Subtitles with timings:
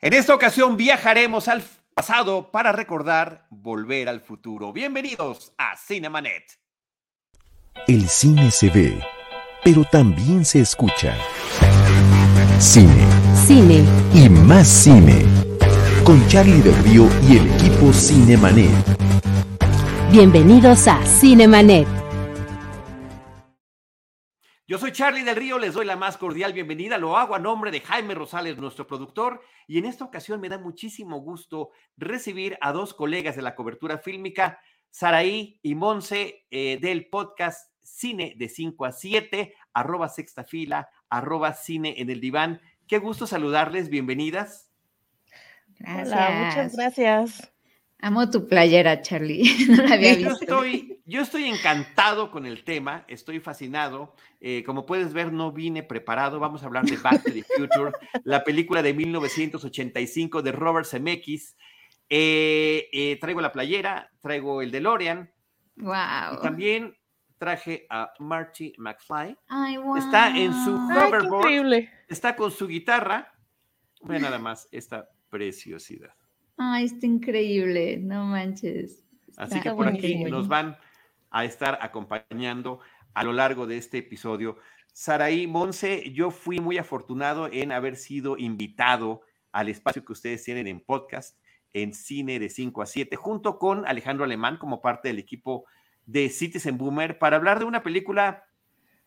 [0.00, 1.60] En esta ocasión viajaremos al
[1.92, 4.72] pasado para recordar Volver al futuro.
[4.72, 6.44] Bienvenidos a Cinemanet.
[7.88, 9.02] El cine se ve,
[9.64, 11.16] pero también se escucha.
[12.60, 12.94] Cine.
[13.44, 13.84] Cine.
[14.14, 15.24] Y más cine.
[16.04, 18.70] Con Charlie del Río y el equipo Cinemanet.
[20.12, 21.97] Bienvenidos a Cinemanet.
[24.68, 26.98] Yo soy Charlie del Río, les doy la más cordial bienvenida.
[26.98, 30.58] Lo hago a nombre de Jaime Rosales, nuestro productor, y en esta ocasión me da
[30.58, 34.60] muchísimo gusto recibir a dos colegas de la cobertura fílmica,
[34.90, 41.54] Saraí y Monse, eh, del podcast Cine de 5 a 7, arroba sexta fila, arroba
[41.54, 42.60] cine en el diván.
[42.86, 44.70] Qué gusto saludarles, bienvenidas.
[45.78, 46.08] Gracias.
[46.08, 47.52] Hola, muchas gracias.
[48.00, 49.42] Amo tu playera, Charlie.
[49.68, 50.30] No la había visto.
[50.30, 54.14] Yo estoy, yo estoy encantado con el tema, estoy fascinado.
[54.40, 56.38] Eh, como puedes ver, no vine preparado.
[56.38, 57.92] Vamos a hablar de Back to the Future,
[58.24, 61.56] la película de 1985 de Robert Zemeckis.
[62.08, 65.30] Eh, eh, traigo la playera, traigo el DeLorean.
[65.76, 66.38] Wow.
[66.38, 66.96] Y también
[67.36, 69.36] traje a Marty McFly.
[69.48, 69.96] Ay, wow.
[69.96, 71.44] Está en su hoverboard.
[71.44, 71.90] increíble.
[72.08, 73.32] Está con su guitarra.
[74.02, 76.14] Ve nada más esta preciosidad.
[76.58, 79.04] Ay, está increíble, no manches.
[79.36, 80.76] Así que por aquí nos van
[81.30, 82.80] a estar acompañando
[83.14, 84.56] a lo largo de este episodio.
[84.92, 89.20] Saraí Monse, yo fui muy afortunado en haber sido invitado
[89.52, 91.38] al espacio que ustedes tienen en podcast,
[91.72, 95.64] en cine de 5 a 7, junto con Alejandro Alemán como parte del equipo
[96.06, 98.47] de Citizen Boomer, para hablar de una película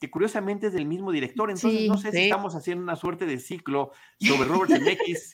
[0.01, 1.51] que curiosamente es del mismo director.
[1.51, 2.17] Entonces, Sí, no sé sí.
[2.17, 5.31] si estamos haciendo una suerte de ciclo sobre Robert Zemeckis.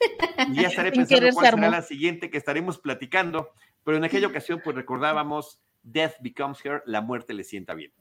[0.49, 3.49] y ya estaré pensando cuál se será la siguiente que estaremos platicando.
[3.85, 7.93] Pero en aquella ocasión, pues recordábamos Death Becomes Her, la muerte le sienta bien.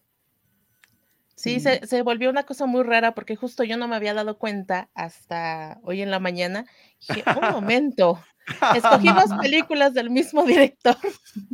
[1.37, 4.39] Sí, se, se volvió una cosa muy rara porque justo yo no me había dado
[4.39, 6.65] cuenta hasta hoy en la mañana.
[7.09, 8.19] Dije, un momento,
[8.75, 10.97] escogimos películas del mismo director.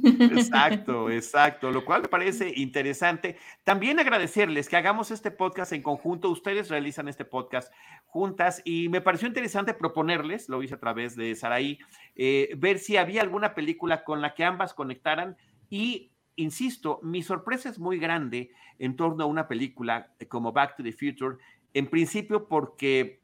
[0.05, 3.37] Exacto, exacto, lo cual me parece interesante.
[3.65, 6.31] También agradecerles que hagamos este podcast en conjunto.
[6.31, 7.73] Ustedes realizan este podcast
[8.07, 11.81] juntas y me pareció interesante proponerles, lo hice a través de Saraí,
[12.15, 15.37] eh, ver si había alguna película con la que ambas conectaran
[15.71, 20.83] y insisto, mi sorpresa es muy grande en torno a una película como Back to
[20.83, 21.37] the Future,
[21.75, 23.23] en principio porque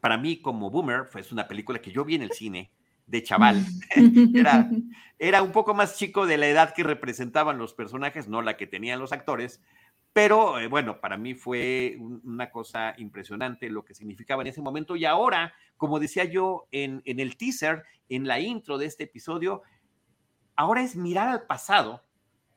[0.00, 2.72] para mí como boomer fue una película que yo vi en el cine
[3.06, 3.64] de chaval.
[5.18, 8.66] Era, un poco más chico de la edad que representaban los personajes, no la que
[8.66, 9.62] tenían los actores,
[10.12, 14.62] pero eh, bueno, para mí fue un- una cosa impresionante lo que significaba en ese
[14.62, 19.62] momento y ahora, como decía yo en el teaser, en la intro de este episodio,
[20.56, 22.02] ahora es mirar al pasado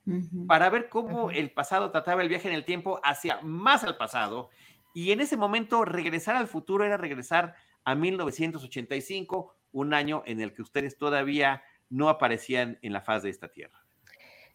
[0.05, 0.47] Ujú.
[0.47, 1.29] para ver cómo Ujú.
[1.31, 4.49] el pasado trataba el viaje en el tiempo hacia más al pasado.
[4.93, 7.55] Y en ese momento regresar al futuro era regresar
[7.85, 13.29] a 1985, un año en el que ustedes todavía no aparecían en la faz de
[13.29, 13.79] esta tierra.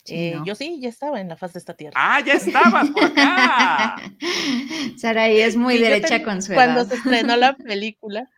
[0.07, 0.45] Eh, ¿no?
[0.45, 1.93] Yo sí, ya estaba en la faz de esta tierra.
[1.97, 3.97] Ah, ya estabas por acá.
[4.97, 6.89] Saraí es muy Sí, derecha ten- con su Cuando edad.
[6.89, 8.29] se estrenó la película.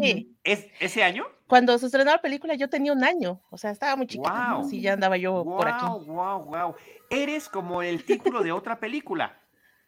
[0.00, 1.24] Sí, ¿Es ese año?
[1.46, 4.62] cuando se estrenó la película yo tenía un año, o sea, estaba muy chiquita.
[4.68, 5.84] Sí, ya andaba yo por aquí.
[5.84, 6.74] Wow, wow, wow.
[7.10, 9.40] Eres como el título de otra película,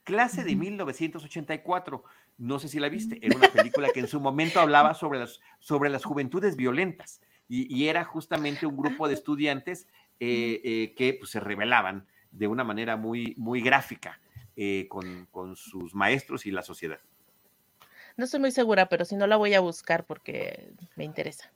[0.04, 0.60] Clase de Ujú.
[0.60, 2.02] 1984.
[2.38, 3.18] No sé si la viste.
[3.24, 7.72] Era una película que en su momento hablaba sobre las, sobre las juventudes violentas y,
[7.72, 9.86] y era justamente un grupo de estudiantes
[10.18, 14.20] eh, eh, que pues, se rebelaban de una manera muy, muy gráfica
[14.56, 16.98] eh, con, con sus maestros y la sociedad.
[18.16, 21.50] No estoy muy segura, pero si no la voy a buscar porque me interesa.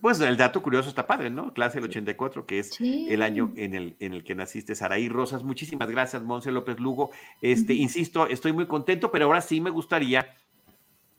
[0.00, 1.54] Pues el dato curioso está padre, ¿no?
[1.54, 3.06] Clase del 84, que es Sí.
[3.08, 5.42] el año en el, en el que naciste, Saraí Rosas.
[5.44, 7.10] Muchísimas gracias, Monse López Lugo.
[7.40, 10.34] Este, insisto, estoy muy contento, pero ahora sí me gustaría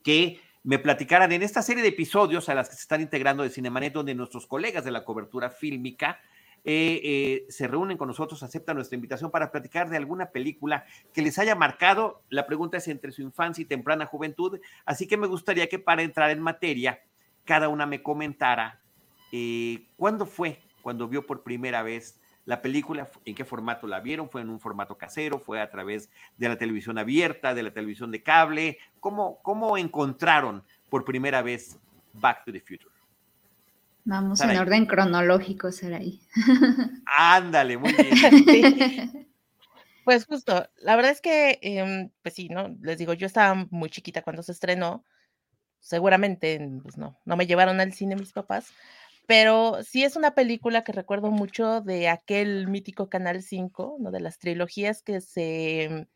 [0.04, 3.50] que me platicaran en esta serie de episodios a las que se están integrando de
[3.50, 6.20] Cinemanet, donde nuestros colegas de la cobertura fílmica
[6.68, 11.22] eh, eh, se reúnen con nosotros, aceptan nuestra invitación para platicar de alguna película que
[11.22, 12.24] les haya marcado.
[12.30, 16.02] La pregunta es entre su infancia y temprana juventud, así que me gustaría que para
[16.02, 17.02] entrar en materia,
[17.44, 18.82] cada una me comentara
[19.32, 24.30] eh, cuándo fue, cuando vio por primera vez la película, en qué formato la vieron,
[24.30, 28.12] fue en un formato casero, fue a través de la televisión abierta, de la televisión
[28.12, 31.80] de cable, cómo, cómo encontraron por primera vez
[32.14, 32.95] Back to the Future.
[34.06, 36.22] Vamos en orden cronológico, Saraí.
[37.06, 38.16] Ándale, muy bien.
[38.46, 39.28] Sí.
[40.04, 42.78] Pues justo, la verdad es que, em, pues sí, ¿no?
[42.84, 45.04] Les digo, yo estaba muy chiquita cuando se estrenó,
[45.80, 48.68] seguramente, pues no, no me llevaron al cine mis papás,
[49.26, 54.12] pero sí es una película que recuerdo mucho de aquel mítico Canal 5, ¿no?
[54.12, 56.08] De las trilogías que se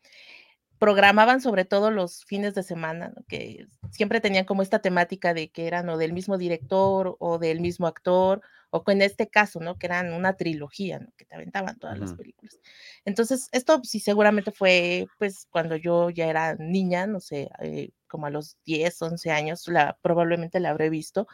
[0.80, 3.22] programaban sobre todo los fines de semana, ¿no?
[3.28, 7.60] que siempre tenían como esta temática de que eran o del mismo director o del
[7.60, 8.40] mismo actor,
[8.70, 9.78] o en este caso, ¿no?
[9.78, 11.08] Que eran una trilogía, ¿no?
[11.16, 12.58] Que te aventaban todas las películas.
[13.04, 18.26] Entonces, esto sí seguramente fue, pues, cuando yo ya era niña, no sé, eh, como
[18.26, 21.26] a los 10, 11 años, la, probablemente la habré visto.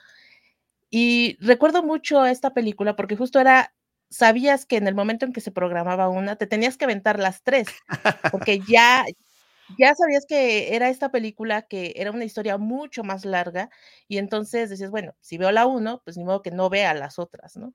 [0.90, 3.74] Y recuerdo mucho esta película porque justo era,
[4.08, 7.42] sabías que en el momento en que se programaba una, te tenías que aventar las
[7.42, 7.66] 3,
[8.32, 9.04] porque ya,
[9.78, 13.70] ya sabías que era esta película que era una historia mucho más larga
[14.08, 17.18] y entonces decías, bueno, si veo la 1, pues ni modo que no vea las
[17.18, 17.72] otras, ¿no?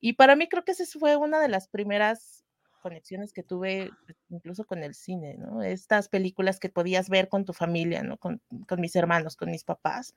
[0.00, 2.44] Y para mí creo que esa fue una de las primeras
[2.82, 5.62] conexiones que tuve pues, incluso con el cine, ¿no?
[5.62, 8.18] Estas películas que podías ver con tu familia, ¿no?
[8.18, 10.14] Con, con mis hermanos, con mis papás.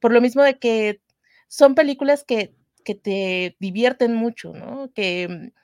[0.00, 1.02] Por lo mismo de que
[1.48, 2.54] son películas que,
[2.84, 4.90] que te divierten mucho, ¿no?
[4.94, 5.58] Que mm,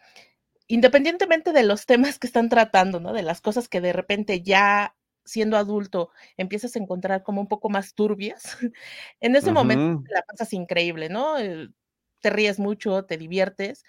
[0.69, 3.13] independientemente de los temas que están tratando, ¿no?
[3.13, 7.71] De las cosas que de repente ya siendo adulto empiezas a encontrar como un poco
[7.71, 8.43] más turbias,
[9.21, 11.39] en ese momento la pasas increíble, ¿no?
[11.39, 11.69] Eh,
[12.21, 13.85] te ríes mucho, te diviertes,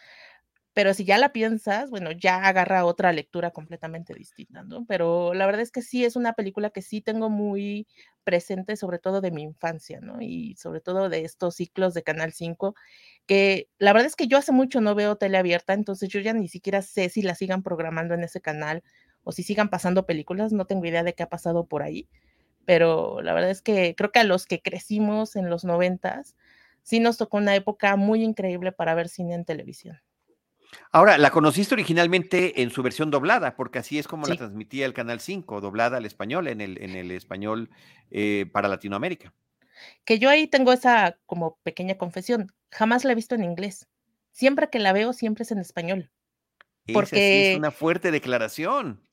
[0.75, 4.86] pero si ya la piensas, bueno, ya agarra otra lectura completamente distinta, ¿no?
[4.88, 7.88] Pero la verdad es que sí es una película que sí tengo muy
[8.25, 10.22] presente, sobre todo de mi infancia, ¿no?
[10.22, 12.75] Y sobre todo de estos ciclos de Canal 5,
[13.25, 16.33] que la verdad es que yo hace mucho no veo tele abierta, entonces yo ya
[16.33, 18.83] ni siquiera sé si la sigan programando en ese canal
[19.24, 22.10] o si sigan pasando películas, no tengo idea de qué ha pasado por ahí,
[22.66, 26.36] pero la verdad es que creo que a los que crecimos en los noventas,
[26.83, 30.00] sí nos tocó una época muy increíble para ver cine en televisión.
[30.91, 34.94] Ahora, la conociste originalmente en su versión doblada, porque así es como la transmitía el
[34.94, 37.69] Canal 5, doblada al español, en el, en el español
[38.12, 39.33] eh, para Latinoamérica.
[40.06, 43.88] Que yo ahí tengo esa como pequeña confesión, jamás la he visto en inglés.
[44.31, 46.12] Siempre que la veo, siempre es en español.
[46.88, 49.05] Esa sí es Porque una fuerte declaración.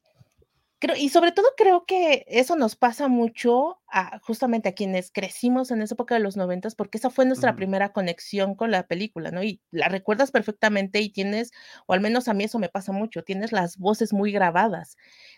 [0.83, 5.71] Creo y sobre todo creo que eso nos pasa mucho a justamente a quienes crecimos
[5.71, 9.31] en esa época de los noventas, porque esa fue nuestra primera conexión con la película,
[9.31, 9.45] ¿no?
[9.45, 11.53] Y la recuerdas perfectamente y tienes,
[11.87, 14.97] o al menos a mí eso me pasa mucho, tienes las voces muy grabadas.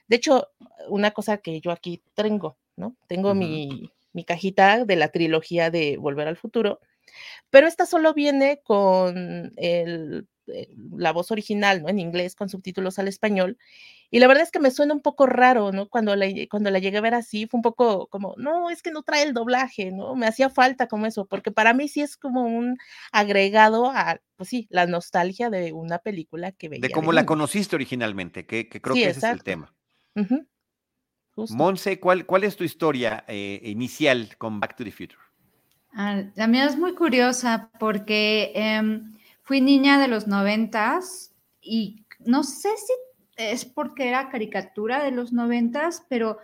[0.08, 0.48] De hecho,
[0.88, 2.96] una cosa que yo aquí tengo, ¿no?
[3.06, 3.90] Tengo mi
[4.26, 6.80] cajita de la trilogía de Volver al Futuro,
[7.50, 11.88] pero esta solo viene con el eh, la voz original, ¿no?
[11.88, 13.58] En inglés, con subtítulos al español.
[14.10, 15.88] Y la verdad es que me suena un poco raro, ¿no?
[15.88, 18.90] Cuando la cuando la llegué a ver así, fue un poco como: "No, es que
[18.90, 20.14] no trae el doblaje", ¿no?
[20.16, 22.78] Me hacía falta como eso, porque para mí sí es como un
[23.12, 27.74] agregado a, pues sí, la nostalgia de una película que veía de cómo la conociste
[27.76, 29.74] originalmente, que, que creo Sí, que ese es el tema.
[31.36, 31.56] Justo.
[31.56, 35.20] Monse, ¿cuál, cuál es tu historia eh, inicial con Back to the Future?
[35.92, 39.13] Ah, la mía es muy curiosa porque em,
[39.44, 42.92] fui niña de los noventas y no sé si
[43.36, 46.38] es porque era caricatura de los noventas, pero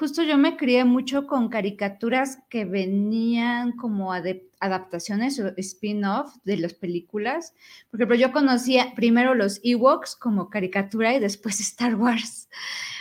[0.00, 6.72] justo yo me crié mucho con caricaturas que venían como adaptaciones o spin-off de las
[6.72, 7.52] películas.
[7.90, 12.48] Por ejemplo, yo conocía primero los Ewoks como caricatura y después Star Wars.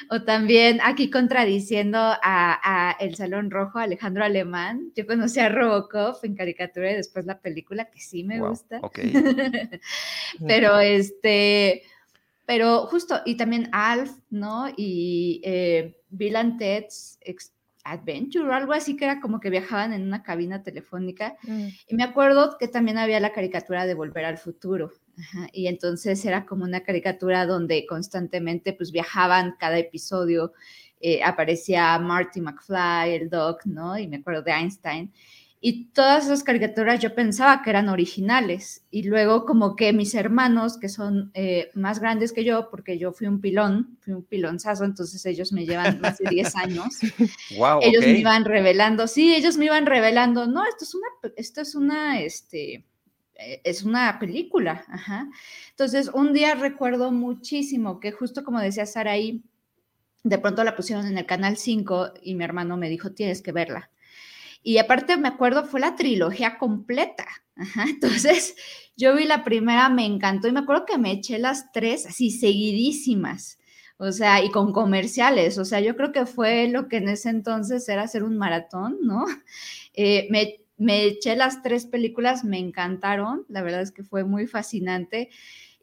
[0.10, 4.92] O también aquí contradiciendo a, a El Salón Rojo, Alejandro Alemán.
[4.94, 8.82] Yo conocí a Robocop en caricatura y después la película, que sí me Wow, gusta.
[10.46, 11.84] pero este,
[12.46, 14.68] pero justo, y también Alf, ¿no?
[14.76, 17.20] Y eh, Bill and Ted's
[17.84, 21.38] Adventure o algo así que era como que viajaban en una cabina telefónica.
[21.44, 21.68] Mm.
[21.88, 24.92] Y me acuerdo que también había la caricatura de Volver al Futuro.
[25.18, 30.54] Ajá, y entonces era como una caricatura donde constantemente pues viajaban cada episodio.
[31.02, 33.98] eh, aparecía Marty McFly, el Doc, ¿no?
[33.98, 35.14] Y me acuerdo de Einstein.
[35.62, 38.86] Y todas esas caricaturas yo pensaba que eran originales.
[38.92, 43.12] Y luego como que mis hermanos, que son eh, más grandes que yo, porque yo
[43.12, 47.00] fui un pilón, fui un pilonzazo, entonces ellos me llevan más de 10 años
[47.58, 51.62] Wow, ellos me iban revelando, sí, ellos me iban revelando, no, esto es una, esto
[51.62, 52.86] es una, este,
[53.36, 55.30] eh, es una película, ajá.
[55.72, 59.44] Entonces, un día recuerdo muchísimo que justo como decía Saraí,
[60.24, 63.52] de pronto la pusieron en el canal 5 y mi hermano me dijo, tienes que
[63.52, 63.90] verla.
[64.64, 67.26] Y aparte me acuerdo, fue la trilogía completa.
[67.56, 68.56] Ajá, entonces,
[68.98, 72.32] yo vi la primera, me encantó y me acuerdo que me eché las tres así
[72.32, 73.58] seguidísimas.
[73.98, 75.58] O sea, y con comerciales.
[75.58, 78.98] O sea, yo creo que fue lo que en ese entonces era hacer un maratón,
[79.02, 79.26] ¿no?
[80.02, 83.46] Eh, me, me eché las tres películas, me encantaron.
[83.50, 85.30] La verdad es que fue muy fascinante.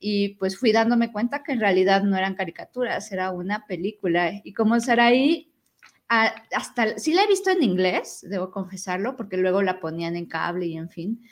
[0.01, 4.41] Y pues fui dándome cuenta que en realidad no eran caricaturas, era una película.
[4.45, 5.53] Y como Saraí,
[6.09, 10.67] hasta sí la he visto en inglés, debo confesarlo, porque luego la ponían en cable
[10.67, 11.23] y en fin.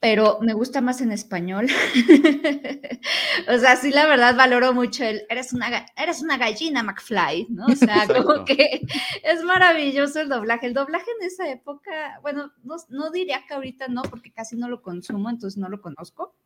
[0.00, 1.66] pero me gusta más en español.
[3.48, 7.66] o sea, sí, la verdad valoro mucho el, eres una, eres una gallina McFly, ¿no?
[7.66, 8.82] O sea, como que
[9.24, 10.66] es maravilloso el doblaje.
[10.66, 14.68] El doblaje en esa época, bueno, no, no diría que ahorita no, porque casi no
[14.68, 16.36] lo consumo, entonces no lo conozco,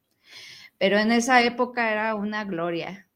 [0.78, 3.09] pero en esa época era una gloria.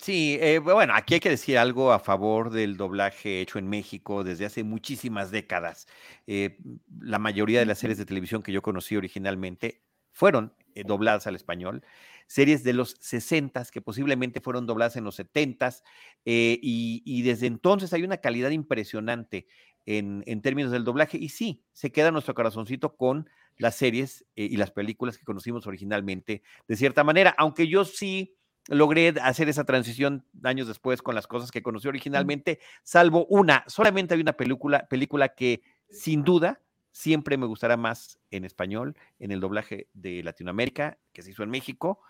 [0.00, 4.22] Sí, eh, bueno, aquí hay que decir algo a favor del doblaje hecho en México
[4.22, 5.88] desde hace muchísimas décadas.
[6.26, 6.58] Eh,
[7.00, 11.34] la mayoría de las series de televisión que yo conocí originalmente fueron eh, dobladas al
[11.34, 11.82] español.
[12.28, 15.74] Series de los 60 que posiblemente fueron dobladas en los 70
[16.24, 19.46] y, y, desde entonces hay una calidad impresionante
[19.84, 21.18] en, en, términos del doblaje.
[21.18, 26.42] Y sí, se queda nuestro corazoncito con las series y las películas que conocimos originalmente,
[26.68, 28.37] de cierta manera, aunque yo sí
[28.68, 34.14] logré hacer esa transición años después con las cosas que conocí originalmente, salvo una, solamente
[34.14, 36.60] hay una película, película que sin duda
[36.92, 41.50] siempre me gustará más en español, en el doblaje de Latinoamérica, que se hizo en
[41.50, 42.00] México,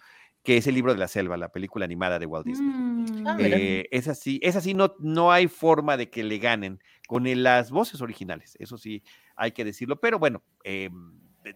[0.43, 2.69] que es el libro de la selva, la película animada de Walt Disney.
[2.69, 3.27] Mm.
[3.27, 7.25] Ah, eh, es así, es así, no, no hay forma de que le ganen con
[7.43, 9.03] las voces originales, eso sí
[9.37, 10.91] hay que decirlo, pero bueno, eh,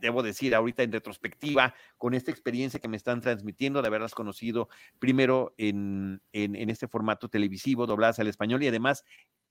[0.00, 4.68] debo decir ahorita en retrospectiva, con esta experiencia que me están transmitiendo, de haberlas conocido
[4.98, 9.04] primero en, en, este formato televisivo, dobladas al español y además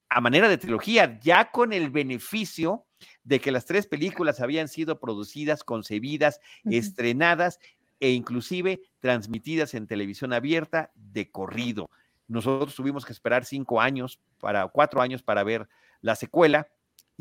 [0.09, 2.85] a manera de trilogía, ya con el beneficio
[3.23, 7.59] de que las tres películas habían sido producidas, concebidas, estrenadas
[7.99, 11.89] e inclusive transmitidas en televisión abierta de corrido.
[12.27, 15.69] Nosotros tuvimos que esperar cinco años para cuatro años para ver
[16.01, 16.67] la secuela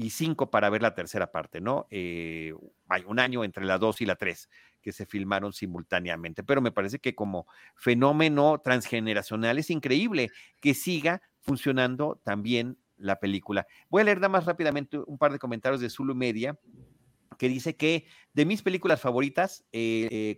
[0.01, 1.87] y cinco para ver la tercera parte, ¿no?
[1.91, 2.55] Eh,
[2.89, 4.49] hay un año entre la dos y la tres
[4.81, 10.31] que se filmaron simultáneamente, pero me parece que como fenómeno transgeneracional es increíble
[10.61, 13.67] que siga funcionando también la película.
[13.91, 16.59] Voy a leer nada más rápidamente un par de comentarios de Zulu Media
[17.41, 18.05] que dice que
[18.35, 20.37] de mis películas favoritas eh,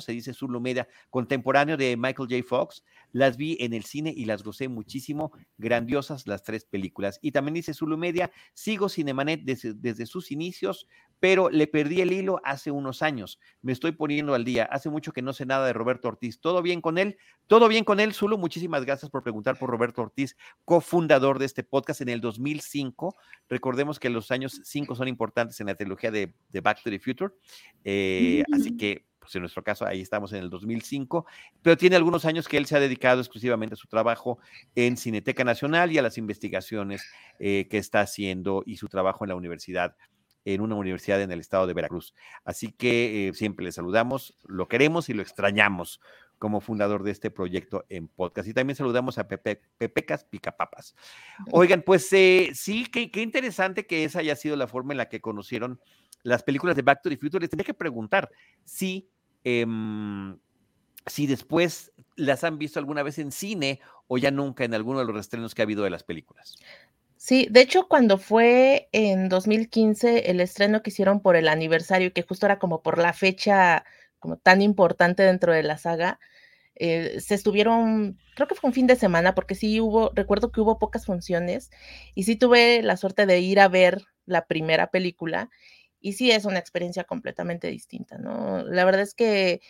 [0.00, 2.42] se dice Media, contemporáneo de Michael J.
[2.48, 7.18] Fox, las vi en el cine y las gocé muchísimo, grandiosas las tres películas.
[7.20, 10.88] Y también dice Media, sigo Cinemanet desde, desde sus inicios,
[11.20, 13.38] pero le perdí el hilo hace unos años.
[13.62, 14.64] Me estoy poniendo al día.
[14.64, 16.40] Hace mucho que no sé nada de Roberto Ortiz.
[16.40, 17.16] ¿Todo bien con él?
[17.46, 18.38] Todo bien con él, Zulu.
[18.38, 23.16] Muchísimas gracias por preguntar por Roberto Ortiz, cofundador de este podcast en el 2005.
[23.48, 26.98] Recordemos que los años 5 son importantes en la trilogía de, de Back to the
[26.98, 27.32] Future.
[27.84, 31.24] Eh, así que pues en nuestro caso ahí estamos en el 2005,
[31.62, 34.38] pero tiene algunos años que él se ha dedicado exclusivamente a su trabajo
[34.74, 37.02] en Cineteca Nacional y a las investigaciones
[37.38, 39.96] eh, que está haciendo y su trabajo en la universidad
[40.44, 42.14] en una universidad en el estado de Veracruz.
[42.44, 46.00] Así que eh, siempre le saludamos, lo queremos y lo extrañamos
[46.38, 48.48] como fundador de este proyecto en podcast.
[48.48, 50.94] Y también saludamos a Pepe, Pepecas Picapapas.
[51.52, 55.20] Oigan, pues sí, qué, qué interesante que esa haya sido la forma en la que
[55.20, 55.80] conocieron
[56.24, 58.30] las películas de Back to the Future, les tenía que preguntar
[58.64, 59.08] si,
[59.44, 60.36] em,
[61.06, 65.04] si después las han visto alguna vez en cine o ya nunca en alguno de
[65.04, 66.56] los estrenos que ha habido de las películas.
[67.26, 72.20] Sí, de hecho, cuando fue en 2015 el estreno que hicieron por el aniversario, que
[72.22, 73.86] justo era como por la fecha
[74.18, 76.20] como tan importante dentro de la saga,
[76.74, 80.60] eh, se estuvieron, creo que fue un fin de semana, porque sí hubo, recuerdo que
[80.62, 81.70] hubo pocas funciones,
[82.14, 85.50] y sí tuve la suerte de ir a ver la primera película,
[86.00, 88.64] y sí es una experiencia completamente distinta, ¿no?
[88.64, 89.62] La verdad es que,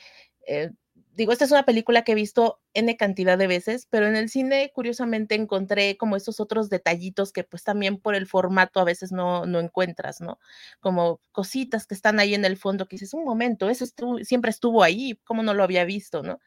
[0.49, 0.71] eh,
[1.15, 4.29] digo, esta es una película que he visto N cantidad de veces, pero en el
[4.29, 9.13] cine curiosamente encontré como estos otros detallitos que pues también por el formato a veces
[9.13, 10.39] no, no encuentras, ¿no?
[10.81, 13.87] Como cositas que están ahí en el fondo que dices, un momento, eso
[14.23, 16.41] siempre estuvo ahí, ¿cómo no lo había visto, ¿no?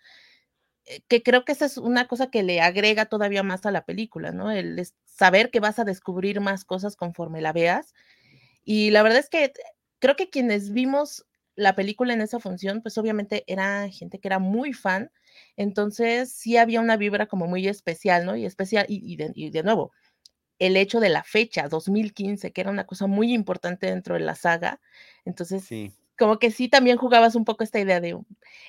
[0.85, 3.85] Eh, que creo que esa es una cosa que le agrega todavía más a la
[3.85, 4.51] película, ¿no?
[4.51, 7.93] El saber que vas a descubrir más cosas conforme la veas.
[8.65, 9.53] Y la verdad es que
[9.99, 11.26] creo que quienes vimos
[11.57, 15.11] la película en esa función, pues obviamente era gente que era muy fan,
[15.57, 18.37] entonces sí había una vibra como muy especial, ¿no?
[18.37, 19.91] Y especial, y, de, nuevo,
[20.59, 24.35] el hecho de la fecha, 2015, que era una cosa muy importante dentro de la
[24.35, 24.79] saga,
[25.25, 25.67] entonces
[26.17, 28.17] como que sí también jugabas un poco esta idea de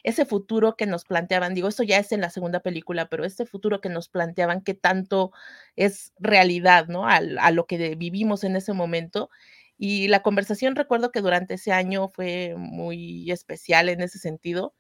[0.03, 3.47] ese futuro que nos planteaban, digo, esto ya es en la segunda película, pero este
[3.47, 5.33] futuro que nos planteaban, que tanto
[5.77, 7.07] es realidad, ¿no?
[7.07, 9.31] a lo que vivimos en ese momento
[9.79, 14.75] y la conversación recuerdo que durante ese año fue muy especial en ese sentido.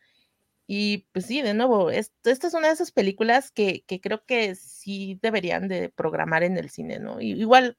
[0.66, 4.54] Y pues sí, de nuevo, esta es una de esas películas que, que, creo que
[4.54, 7.20] sí deberían de programar en el cine, ¿no?
[7.20, 7.78] igual,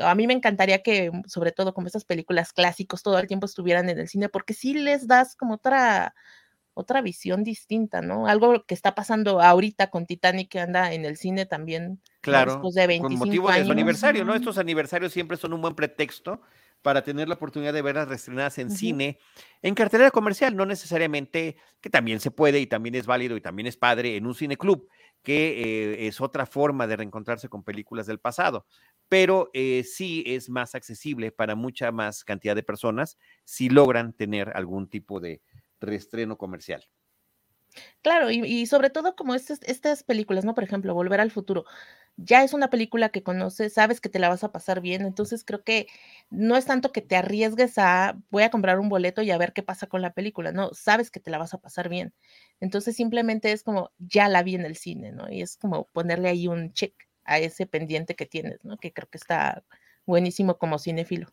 [0.00, 3.88] a mí me encantaría que, sobre todo como estas películas clásicos, todo el tiempo estuvieran
[3.88, 6.14] en el cine, porque sí les das como otra,
[6.76, 8.28] otra visión distinta, ¿no?
[8.28, 12.02] Algo que está pasando ahorita con Titanic que anda en el cine también.
[12.20, 14.34] Claro, después de 25 con motivo de su aniversario, ¿no?
[14.34, 16.42] Estos aniversarios siempre son un buen pretexto
[16.82, 19.18] para tener la oportunidad de verlas reestrenadas en cine,
[19.62, 23.66] en cartelera comercial, no necesariamente, que también se puede y también es válido y también
[23.66, 24.86] es padre en un cine club,
[25.22, 28.66] que eh, es otra forma de reencontrarse con películas del pasado,
[29.08, 34.52] pero eh, sí es más accesible para mucha más cantidad de personas si logran tener
[34.54, 35.40] algún tipo de
[35.80, 36.84] reestreno comercial.
[38.02, 40.54] Claro, y, sobre todo como estas, películas, ¿no?
[40.54, 41.64] Por ejemplo, Volver al Futuro,
[42.16, 45.44] ya es una película que conoces, sabes que te la vas a pasar bien, entonces
[45.44, 45.86] creo que
[46.30, 49.52] no es tanto que te arriesgues a voy a comprar un boleto y a ver
[49.52, 52.14] qué pasa con la película, no, sabes que te la vas a pasar bien.
[52.60, 55.30] Entonces simplemente es como ya la vi en el cine, ¿no?
[55.30, 58.78] Y es como ponerle ahí un check a ese pendiente que tienes, ¿no?
[58.78, 59.64] Que creo que está
[60.06, 61.28] buenísimo como cinéfilo.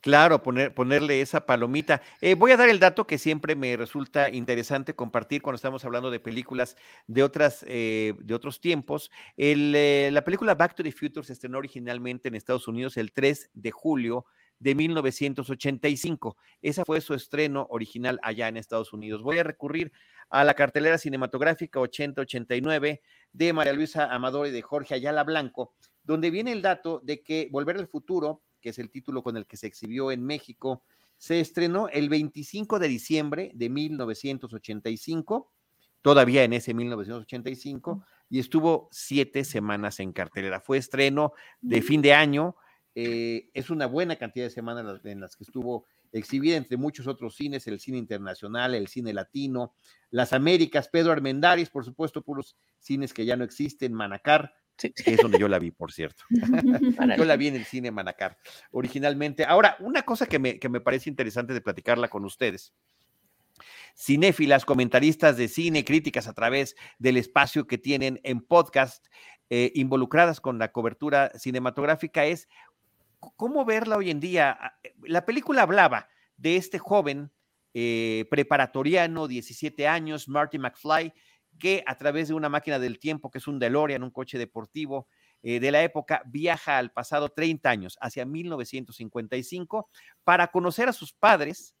[0.00, 2.02] Claro, poner, ponerle esa palomita.
[2.20, 6.10] Eh, voy a dar el dato que siempre me resulta interesante compartir cuando estamos hablando
[6.10, 6.76] de películas
[7.06, 9.10] de, otras, eh, de otros tiempos.
[9.36, 13.50] Eh, la película Back to the Future se estrenó originalmente en Estados Unidos el 3
[13.54, 14.26] de julio
[14.58, 16.36] de 1985.
[16.62, 19.22] Esa fue su estreno original allá en Estados Unidos.
[19.22, 19.90] Voy a recurrir
[20.30, 23.02] a la cartelera cinematográfica 8089
[23.32, 27.48] de María Luisa Amador y de Jorge Ayala Blanco, donde viene el dato de que
[27.50, 30.82] Volver al Futuro que es el título con el que se exhibió en México,
[31.18, 35.52] se estrenó el 25 de diciembre de 1985,
[36.00, 40.60] todavía en ese 1985, y estuvo siete semanas en cartelera.
[40.60, 42.56] Fue estreno de fin de año,
[42.94, 47.36] eh, es una buena cantidad de semanas en las que estuvo exhibida entre muchos otros
[47.36, 49.74] cines, el cine internacional, el cine latino,
[50.10, 55.38] las Américas, Pedro Armendáriz, por supuesto, puros cines que ya no existen, Manacar, es donde
[55.38, 56.24] yo la vi, por cierto.
[57.16, 58.36] yo la vi en el cine Manacar
[58.70, 59.44] originalmente.
[59.44, 62.74] Ahora, una cosa que me, que me parece interesante de platicarla con ustedes.
[63.96, 69.06] Cinéfilas, comentaristas de cine, críticas a través del espacio que tienen en podcast,
[69.50, 72.48] eh, involucradas con la cobertura cinematográfica, es
[73.36, 74.58] cómo verla hoy en día.
[74.60, 77.30] Ah, la película hablaba de este joven
[77.72, 81.12] eh, preparatoriano, 17 años, Marty McFly,
[81.58, 85.08] que a través de una máquina del tiempo, que es un DeLorean, un coche deportivo
[85.42, 89.88] eh, de la época, viaja al pasado 30 años, hacia 1955,
[90.24, 91.74] para conocer a sus padres,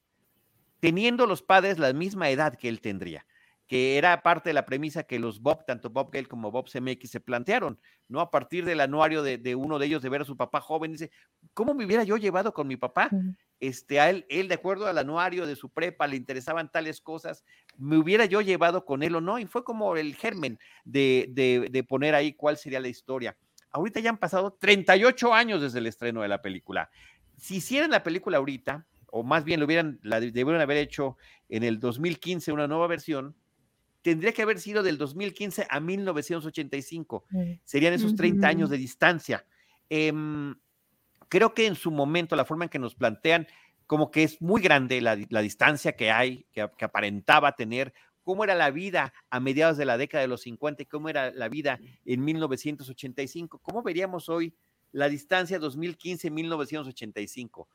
[0.80, 3.26] teniendo los padres la misma edad que él tendría
[3.66, 7.10] que era parte de la premisa que los Bob, tanto Bob Gale como Bob CMX
[7.10, 8.20] se plantearon, ¿no?
[8.20, 11.10] A partir del anuario de, uno de ellos de ver a su papá joven, dice,
[11.54, 13.08] ¿cómo me hubiera yo llevado con mi papá?
[13.60, 17.44] Este, a él, él, de acuerdo al anuario de su prepa, le interesaban tales cosas,
[17.78, 19.38] ¿me hubiera yo llevado con él o no?
[19.38, 23.36] Y fue como el germen de, de, de poner ahí cuál sería la historia.
[23.70, 26.90] Ahorita ya han pasado 38 años desde el estreno de la película.
[27.36, 31.16] Si hicieran la película ahorita, o más bien lo hubieran, la debieron haber hecho
[31.48, 33.36] en el 2015 una nueva versión,
[34.02, 37.24] tendría que haber sido del 2015 a 1985.
[37.64, 39.46] Serían esos 30 años de distancia.
[39.88, 40.54] Em,
[41.28, 43.46] creo que en su momento, la forma en que nos plantean,
[43.86, 47.92] como que es muy grande la, distancia que hay, que, aparentaba tener,
[48.22, 51.30] cómo era la vida a mediados de la década de los 50 y cómo era
[51.30, 53.58] la vida en 1985.
[53.58, 54.54] ¿Cómo veríamos hoy
[54.92, 57.66] la distancia 2015-1985?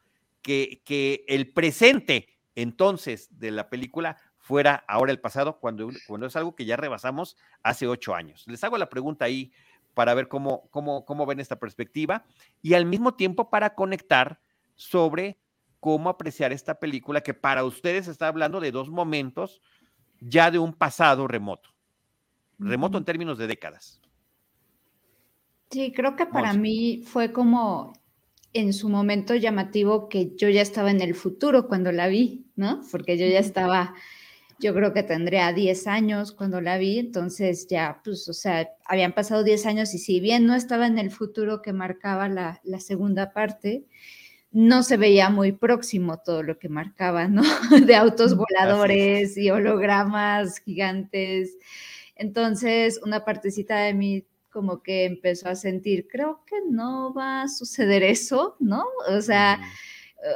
[0.42, 6.36] Que, que el presente entonces de la película fuera ahora el pasado, cuando, cuando es
[6.36, 8.46] algo que ya rebasamos hace ocho años.
[8.48, 9.52] Les hago la pregunta ahí
[9.94, 12.26] para ver cómo, cómo, cómo ven esta perspectiva
[12.62, 14.40] y al mismo tiempo para conectar
[14.76, 15.38] sobre
[15.80, 19.62] cómo apreciar esta película que para ustedes está hablando de dos momentos
[20.20, 21.70] ya de un pasado remoto,
[22.58, 24.02] remoto en términos de décadas.
[25.72, 27.94] Sí, creo que para mí fue como
[28.54, 32.82] en su momento llamativo que yo ya estaba en el futuro cuando la vi, ¿no?
[32.92, 33.94] Porque yo ya estaba
[34.60, 39.14] yo creo que tendría 10 años cuando la vi, entonces ya, pues, o sea, habían
[39.14, 43.32] pasado 10 años y si bien no estaba en el futuro que marcaba la, segunda
[43.32, 43.86] parte,
[44.52, 47.44] no se veía muy próximo todo lo que marcaba, ¿no?
[47.86, 51.58] De autos voladores y hologramas gigantes.
[52.16, 57.48] Entonces, una partecita de mí como que empezó a sentir, creo que no va a
[57.48, 58.84] suceder eso, ¿no?
[59.08, 59.62] O sea,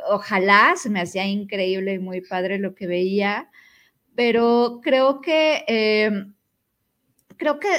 [0.10, 3.50] ojalá, se me hacía increíble y muy padre lo que veía,
[4.16, 6.34] pero creo que, em,
[7.38, 7.70] creo que,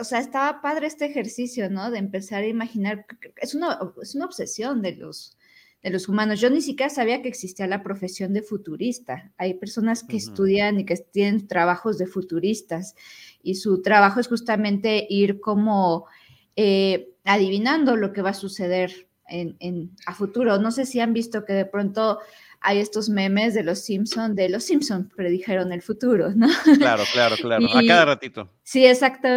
[0.00, 1.90] o sea, estaba padre este ejercicio, ¿no?
[1.90, 5.36] De empezar a imaginar, es una, es una obsesión de los,
[5.84, 6.40] de los humanos.
[6.40, 9.30] Yo ni siquiera sabía que existía la profesión de futurista.
[9.36, 12.94] Hay personas que estudian y que tienen trabajos de futuristas
[13.42, 16.06] y su trabajo es justamente ir como
[16.56, 20.58] eh, adivinando lo que va a suceder en, en, a futuro.
[20.58, 22.18] No sé si han visto que de pronto
[22.60, 26.48] hay estos memes de los Simpson, de los Simpson predijeron el futuro, ¿no?
[26.78, 28.50] Claro, claro, claro, a cada ratito.
[28.62, 29.28] Sí, exacto.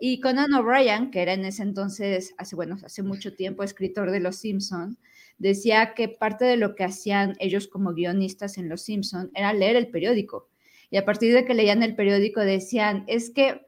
[0.00, 4.20] Y Conan O'Brien, que era en ese entonces, hace, bueno, hace mucho tiempo escritor de
[4.20, 4.96] los Simpson,
[5.38, 9.76] decía que parte de lo que hacían ellos como guionistas en Los Simpson era leer
[9.76, 10.48] el periódico.
[10.90, 13.66] Y a partir de que leían el periódico decían, es que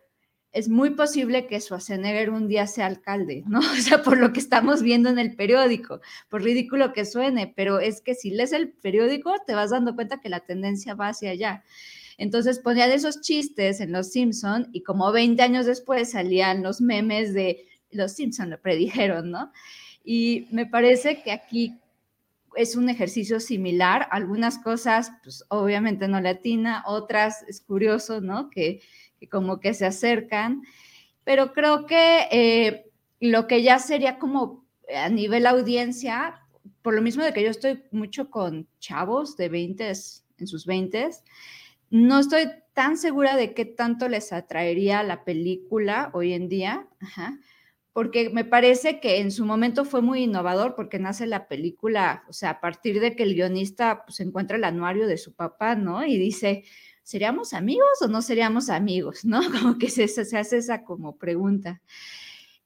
[0.53, 3.61] es muy posible que Schwarzenegger un día sea alcalde, ¿no?
[3.79, 7.79] O sea, por lo que estamos viendo en el periódico, por ridículo que suene, pero
[7.79, 11.31] es que si lees el periódico te vas dando cuenta que la tendencia va hacia
[11.31, 11.65] allá.
[12.19, 17.33] Entonces ponían esos chistes en Los Simpson y como 20 años después salían los memes
[17.33, 19.53] de Los Simpson lo predijeron, ¿no?
[20.13, 21.79] Y me parece que aquí
[22.57, 28.51] es un ejercicio similar, algunas cosas pues obviamente no latina, otras es curioso, ¿no?
[28.51, 28.81] Que
[29.21, 30.63] que como que se acercan,
[31.23, 36.41] pero creo que eh, lo que ya sería como a nivel audiencia,
[36.83, 39.93] por lo mismo de que yo estoy mucho con chavos de 20
[40.39, 41.11] en sus 20
[41.91, 46.89] no estoy tan segura de qué tanto les atraería la película hoy en día,
[48.01, 52.33] porque me parece que en su momento fue muy innovador porque nace la película, o
[52.33, 56.07] sea, a partir de que el guionista pues, encuentra el anuario de su papá, ¿no?
[56.07, 56.65] Y dice,
[57.03, 59.27] ¿seríamos amigos o no seríamos amigos?
[59.27, 59.43] ¿No?
[59.53, 61.83] Como que se, se hace esa como pregunta.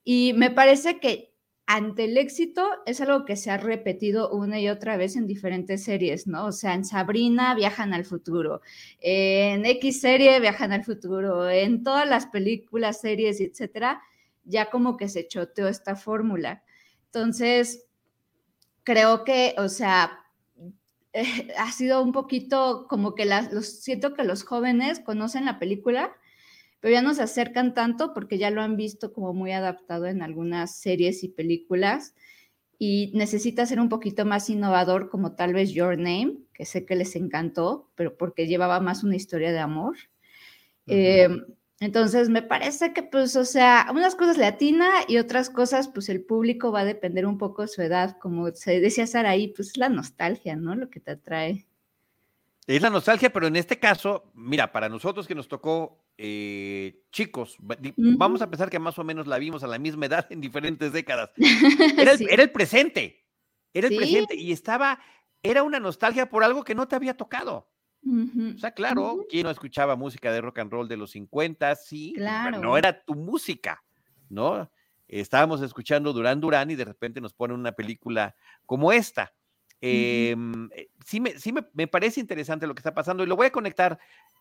[0.04, 1.34] Y me parece que
[1.66, 5.82] ante el éxito es algo que se ha repetido una y otra vez en diferentes
[5.82, 6.46] series, ¿no?
[6.46, 8.60] O sea, en Sabrina viajan al futuro,
[9.00, 14.00] en X serie viajan al futuro, en todas las películas, series, etcétera,
[14.44, 16.62] ya como que se choteó esta fórmula.
[17.06, 17.86] Entonces,
[18.82, 20.20] creo que, o sea,
[21.58, 26.14] ha sido un poquito como que los, siento que los jóvenes conocen la película,
[26.80, 30.22] pero ya no se acercan tanto porque ya lo han visto como muy adaptado en
[30.22, 32.14] algunas series y películas
[32.78, 36.96] y necesita ser un poquito más innovador como tal vez Your Name, que sé que
[36.96, 39.96] les encantó, pero porque llevaba más una historia de amor.
[41.84, 46.24] Entonces, me parece que, pues, o sea, unas cosas latina y otras cosas, pues, el
[46.24, 48.16] público va a depender un poco de su edad.
[48.18, 50.74] Como se decía Saraí, pues, la nostalgia, ¿no?
[50.74, 51.66] Lo que te atrae.
[52.66, 57.58] Es la nostalgia, pero en este caso, mira, para nosotros que nos tocó eh, chicos,
[57.98, 60.90] vamos a pensar que más o menos la vimos a la misma edad en diferentes
[60.90, 61.32] décadas.
[61.98, 63.26] Era el, presente,
[63.74, 65.00] era el presente y estaba,
[65.42, 67.68] era una nostalgia por algo que no te había tocado.
[68.06, 71.74] O sea, claro, ¿quién no escuchaba música de rock and roll de los 50?
[71.76, 72.58] Sí, claro.
[72.58, 73.82] no era tu música,
[74.28, 74.70] ¿no?
[75.08, 78.34] Estábamos escuchando Durán Durán y de repente nos ponen una película
[78.66, 79.32] como esta.
[79.80, 83.48] Em, eh, sí, me, sí me, parece interesante lo que está pasando y lo voy
[83.48, 83.98] a conectar,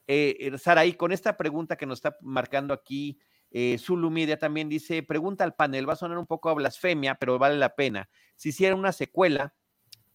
[0.07, 3.19] eh, eh Saraí, con esta pregunta que nos está marcando aquí.
[3.51, 7.15] Eh, Zulu Media también dice, pregunta al panel, va a sonar un poco a blasfemia,
[7.15, 8.09] pero vale la pena.
[8.35, 9.53] Si hiciera una secuela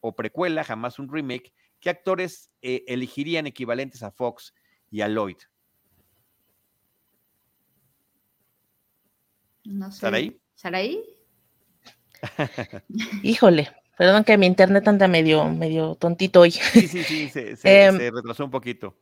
[0.00, 4.54] o precuela, jamás un remake, ¿qué actores eh, elegirían equivalentes a Fox
[4.90, 5.36] y a Lloyd?
[9.64, 10.00] No sé.
[10.00, 10.40] ¿Saraí?
[10.54, 11.04] ¿Saraí?
[13.22, 16.52] Híjole, perdón que mi internet anda medio, medio tontito hoy.
[16.52, 18.96] Sí, sí, sí, se, em, se retrasó un poquito.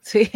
[0.00, 0.30] Sí,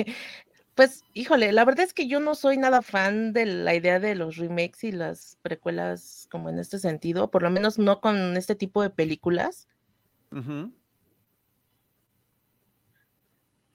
[0.77, 4.15] pues híjole, la verdad es que yo no soy nada fan de la idea de
[4.15, 8.55] los remakes y las precuelas como en este sentido, por lo menos no con este
[8.55, 9.69] tipo de películas.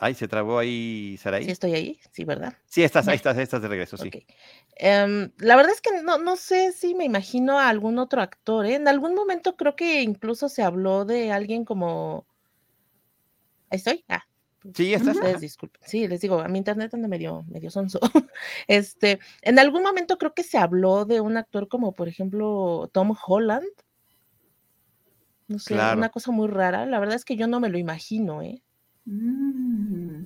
[0.03, 1.45] Ay, se trabó ahí, Saraí.
[1.45, 2.55] Sí, estoy ahí, sí, ¿verdad?
[2.65, 4.09] Sí, estás, ahí estás, ahí estás de regreso, sí.
[4.75, 8.65] Em, la verdad es que no, no sé si me imagino a algún otro actor,
[8.65, 8.73] ¿eh?
[8.73, 12.25] En algún momento creo que incluso se habló de alguien como.
[13.69, 14.03] Ahí estoy.
[14.09, 14.23] Ah.
[14.73, 15.39] Sí, estás.
[15.39, 15.79] disculpen.
[15.85, 17.99] Sí, les digo, a mi internet anda medio, medio sonso.
[18.67, 23.15] Este, en algún momento creo que se habló de un actor como, por ejemplo, Tom
[23.27, 23.69] Holland.
[25.47, 26.87] No sé, una cosa muy rara.
[26.87, 28.63] La verdad es que yo no me lo imagino, ¿eh?
[29.05, 30.25] Mm.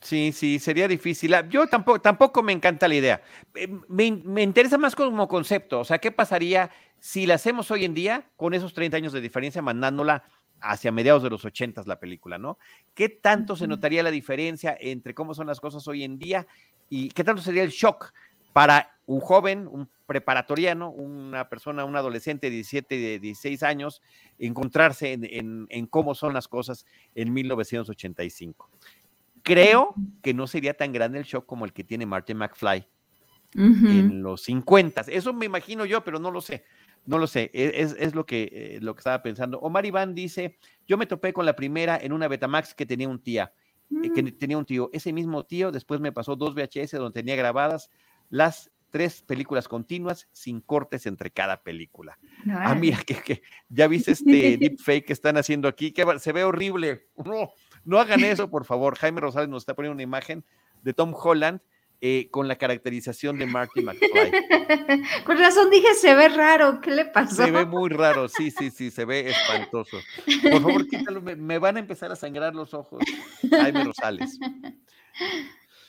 [0.00, 1.34] Sí, sí, sería difícil.
[1.34, 3.22] Ah, yo tampoco, tampoco me encanta la idea.
[3.54, 5.80] Eh, me, interesa más como concepto.
[5.80, 9.20] O sea, ¿qué pasaría si la hacemos hoy en día con esos 30 años de
[9.20, 10.24] diferencia, mandándola
[10.60, 12.58] hacia mediados de los 80 la película, ¿no?
[12.94, 16.46] ¿Qué tanto se notaría la diferencia entre cómo son las cosas hoy en día
[16.88, 18.12] y qué tanto sería el shock
[18.52, 24.00] para un joven, un preparatoriano, una persona, un adolescente de 17, de 16 años,
[24.38, 28.70] encontrarse en, cómo son las cosas en 1985.
[29.42, 32.88] Creo que no sería tan grande el shock como el que tiene Martin McFly
[33.54, 35.02] en los 50.
[35.08, 36.64] Eso me imagino yo, pero no lo sé.
[37.04, 39.58] No lo sé, e, es, lo, que, eh, lo que estaba pensando.
[39.60, 43.18] Omar Iván dice, yo me topé con la primera en una Betamax que tenía un
[43.18, 43.52] tía,
[44.02, 44.38] eh, que mm.
[44.38, 44.88] tenía un tío.
[44.92, 47.90] Ese mismo tío después me pasó dos VHS donde tenía grabadas
[48.30, 52.18] las tres películas continuas sin cortes entre cada película.
[52.50, 57.06] ah, mira, que, ya viste este deepfake que están haciendo aquí, que se ve horrible.
[57.24, 57.50] No,
[57.84, 58.96] no hagan eso, por favor.
[58.96, 60.44] Jaime Rosales nos está poniendo una imagen
[60.82, 61.60] de Tom Holland
[62.00, 64.30] eh, con la caracterización de Marty McFly.
[65.24, 67.44] Con razón dije, se ve raro, ¿qué le pasó?
[67.44, 69.98] Se ve muy raro, sí, sí, sí, se ve espantoso.
[70.42, 73.02] Por favor, quítalo, me, me van a empezar a sangrar los ojos.
[73.50, 74.38] Jaime Rosales.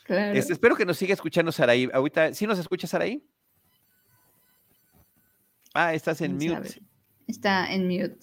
[0.09, 0.33] Claro.
[0.35, 1.87] Este, espero que nos siga escuchando Saraí.
[1.93, 3.23] Ahorita, ¿sí nos escucha Saraí?
[5.75, 6.69] Ah, estás en ¿Quién mute.
[6.69, 6.81] sabe?
[7.27, 8.17] Está en mute.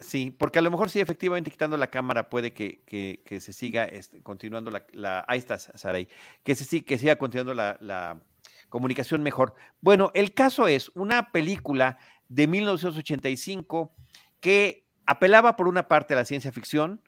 [0.00, 3.54] Sí, porque a lo mejor sí, efectivamente, quitando la cámara puede que, que- que se
[3.54, 6.08] siga este, continuando la, la- Ahí estás, Saraí.
[6.42, 8.20] Que, se, sí- que siga continuando la, la
[8.68, 9.54] comunicación mejor.
[9.80, 11.96] Bueno, el caso es una película
[12.28, 13.94] de 1985
[14.40, 17.00] que apelaba por una parte a la ciencia ficción,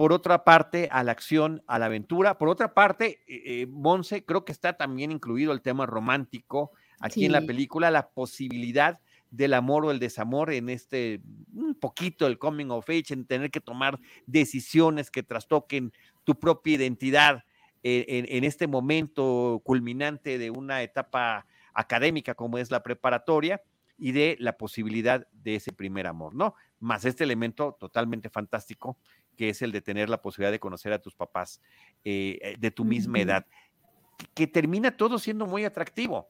[0.00, 4.24] por otra parte a la acción, a la aventura, por otra parte, eh, eh, Monse,
[4.24, 8.98] creo que está también incluido el tema romántico aquí en la película, la posibilidad
[9.30, 11.20] del amor o el desamor en este,
[11.52, 15.92] un poquito el coming of age, en tener que tomar decisiones que trastoquen
[16.24, 17.44] tu propia identidad
[17.82, 23.60] eh, en, en este momento culminante de una etapa académica como es la preparatoria
[23.98, 26.54] y de la posibilidad de ese primer amor, ¿no?
[26.78, 28.96] Más este elemento totalmente fantástico
[29.36, 31.60] que es el de tener la posibilidad de conocer a tus papás
[32.04, 33.28] eh, eh, de tu misma Ujú.
[33.28, 33.46] edad,
[34.34, 36.28] que, termina todo siendo muy atractivo,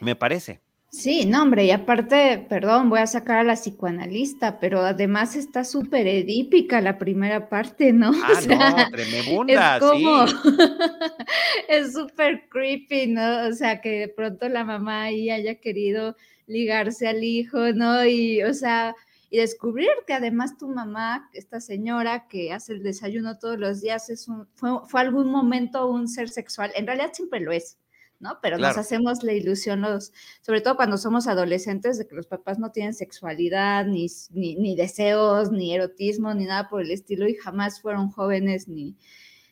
[0.00, 0.60] me parece.
[0.90, 5.64] Sí, no, hombre, y aparte, perdón, voy a sacar a la psicoanalista, pero además está
[5.64, 8.10] súper edípica la primera parte, ¿no?
[8.10, 10.34] O Ah, sea, no, tremebunda, es como, sí.
[11.68, 13.48] es súper creepy, ¿no?
[13.48, 18.04] O sea, que de pronto la mamá ahí haya querido ligarse al hijo, ¿no?
[18.04, 18.94] Y, o sea,
[19.34, 24.08] y descubrir que además tu mamá, esta señora que hace el desayuno todos los días,
[24.08, 27.76] es un, fue, fue algún momento un ser sexual, en realidad siempre lo es.
[28.20, 28.38] ¿no?
[28.40, 28.80] Pero nos Claro.
[28.80, 32.94] hacemos la ilusión, los, sobre todo cuando somos adolescentes, de que los papás no tienen
[32.94, 38.10] sexualidad, ni, ni, ni deseos, ni erotismo, ni nada por el estilo, y jamás fueron
[38.10, 38.96] jóvenes ni,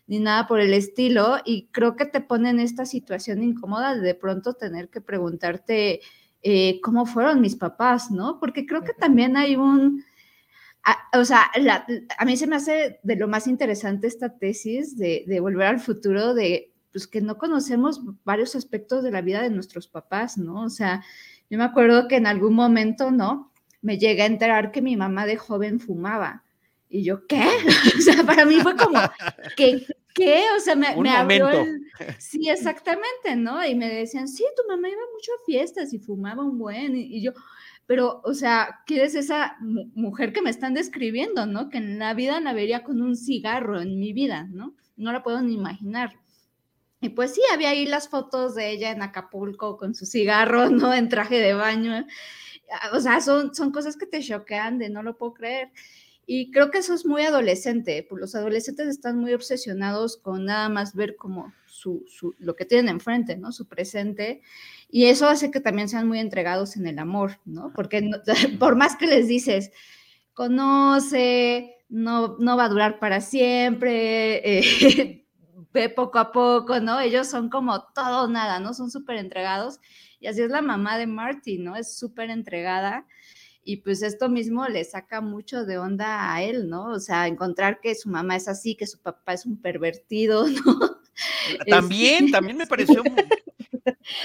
[0.06, 1.38] ni nada por el estilo.
[1.44, 6.00] Y creo que te pone en esta situación incómoda de de pronto tener que preguntarte
[6.42, 8.38] eh, cómo fueron mis papás, ¿no?
[8.40, 10.04] Porque creo que también hay un...
[10.84, 11.86] a- o sea, la-
[12.18, 15.80] a mí se me hace de lo más interesante esta tesis de, de volver al
[15.80, 20.62] futuro, de pues que no conocemos varios aspectos de la vida de nuestros papás, ¿no?
[20.62, 21.02] O sea,
[21.48, 23.50] yo me acuerdo que en algún momento, ¿no?
[23.80, 26.44] Me llegué a enterar que mi mamá de joven fumaba.
[26.90, 27.42] Y yo, ¿qué?
[27.98, 28.98] o sea, para mí fue como,
[29.56, 29.86] ¿qué?
[30.14, 30.44] ¿Qué?
[30.56, 31.82] O sea, me, Un me abrió el...
[32.18, 33.64] Sí, exactamente, ¿no?
[33.64, 36.96] Y me decían, sí, tu mamá iba mucho a fiestas y fumaba un buen.
[36.96, 37.32] Y, y yo,
[37.86, 41.68] pero, o sea, ¿quién es esa mu- mujer que me están describiendo, ¿no?
[41.68, 44.74] Que en la vida la vería con un cigarro en mi vida, ¿no?
[44.96, 46.18] No la puedo ni imaginar.
[47.00, 50.92] Y pues sí, había ahí las fotos de ella en Acapulco con su cigarro, ¿no?
[50.94, 52.06] En traje de baño.
[52.72, 55.70] Ah, O sea, son, son cosas que te choquean de no lo puedo creer.
[56.26, 60.68] Y creo que eso es muy adolescente, pues los adolescentes están muy obsesionados con nada
[60.68, 63.50] más ver como su, su- lo que tienen enfrente, ¿no?
[63.52, 64.40] Su presente.
[64.88, 67.72] Y eso hace que también sean muy entregados en el amor, ¿no?
[67.74, 68.18] Porque no-
[68.60, 69.72] por más que les dices,
[70.34, 75.26] conoce, no, no va a durar para siempre, eh,
[75.72, 77.00] ve poco a poco, ¿no?
[77.00, 78.74] Ellos son como todo o nada, ¿no?
[78.74, 79.80] Son súper entregados.
[80.20, 81.76] Y así es la mamá de Marty, ¿no?
[81.76, 83.06] Es súper entregada.
[83.64, 86.86] Y pues esto mismo le saca mucho de onda a él, ¿no?
[86.90, 90.98] O sea, encontrar que su mamá es así, que su papá es un pervertido, ¿no?
[91.68, 93.02] También, Este, también me pareció.
[93.04, 93.14] mu-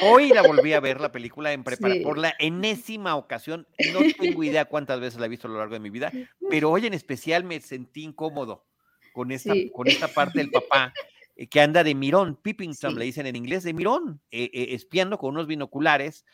[0.02, 2.00] Hoy la volví a ver la película en prepara Sí.
[2.02, 3.67] por la enésima ocasión.
[3.93, 6.12] No tengo idea cuántas veces la he visto a lo largo de mi vida,
[6.50, 8.65] pero hoy en especial me sentí incómodo
[9.13, 9.71] con esta, Sí.
[9.73, 10.93] con esta parte del papá
[11.36, 12.97] eh, que anda de mirón, Pippington Sí.
[13.00, 16.26] le dicen en inglés, de mirón, eh, eh, espiando con unos binoculares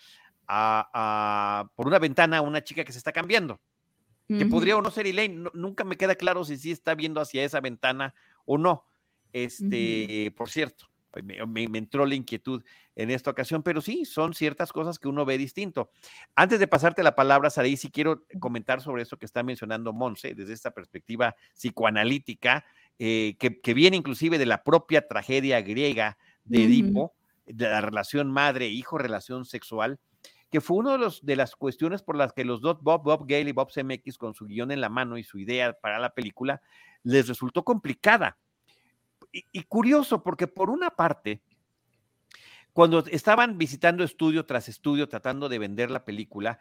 [0.56, 3.60] a- a- por una ventana a una chica que se está cambiando
[4.28, 5.36] que podría o no ser Elaine.
[5.36, 8.13] no- nunca me queda claro si sí está viendo hacia esa ventana
[8.46, 8.86] o no.
[9.34, 10.86] Este, por cierto,
[11.24, 12.63] me, me- me entró la inquietud
[12.96, 15.92] en esta ocasión, pero sí, son ciertas cosas que uno ve distinto.
[16.36, 20.34] Antes de pasarte la palabra, Saraí, sí quiero comentar sobre eso que está mencionando Monse,
[20.36, 22.66] desde esta perspectiva psicoanalítica,
[23.00, 26.63] eh, que, que viene inclusive de la propia tragedia griega de.
[26.63, 27.13] Edipo,
[27.46, 30.00] de la relación madre-hijo, relación sexual,
[30.54, 33.26] que fue una de, los, de las cuestiones por las que los dos, Bob, Bob
[33.28, 36.13] Gale y Bob CMX, con su guion en la mano y su idea para la
[36.13, 36.62] película,
[37.02, 38.38] les resultó complicada.
[39.32, 41.42] Y, y curioso, porque por una parte,
[42.72, 46.60] cuando estaban visitando estudio tras estudio tratando de vender la película,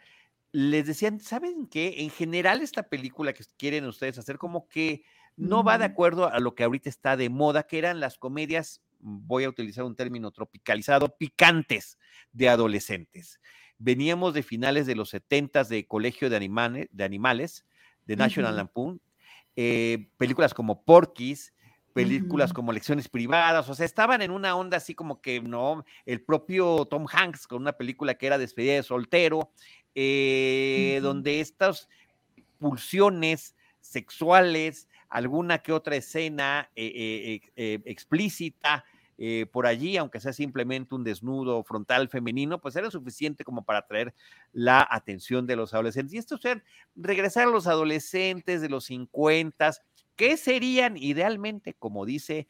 [0.52, 1.96] les decían, ¿saben qué?
[1.98, 5.05] En general esta película que quieren ustedes hacer como que
[5.37, 8.81] no va de acuerdo a lo que ahorita está de moda, que eran las comedias,
[9.00, 11.98] voy a utilizar un término tropicalizado, picantes
[12.33, 13.38] de adolescentes.
[13.85, 17.66] Veníamos de finales de los 70 de Colegio de, Animane- de Animales,
[18.07, 18.57] de National.
[18.57, 19.01] Lampoon,
[19.57, 21.53] eh, películas como Porky's,
[21.92, 25.85] películas como Lecciones Privadas, o sea, estaban en una onda así como que, ¿no?
[26.07, 29.51] El propio Tom Hanks con una película que era Despedida de soltero,
[29.95, 31.88] eh, donde estas
[32.59, 37.40] pulsiones sexuales, alguna que otra escena eh,
[39.24, 43.78] eh, por allí, aunque sea simplemente un desnudo frontal femenino, pues era suficiente como para
[43.78, 44.12] atraer
[44.52, 46.12] la atención de los adolescentes.
[46.12, 46.58] Y esto es
[46.96, 49.74] regresar a los adolescentes de los 50,
[50.16, 52.48] ¿Qué serían idealmente, como dice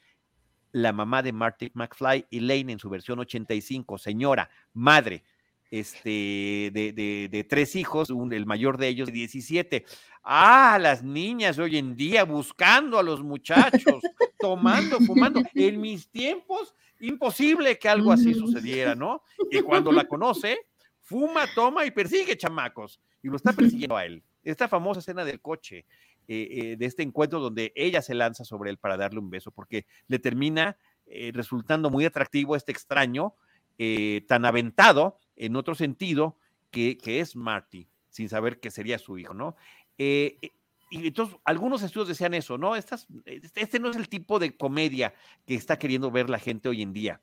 [0.72, 5.24] la mamá de Marty McFly, Elaine en su versión 85, señora, madre,
[5.72, 9.86] este, de, tres hijos, el mayor de ellos 17.
[10.22, 14.02] Ah, las niñas hoy en día buscando a los muchachos,
[14.38, 15.40] tomando, fumando.
[15.54, 19.22] En mis tiempos, imposible que algo así sucediera, ¿no?
[19.50, 20.58] Y cuando la conoce,
[21.00, 23.00] fuma, toma y persigue chamacos.
[23.22, 24.22] Y lo está persiguiendo a él.
[24.44, 25.86] Esta famosa escena del coche,
[26.28, 29.50] eh, eh, de este encuentro donde ella se lanza sobre él para darle un beso,
[29.50, 33.34] porque le termina eh, resultando muy atractivo este extraño,
[34.28, 36.36] tan aventado en otro sentido,
[36.70, 39.56] que, es Marty, sin saber que sería su hijo, ¿no?
[40.92, 42.76] y entonces, algunos estudios decían eso, ¿no?
[42.76, 45.14] Estas, este no es el tipo de comedia
[45.46, 47.22] que está queriendo ver la gente hoy en día.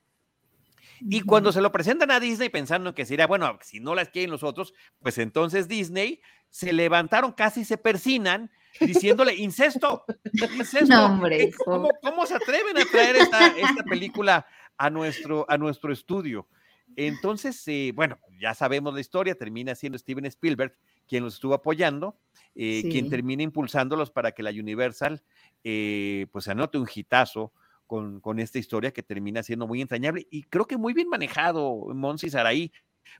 [1.00, 4.30] Y cuando se lo presentan a Disney pensando que sería, bueno, si no las quieren
[4.30, 6.20] los otros, pues entonces Disney
[6.50, 10.04] se levantaron, casi se persinan diciéndole incesto,
[10.56, 11.04] incesto.
[11.04, 13.54] hombre, ¿Cómo, se atreven a traer esta,
[13.88, 14.46] película
[14.76, 16.48] a nuestro, a nuestro estudio?
[16.96, 20.74] Entonces, eh, bueno, ya sabemos la historia, termina siendo Steven Spielberg
[21.10, 22.16] quien los estuvo apoyando,
[22.54, 25.20] eh, quien termina impulsándolos para que la Universal
[25.64, 27.52] eh, pues anote un hitazo
[27.88, 31.88] con, con, esta historia que termina siendo muy entrañable y creo que muy bien manejado
[31.92, 32.70] Monsi Saraí,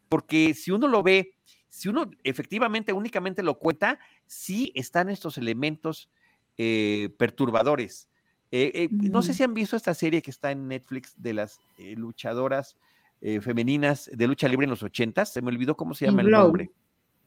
[0.08, 1.34] porque si uno lo ve
[1.68, 6.10] si uno efectivamente únicamente lo cuenta, sí están estos elementos
[6.58, 8.08] eh, perturbadores.
[8.52, 12.76] Eh, no sé si han visto esta serie que está en Netflix de las luchadoras
[13.42, 15.32] femeninas de lucha libre en los ochentas.
[15.32, 16.70] Se me olvidó cómo se llama el nombre.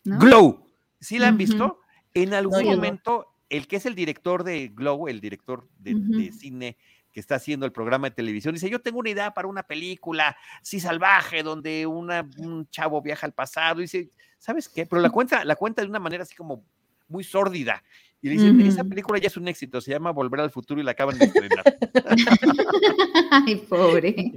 [0.04, 0.66] Glow.
[1.00, 1.80] ¿Sí la han visto?
[2.14, 6.78] En algún momento, el que es el director de Glow, el director de cine
[7.12, 10.36] que está haciendo el programa de televisión, dice, yo tengo una idea para una película,
[10.64, 14.88] sí, salvaje, donde un chavo viaja al pasado, y dice, ¿sabes qué?
[14.88, 16.66] Pero la cuenta, la cuenta de una manera así como
[17.08, 17.84] muy sórdida.
[18.24, 20.84] Y le dicen, esa película ya es un éxito, se llama Volver al Futuro y
[20.86, 21.62] la acaban de estrenar.
[23.32, 24.32] Ay, pobre.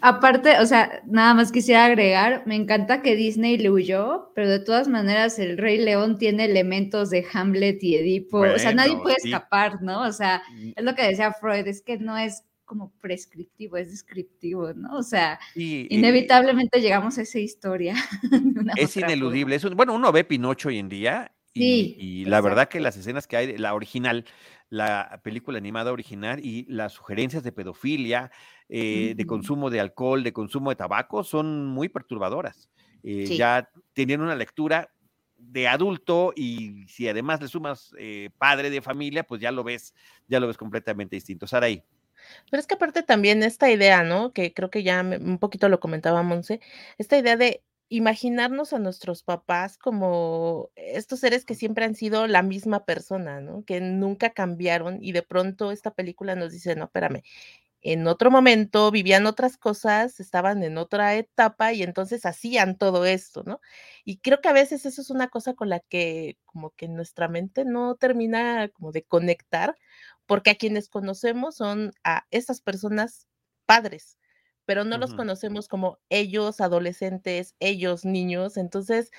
[0.00, 4.60] aparte, o sea, nada más quisiera agregar, me encanta que Disney le huyó, pero de
[4.60, 9.16] todas maneras el Rey León tiene elementos de Hamlet y Edipo, o sea, nadie puede
[9.22, 10.00] escapar, ¿no?
[10.00, 10.72] O sea, mm.
[10.76, 14.96] es lo que decía Freud, es que no es como prescriptivo, es descriptivo, ¿no?
[14.96, 17.96] O sea, inevitablemente llegamos a esa historia.
[18.76, 19.56] es ineludible.
[19.56, 23.36] Es bueno, uno ve Pinocho hoy en día y, la verdad que las escenas que
[23.36, 24.24] hay, la original,
[24.70, 28.30] la película animada original y las sugerencias de pedofilia,
[28.68, 32.68] eh, de consumo de alcohol, de consumo de tabaco, son muy perturbadoras.
[33.02, 34.90] Eh, ya teniendo una lectura
[35.36, 39.94] de adulto y si además le sumas eh, padre de familia, pues ya lo ves,
[40.26, 41.46] ya lo ves completamente distinto.
[41.46, 41.82] Saraí.
[42.50, 44.32] Pero es que aparte también esta idea, ¿no?
[44.32, 46.60] Que creo que ya un poquito lo comentaba Monse,
[46.96, 47.62] esta idea de
[47.96, 53.64] imaginarnos a nuestros papás como estos seres que siempre han sido la misma persona, ¿no?
[53.64, 57.22] Que nunca cambiaron y de pronto esta película nos dice, no, espérame,
[57.82, 63.42] en otro momento vivían otras cosas, estaban en otra etapa y entonces hacían todo esto,
[63.46, 63.60] ¿no?
[64.04, 67.28] Y creo que a veces eso es una cosa con la que como que nuestra
[67.28, 69.76] mente no termina como de conectar,
[70.26, 73.28] porque a quienes conocemos son a estas personas
[73.66, 74.18] padres,
[74.66, 78.56] pero no los conocemos como ellos adolescentes, ellos niños.
[78.56, 79.10] Entonces,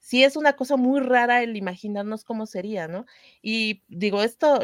[0.00, 3.06] sí es una cosa muy rara el imaginarnos cómo sería, ¿no?
[3.42, 4.60] Y digo, esto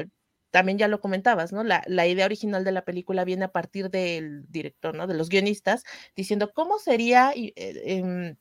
[0.51, 1.63] también ya lo comentabas, ¿no?
[1.65, 5.07] La, idea original de la película viene a partir del director, ¿no?
[5.07, 5.85] De los guionistas,
[6.17, 8.37] diciendo, ¿cómo sería eh, em,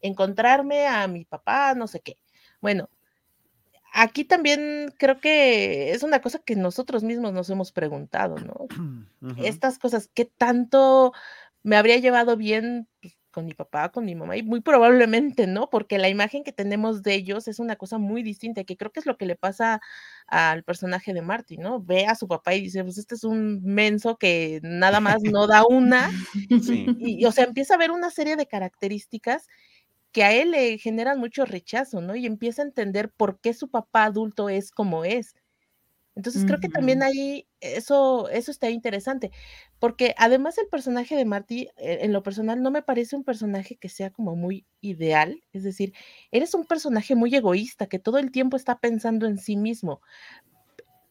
[0.00, 2.18] encontrarme a mi papá, no sé qué?
[2.60, 2.90] Bueno,
[3.94, 8.66] aquí también creo que es una cosa que nosotros mismos nos hemos preguntado, ¿no?
[9.38, 11.12] Estas cosas, ¿qué tanto
[11.62, 14.36] me habría llevado bien pues, con mi papá, con mi mamá?
[14.36, 18.24] Y muy probablemente no, porque la imagen que tenemos de ellos es una cosa muy
[18.24, 19.80] distinta, que creo que es lo que le pasa
[20.26, 21.80] al personaje de Marty, ¿no?
[21.80, 25.46] Ve a su papá y dice, pues este es un menso que nada más no
[25.46, 26.10] da una,
[26.98, 29.46] y o sea, empieza a ver una serie de características
[30.14, 32.14] que a él le generan mucho rechazo, ¿no?
[32.14, 35.34] Y empieza a entender por qué su papá adulto es como es.
[36.14, 39.32] Entonces creo que también ahí eso, eso está interesante,
[39.80, 43.74] porque además el personaje de Marty, eh, en lo personal, no me parece un personaje
[43.74, 45.92] que sea como muy ideal, es decir,
[46.30, 50.00] eres un personaje muy egoísta, que todo el tiempo está pensando en sí mismo.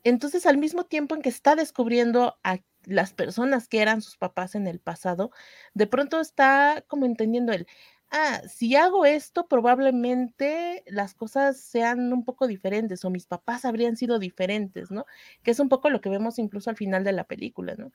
[0.06, 4.56] entonces al mismo tiempo en que está descubriendo a las personas que eran sus papás
[4.56, 5.32] en el pasado,
[5.74, 7.68] de pronto está como entendiendo el,
[8.14, 13.97] ah, si hago esto, probablemente las cosas sean un poco diferentes o mis papás habrían
[13.97, 15.05] sido diferentes, ¿no?
[15.43, 17.91] Que es un poco lo que vemos incluso al final de la película, ¿no?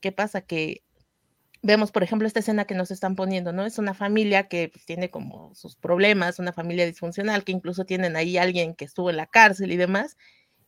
[0.00, 0.42] ¿Qué pasa?
[0.42, 0.82] Que
[1.62, 3.64] vemos, por ejemplo, esta escena que nos están poniendo, ¿no?
[3.66, 8.16] Es una familia que pues, tiene como sus problemas, una familia disfuncional, que incluso tienen
[8.16, 10.16] ahí alguien que estuvo en la cárcel y demás.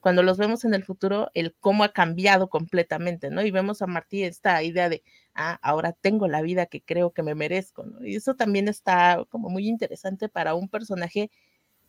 [0.00, 3.42] Cuando los vemos en el futuro, el cómo ha cambiado completamente, ¿no?
[3.42, 5.02] Y vemos a Martí esta idea de,
[5.34, 8.04] ah, ahora tengo la vida que creo que me merezco, ¿no?
[8.06, 11.30] Y eso también está como muy interesante para un personaje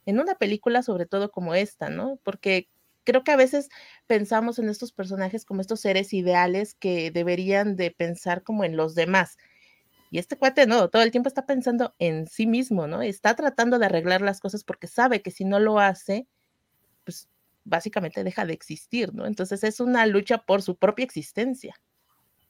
[0.05, 2.19] en una película, sobre todo como esta, ¿no?
[2.23, 2.69] Porque
[3.03, 3.69] creo que a veces
[4.07, 8.95] pensamos en estos personajes como estos seres ideales que deberían de pensar como en los
[8.95, 9.37] demás.
[10.11, 13.01] Y este cuate no, todo el tiempo está pensando en sí mismo, ¿no?
[13.01, 16.27] Está tratando de arreglar las cosas porque sabe que si no lo hace,
[17.71, 19.25] básicamente deja de existir, ¿no?
[19.25, 21.73] Entonces es una lucha por su propia existencia.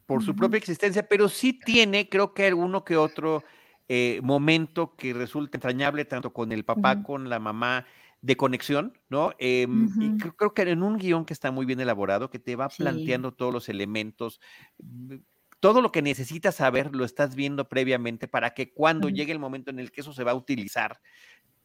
[0.06, 3.46] Por su propia existencia, pero sí tiene, creo que alguno que otro
[3.88, 7.86] eh, momento que resulta entrañable tanto con el papá, con la mamá,
[8.22, 9.32] de conexión, ¿no?
[9.40, 12.70] Em, y creo, que en un guion que está muy bien elaborado, que te va
[12.70, 14.40] planteando todos los elementos,
[14.78, 15.16] mm,
[15.60, 19.72] todo lo que necesitas saber lo estás viendo previamente para que cuando llegue el momento
[19.72, 21.00] en el que eso se va a utilizar,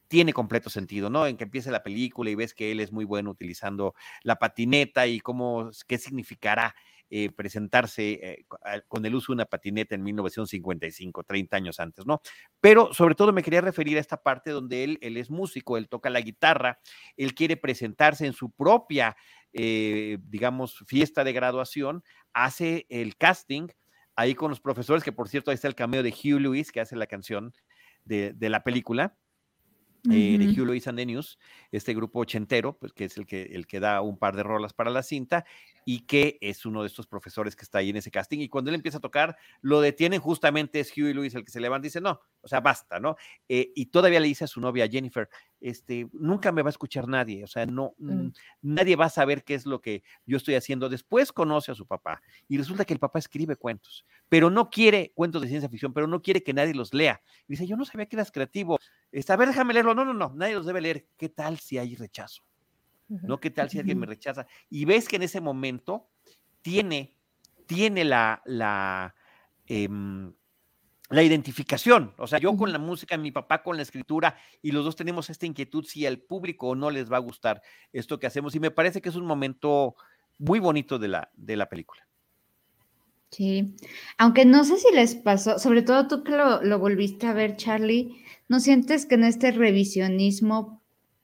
[0.09, 1.27] tiene completo sentido, ¿no?
[1.27, 5.07] En que empiece la película y ves que él es muy bueno utilizando la patineta
[5.07, 6.75] y cómo, qué significará
[7.09, 8.47] eh, presentarse eh,
[8.89, 12.21] con el uso de una patineta en 1955, 30 años antes, ¿no?
[12.61, 15.89] Pero sobre todo me quería referir a esta parte donde él, él es músico, él
[15.89, 16.81] toca la guitarra,
[17.17, 19.17] él quiere presentarse en su propia,
[19.53, 22.03] eh, digamos, fiesta de graduación,
[22.33, 23.69] hace el casting
[24.17, 26.81] ahí con los profesores, que por cierto ahí está el cameo de Hugh Lewis, que
[26.81, 27.53] hace la canción
[28.05, 29.17] de, de la película
[30.11, 31.39] eh, de Hugh Lewis and the News,
[31.73, 34.73] este grupo ochentero, pues, que es el que, el que da un par de rolas
[34.73, 35.45] para la cinta
[35.85, 38.41] y que es uno de estos profesores que está ahí en ese casting.
[38.41, 41.61] Y cuando él empieza a tocar, lo detienen justamente, es Hugh Lewis el que se
[41.61, 43.17] levanta y dice, no, o sea, basta, ¿no?
[43.49, 45.29] Eh, y todavía le dice a su novia Jennifer,
[45.61, 48.29] este, nunca me va a escuchar nadie, o sea, no, mm.
[48.63, 50.89] nadie va a saber qué es lo que yo estoy haciendo.
[50.89, 55.11] Después conoce a su papá y resulta que el papá escribe cuentos, pero no quiere
[55.17, 57.21] cuentos de ciencia ficción, pero no quiere que nadie los lea.
[57.49, 58.79] dice, yo no sabía que eras creativo.
[59.11, 59.93] Está, a ver, déjame leerlo.
[59.93, 61.09] No, no, no, nadie los debe leer.
[61.17, 62.45] ¿Qué tal si hay rechazo?
[63.09, 63.39] ¿No?
[63.41, 64.47] ¿Qué tal si alguien me rechaza?
[64.71, 66.09] Y ves que en ese momento
[66.63, 67.17] tiene,
[67.67, 69.17] tiene la, la,
[69.67, 70.33] em,
[71.11, 72.13] la identificación.
[72.19, 75.31] O sea, yo con la música, mi papá con la escritura, y los dos tenemos
[75.31, 78.55] esta inquietud si al público no les va a gustar esto que hacemos.
[78.55, 79.95] Y me parece que es un momento
[80.39, 82.07] muy bonito de la, de la película.
[83.31, 83.75] Sí,
[84.19, 87.57] aunque no sé si les pasó, sobre todo tú que lo, lo volviste a ver,
[87.57, 90.81] Charlie, ¿no sientes que en este revisionismo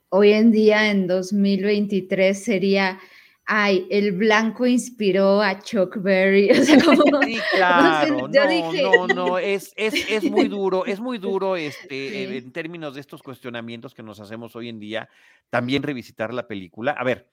[0.09, 2.99] hoy en día, en 2023, sería
[3.45, 6.51] ay, el blanco inspiró a Chuck Berry.
[6.63, 11.19] O sea, como, sí, claro, no, no, no, es, es, es, muy duro, es muy
[11.19, 15.09] duro este, en términos de estos cuestionamientos que nos hacemos hoy en día,
[15.51, 16.93] también revisitar la película.
[16.93, 17.29] A ver,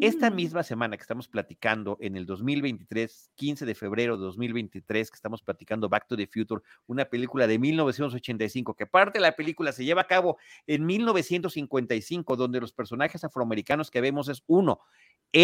[0.00, 5.14] esta misma semana que estamos platicando en el 2023, 15 de febrero de 2023, que
[5.14, 9.72] estamos platicando Back to the Future, una película de 1985, que parte de la película
[9.72, 14.80] se lleva a cabo en 1955, donde los personajes afroamericanos que vemos es uno,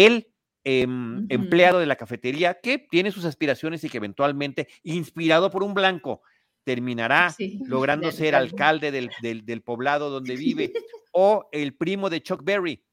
[0.05, 0.27] el
[0.63, 5.73] em, empleado de la cafetería que tiene sus aspiraciones y que eventualmente, inspirado por un
[5.73, 6.21] blanco,
[6.63, 7.35] terminará
[7.65, 10.71] logrando ser alcalde del, poblado donde vive,
[11.11, 12.83] o el primo de Chuck Berry,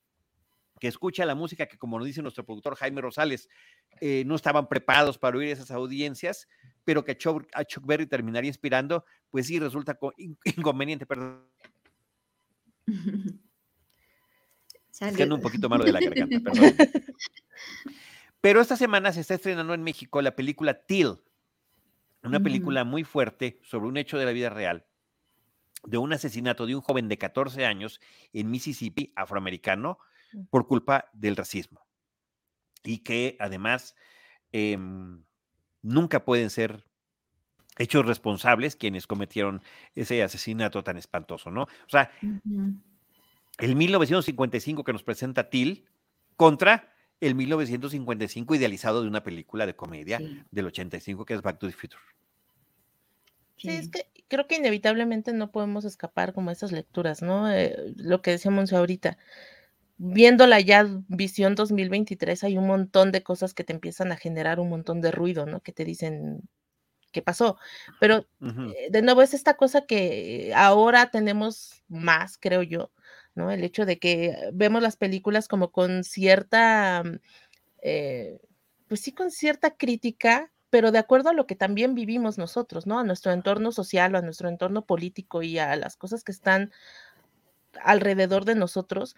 [0.80, 3.48] que escucha la música que, como nos dice nuestro productor Jaime Rosales,
[4.00, 6.48] eh, no estaban preparados para oír esas audiencias,
[6.84, 9.98] pero que a Chuck, Berry terminaría inspirando, pues sí, resulta
[10.44, 11.46] inconveniente, perdón.
[15.00, 16.74] Un poquito malo de la garganta, perdón.
[18.40, 21.16] Pero esta semana se está estrenando en México la película Till,
[22.22, 24.86] una película muy fuerte sobre un hecho de la vida real,
[25.84, 28.00] de un asesinato de un joven de 14 años
[28.32, 29.98] en Mississippi, afroamericano,
[30.32, 30.44] mm.
[30.50, 31.86] por culpa del racismo.
[32.82, 33.94] Y que además
[34.52, 35.24] em,
[35.82, 36.84] nunca pueden ser
[37.78, 39.62] hechos responsables quienes cometieron
[39.94, 41.62] ese asesinato tan espantoso, ¿no?
[41.62, 42.10] O sea,
[43.58, 45.86] el 1955 que nos presenta Till
[46.36, 51.66] contra el 1955 idealizado de una película de comedia del 85 que es Back to
[51.66, 52.02] the Future.
[53.56, 57.50] Sí, es que creo que inevitablemente no podemos escapar como esas lecturas, ¿no?
[57.50, 59.16] Eh, lo que decíamos ahorita,
[59.96, 64.68] viéndola ya visión 2023 hay un montón de cosas que te empiezan a generar un
[64.68, 65.60] montón de ruido, ¿no?
[65.60, 66.42] Que te dicen
[67.12, 67.56] qué pasó.
[67.98, 72.90] Pero eh, de nuevo es esta cosa que ahora tenemos más, creo yo,
[73.36, 73.50] ¿no?
[73.50, 77.02] El hecho de que vemos las películas como con cierta,
[77.82, 78.40] eh,
[78.88, 82.98] pues sí, con cierta crítica, pero de acuerdo a lo que también vivimos nosotros, ¿no?
[82.98, 86.72] A nuestro entorno social, a nuestro entorno político y a las cosas que están
[87.82, 89.16] alrededor de nosotros,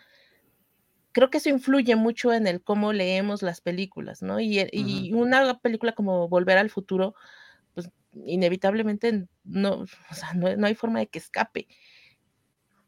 [1.12, 4.40] creo que eso influye mucho en el cómo leemos las películas, ¿no?
[4.40, 7.14] Y, y una película como Volver al Futuro,
[7.74, 7.90] pues
[8.24, 11.66] inevitablemente no, o sea, no, hay forma de que escape.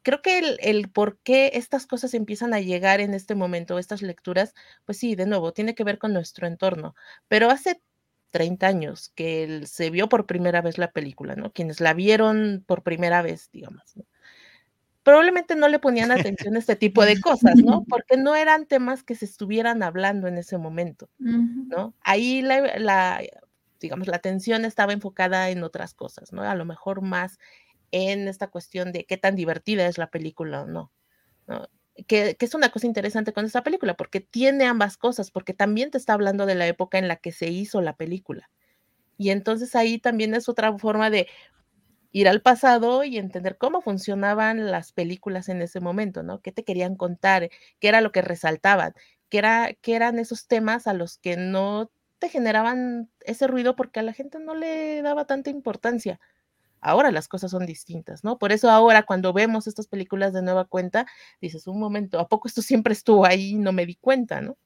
[0.03, 4.03] Creo que el, el, por qué estas cosas empiezan a llegar en este momento, estas
[4.03, 6.95] lecturas, pues sí, de nuevo, tiene que ver con nuestro entorno.
[7.29, 7.83] Pero hace
[8.31, 11.53] 30 años que se vio por primera vez la película, ¿no?
[11.53, 14.05] Quienes la vieron por primera vez, digamos, ¿no?
[15.03, 16.11] probablemente no le ponían
[16.47, 17.85] atención a este tipo de cosas, ¿no?
[17.89, 21.95] Porque no eran temas que se estuvieran hablando en ese momento, ¿no?
[22.03, 23.21] Ahí la,
[23.81, 26.43] digamos, la atención estaba enfocada en otras cosas, ¿no?
[26.43, 27.39] A lo mejor más
[27.93, 30.93] en esta cuestión de qué tan divertida es la película o no.
[32.07, 35.91] Que, que, es una cosa interesante con esta película, porque tiene ambas cosas, porque también
[35.91, 38.51] te está hablando de la época en la que se hizo la película.
[39.19, 41.27] Y entonces ahí también es otra forma de,
[42.13, 46.41] ir al pasado y entender cómo funcionaban las películas en ese momento, ¿no?
[46.41, 47.51] ¿Qué te querían contar?
[47.79, 48.95] ¿Qué era lo que resaltaban?
[49.29, 54.01] ¿Qué, era, qué eran esos temas a los que no te generaban ese ruido porque
[54.01, 56.21] a la gente no le daba tanta importancia?
[56.81, 58.39] Ahora las cosas son distintas, ¿no?
[58.39, 61.07] Por eso ahora cuando vemos estas películas de nueva cuenta,
[61.41, 64.57] dices, un momento, ¿a poco esto siempre estuvo ahí y no me di cuenta, ¿no?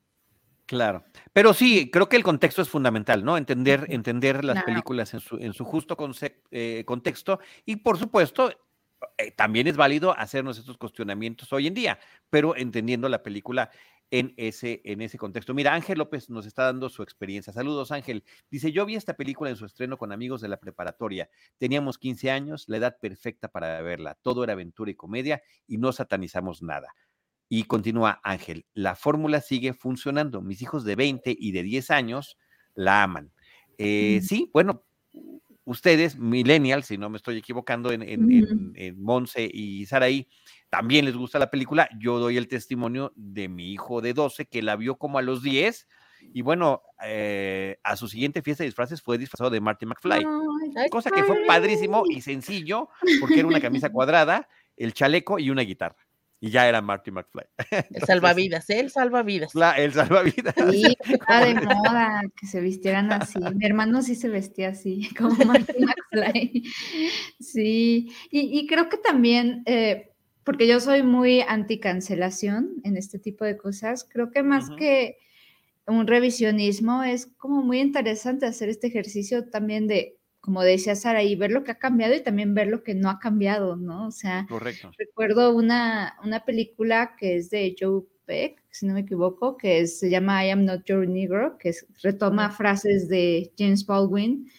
[0.67, 1.05] Claro,
[1.35, 3.37] pero sí, creo que el contexto es fundamental, ¿no?
[3.37, 5.95] Entender, entender las películas en su, en su justo
[6.51, 8.51] eh, contexto y por supuesto
[9.19, 11.99] eh, también es válido hacernos estos cuestionamientos hoy en día,
[12.31, 13.71] pero entendiendo la película
[14.11, 15.55] en ese, en ese contexto.
[15.55, 17.53] Mira, Ángel López nos está dando su experiencia.
[17.53, 18.25] Saludos, Ángel.
[18.51, 21.29] Dice, yo vi esta película en su estreno con amigos de la preparatoria.
[21.59, 24.17] Teníamos 15 años, la edad perfecta para verla.
[24.23, 26.95] Todo era aventura y comedia y no satanizamos nada.
[27.49, 30.43] Y continúa Ángel, la fórmula sigue funcionando.
[30.43, 32.39] Mis hijos de 20 y de 10 años
[32.75, 33.33] la aman.
[33.79, 34.85] Eh, sí, bueno,
[35.65, 40.29] ustedes, millennials, si no me estoy equivocando, en, en, Monse y Saraí,
[40.75, 41.89] también les gusta la película.
[42.01, 45.41] Yo doy el testimonio de mi hijo de 12 que la vio como a los
[45.41, 45.87] 10
[46.33, 50.27] y bueno, eh, a su siguiente fiesta de disfraces fue disfrazado de Marty McFly,
[50.91, 52.89] cosa que fue padrísimo y sencillo
[53.20, 56.05] porque era una camisa cuadrada, el chaleco y una guitarra
[56.45, 57.45] y ya era Marty McFly.
[57.91, 59.55] el salvavidas, el salvavidas.
[59.55, 60.55] La, el salvavidas.
[60.70, 63.39] Sí, está de moda que se vistieran así.
[63.55, 66.64] Mi hermano sí se vestía así, como Marty McFly.
[67.41, 70.14] Sí, y, creo que también, eh,
[70.45, 75.18] porque yo soy muy anti-cancelación en este tipo de cosas, creo que más que
[75.86, 81.36] un revisionismo es como muy interesante hacer este ejercicio también de como decía Sara, y
[81.36, 84.07] ver lo que ha cambiado y también ver lo que no ha cambiado, ¿no?
[84.07, 84.47] O sea,
[84.99, 90.11] recuerdo una, una película que es de Joe Peck, si no me equivoco, que se
[90.11, 91.72] llama I Am Not Your Negro, que
[92.03, 94.51] retoma frases de James Baldwin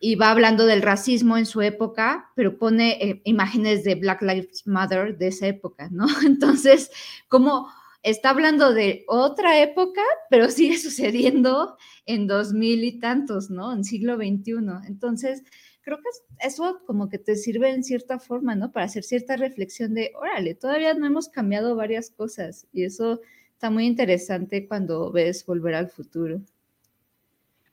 [0.00, 4.66] y va hablando del racismo en su época, pero pone eh, imágenes de Black Lives
[4.66, 6.06] Matter de esa época, ¿no?
[6.26, 6.90] Entonces,
[7.28, 7.68] como
[8.02, 11.76] está hablando de otra época, pero sigue sucediendo
[12.06, 13.72] en dos mil y tantos, ¿no?
[13.72, 14.86] En siglo XXI.
[14.86, 15.42] Entonces,
[15.82, 18.72] creo que eso como que te sirve en cierta forma, ¿no?
[18.72, 23.20] Para hacer cierta reflexión de, órale, todavía no hemos cambiado varias cosas y eso
[23.52, 26.40] está muy interesante cuando ves volver al futuro.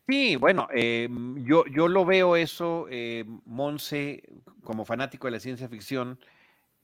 [0.07, 4.21] Sí, bueno, em, yo, yo lo veo eso, eh, Monse,
[4.63, 6.19] como fanático de la ciencia ficción,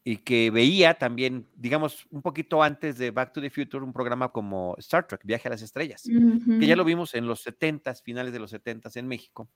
[0.03, 4.30] y que veía también, digamos, un poquito antes de Back to the Future, un programa
[4.30, 8.34] como Star Trek, Viaje a las Estrellas, que ya lo vimos en los 70 finales
[8.34, 9.47] de los 70 en México,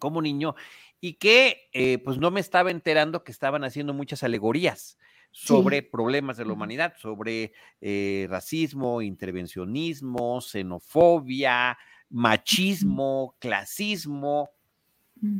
[0.00, 0.56] como niño,
[1.00, 4.98] y que eh, pues no me estaba enterando que estaban haciendo muchas alegorías
[5.30, 11.78] sobre problemas de la humanidad, sobre eh, racismo, intervencionismo, xenofobia,
[12.12, 14.50] machismo, clasismo,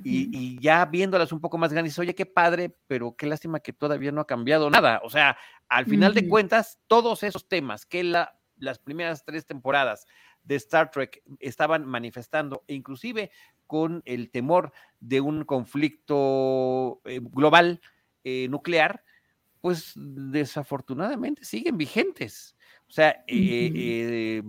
[0.05, 4.13] y, ya viéndolas un poco más grandes, oye, qué padre, pero qué lástima que todavía
[4.13, 5.01] no ha cambiado nada.
[5.05, 5.37] O sea,
[5.69, 10.07] al final de cuentas, todos esos temas que la, las primeras tres temporadas
[10.45, 13.33] de Star Trek estaban manifestando, e inclusive
[13.67, 17.81] con el temor de un conflicto eh, global
[18.23, 19.03] eh, nuclear,
[19.61, 22.57] pues desafortunadamente siguen vigentes.
[22.89, 24.43] O sea, eh,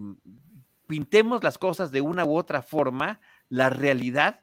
[0.87, 3.19] pintemos las cosas de una u otra forma,
[3.49, 4.41] la realidad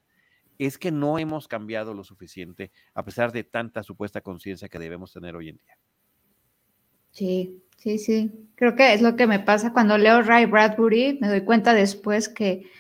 [0.59, 5.13] es que no hemos cambiado lo suficiente a pesar de tanta supuesta conciencia que debemos
[5.13, 5.79] tener hoy en día.
[7.13, 8.31] Sí, sí, sí.
[8.57, 12.29] Creo que es lo que me pasa cuando leo Ray Bradbury, me doy cuenta después
[12.29, 12.71] que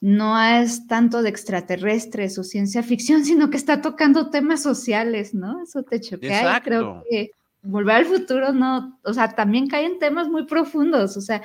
[0.00, 5.62] no es tanto de extraterrestres o ciencia ficción, sino que está tocando temas sociales, ¿no?
[5.62, 6.60] Eso te choquea.
[6.62, 7.32] Creo que
[7.64, 11.42] Volver al futuro no, o sea, también caen temas muy profundos, o sea,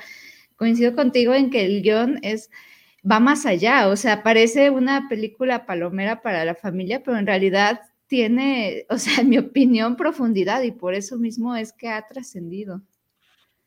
[0.58, 2.50] coincido contigo en que el guion es,
[3.10, 7.80] va más allá, o sea, parece una película palomera para la familia, pero en realidad
[8.08, 12.82] tiene, o sea, en mi opinión, profundidad y por eso mismo es que ha trascendido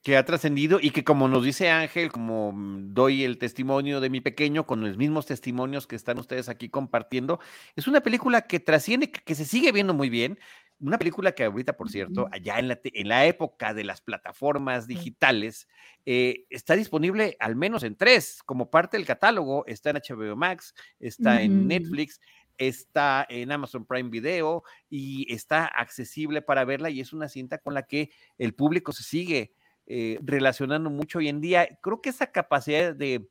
[0.04, 4.20] que ha trascendido y que como nos dice Ángel, como doy el testimonio de mi
[4.20, 7.40] pequeño con los mismos testimonios que están ustedes aquí compartiendo,
[7.76, 10.40] es una película que trasciende, que, se sigue viendo muy bien.
[10.82, 14.88] Una película que ahorita, por cierto, allá en la, en la época de las plataformas
[14.88, 15.68] digitales,
[16.06, 19.64] eh, está disponible al menos en tres, como parte del catálogo.
[19.68, 22.20] Está en HBO Max, está en Netflix,
[22.58, 27.74] está en Amazon Prime Video y está accesible para verla y es una cinta con
[27.74, 29.54] la que el público se sigue
[29.88, 31.68] eh, relacionando mucho hoy en día.
[31.82, 33.28] Creo que esa capacidad de,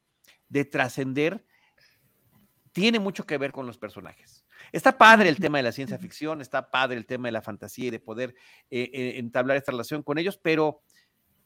[0.71, 1.45] trascender
[2.73, 4.40] tiene mucho que ver con los personajes.
[4.73, 7.87] Está padre el tema de la ciencia ficción, está padre el tema de la fantasía
[7.87, 8.35] y de poder
[8.71, 10.83] eh, eh, entablar esta relación con ellos, pero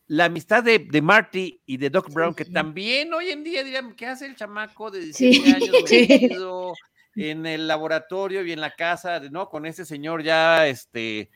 [0.06, 4.06] la amistad de, Marty y de Doc Brown, que también hoy en día dirían, ¿qué
[4.06, 5.70] hace el chamaco de 17 años
[7.16, 9.48] en el laboratorio y en la casa, ¿no?
[9.48, 11.30] Con ese señor ya, este,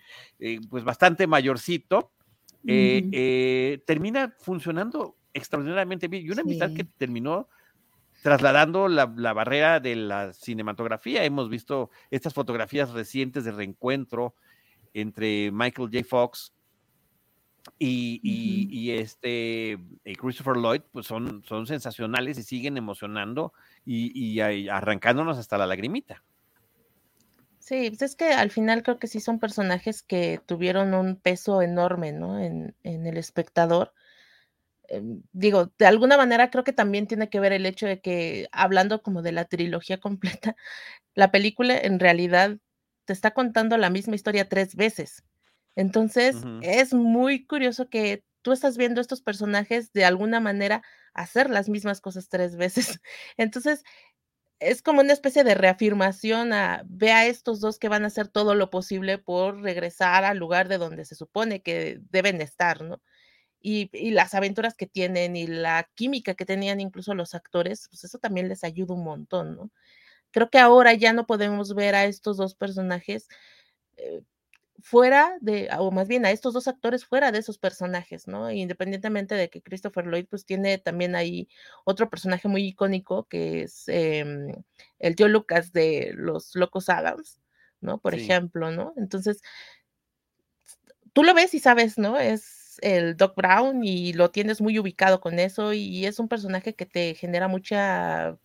[0.69, 2.13] pues bastante mayorcito.
[2.67, 7.49] Eh, eh, termina funcionando extraordinariamente bien y una amistad que terminó
[8.23, 11.25] trasladando la, barrera de la cinematografía.
[11.25, 14.35] Hemos visto estas fotografías recientes de reencuentro
[14.95, 16.05] entre Michael J.
[16.09, 16.53] Fox
[17.79, 23.53] y, este eh, Christopher Lloyd, pues son, son sensacionales y siguen emocionando
[23.85, 26.23] y arrancándonos hasta la lagrimita.
[27.69, 31.61] Sí, pues es que al final creo que sí son personajes que tuvieron un peso
[31.61, 32.41] enorme, ¿no?
[32.43, 33.93] En, el espectador.
[34.89, 38.49] Em, digo, de alguna manera creo que también tiene que ver el hecho de que,
[38.53, 40.57] hablando como de la trilogía completa,
[41.15, 42.59] la película en realidad
[43.07, 45.25] te está contando la misma historia tres veces.
[45.77, 50.83] Entonces, es muy curioso que tú estás viendo estos personajes de alguna manera
[51.15, 53.01] hacer las mismas cosas tres veces.
[53.37, 53.85] Entonces,
[54.61, 58.29] es como una especie de reafirmación a, ve a estos dos que van a hacer
[58.29, 63.01] todo lo posible por regresar al lugar de donde se supone que deben estar, ¿no?
[63.61, 68.19] Y, las aventuras que tienen y la química que tenían incluso los actores, pues eso
[68.19, 69.71] también les ayuda un montón, ¿no?
[70.31, 73.29] Creo que ahora ya no podemos ver a estos dos personajes
[73.97, 74.23] eh,
[74.81, 78.51] fuera de, o más bien a estos dos actores fuera de esos personajes, ¿no?
[78.51, 81.49] Independientemente de que Christopher Lloyd pues tiene también ahí
[81.85, 84.53] otro personaje muy icónico que es em,
[84.99, 87.41] el tío Lucas de los Locos Adams,
[87.81, 87.99] ¿no?
[87.99, 88.95] Por ejemplo, ¿no?
[88.97, 89.41] Entonces,
[91.13, 92.19] tú lo ves y sabes, ¿no?
[92.19, 96.75] Es el Doc Brown y lo tienes muy ubicado con eso y es un personaje
[96.75, 98.39] que te genera mucha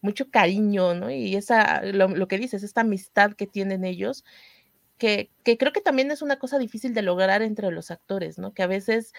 [0.00, 1.10] mucho cariño, ¿no?
[1.10, 4.24] Y esa, lo, lo que dices, esta amistad que tienen ellos,
[4.98, 8.52] que, creo que también es una cosa difícil de lograr entre los actores, ¿no?
[8.52, 9.12] Que a veces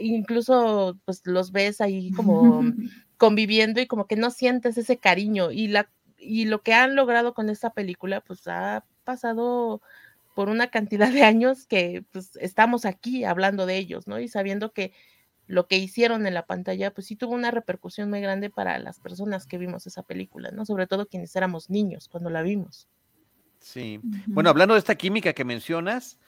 [0.00, 2.62] incluso pues los ves ahí como
[3.18, 7.34] conviviendo y como que no sientes ese cariño y la y lo que han logrado
[7.34, 9.82] con esta película pues ha pasado
[10.34, 14.18] por una cantidad de años que pues estamos aquí hablando de ellos, ¿no?
[14.20, 14.92] Y sabiendo que
[15.46, 19.00] lo que hicieron en la pantalla pues sí tuvo una repercusión muy grande para las
[19.00, 20.64] personas que vimos esa película, ¿no?
[20.64, 22.88] Sobre todo quienes éramos niños cuando la vimos.
[23.60, 24.00] Sí.
[24.26, 26.18] Bueno, hablando de esta química que mencionas,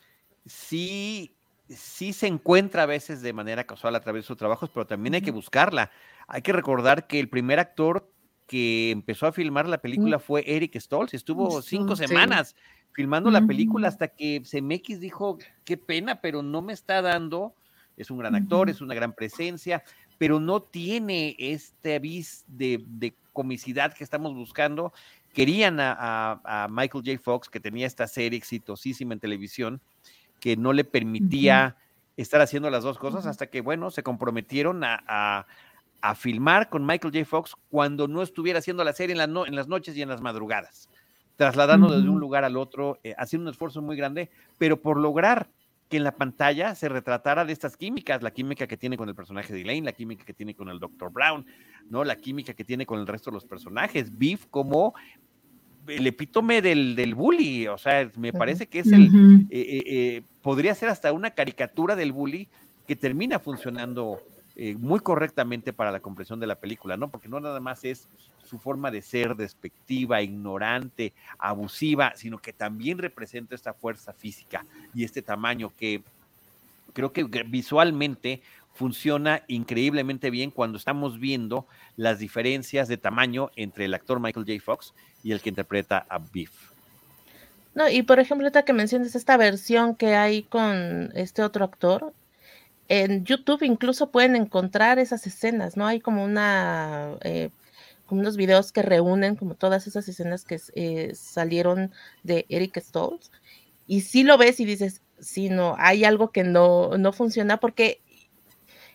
[0.47, 1.35] sí,
[1.69, 5.15] sí se encuentra a veces de manera casual a través de sus trabajos, pero también
[5.15, 5.91] hay que buscarla.
[6.29, 8.09] Hay que recordar que el primer actor
[8.47, 12.55] que empezó a filmar la película fue Eric Stoltz, estuvo cinco semanas
[12.95, 17.55] filmando la película hasta que CMX dijo, qué pena, pero no me está dando,
[17.97, 19.85] es un gran actor, es una gran presencia,
[20.17, 24.93] pero no tiene este avis de, de comicidad que estamos buscando
[25.35, 27.19] querían a, Michael J.
[27.23, 29.83] Fox, que tenía esta serie exitosísima en televisión,
[30.41, 31.77] que no le permitía
[32.17, 35.47] estar haciendo las dos cosas, hasta que, bueno, se comprometieron a,
[36.17, 37.25] filmar con Michael J.
[37.25, 40.91] Fox cuando no estuviera haciendo la serie en, en las noches y en las madrugadas,
[41.37, 45.49] trasladándolo de un lugar al otro, eh, haciendo un esfuerzo muy grande, pero por lograr
[45.89, 49.15] que en la pantalla se retratara de estas químicas, la química que tiene con el
[49.15, 51.11] personaje de Elaine, la química que tiene con el Dr.
[51.13, 51.45] Brown,
[51.91, 52.05] ¿no?
[52.05, 54.17] La química que tiene con el resto de los personajes.
[54.17, 54.95] Beef como
[55.87, 60.75] el epítome del, del bully, o sea, me parece que es el, eh, eh, podría
[60.75, 62.49] ser hasta una caricatura del bully
[62.87, 64.21] que termina funcionando
[64.79, 67.11] muy correctamente para la comprensión de la película, ¿no?
[67.11, 68.09] Porque no nada más es
[68.55, 75.03] su forma de ser despectiva, ignorante, abusiva, sino que también representa esta fuerza física y
[75.05, 76.03] este tamaño que
[76.93, 78.43] creo que visualmente
[78.75, 84.61] funciona increíblemente bien cuando estamos viendo las diferencias de tamaño entre el actor Michael J.
[84.65, 86.53] Fox y el que interpreta a Biff.
[87.75, 92.13] No, y por ejemplo, ahorita que mencionas esta versión que hay con este otro actor,
[92.89, 95.87] en YouTube incluso pueden encontrar esas escenas, ¿no?
[95.87, 97.51] Hay como una, eh,
[98.11, 101.93] unos videos que reúnen como todas esas escenas que eh, salieron
[102.23, 103.31] de Eric Stoltz.
[103.87, 108.03] Y sí lo ves y dices, sí, no, hay algo que no, no funciona porque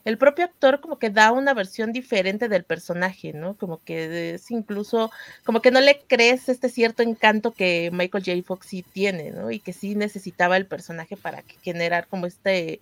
[0.05, 3.55] el propio actor como que da una versión diferente del personaje, ¿no?
[3.55, 5.11] Como que es incluso,
[5.43, 8.43] como que no le crees este cierto encanto que Michael J.
[8.43, 9.51] Fox sí tiene, ¿no?
[9.51, 12.79] Y que sí necesitaba el personaje para generar como este,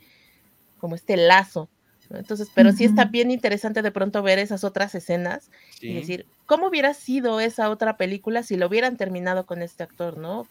[0.79, 1.69] como este lazo.
[2.11, 5.49] Entonces, pero sí está bien interesante de pronto ver esas otras escenas
[5.81, 10.17] y decir, ¿cómo hubiera sido esa otra película si lo hubieran terminado con este actor,
[10.17, 10.47] ¿no?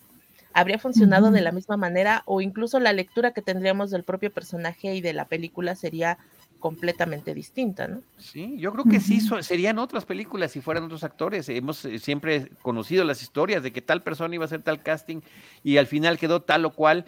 [0.52, 4.94] ¿Habría funcionado de la misma manera o incluso la lectura que tendríamos del propio personaje
[4.94, 6.18] y de la película sería
[6.59, 8.02] completamente distinta, ¿no?
[8.16, 11.48] Sí, yo creo que sí, serían otras películas si fueran otros actores.
[11.50, 15.20] Hemos eh, siempre conocido las historias de que tal persona iba a hacer tal casting
[15.62, 17.04] y al final quedó tal o cual.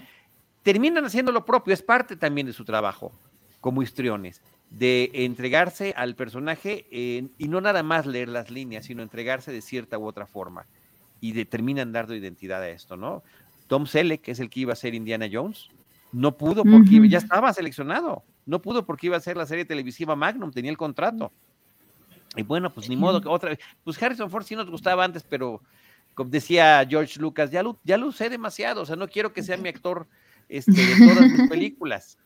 [0.62, 3.12] Terminan haciendo lo propio, es parte también de su trabajo
[3.60, 9.52] como histriones, de entregarse al personaje y no nada más leer las líneas, sino entregarse
[9.52, 10.66] de cierta u otra forma.
[11.20, 13.22] Y terminan dando identidad a esto, ¿no?
[13.66, 15.68] Tom Selleck, que es el que iba a ser Indiana Jones,
[16.12, 18.22] no pudo porque ya estaba seleccionado.
[18.46, 21.32] No pudo porque iba a ser la serie televisiva Magnum, tenía el contrato.
[22.36, 23.58] Y bueno, pues ni modo que otra vez.
[23.84, 25.60] Pues Harrison Ford sí nos gustaba antes, pero
[26.14, 28.82] como decía George Lucas, ya lo, ya lo usé demasiado.
[28.82, 30.06] O sea, no quiero que sea mi actor
[30.48, 32.18] este, de todas mis películas.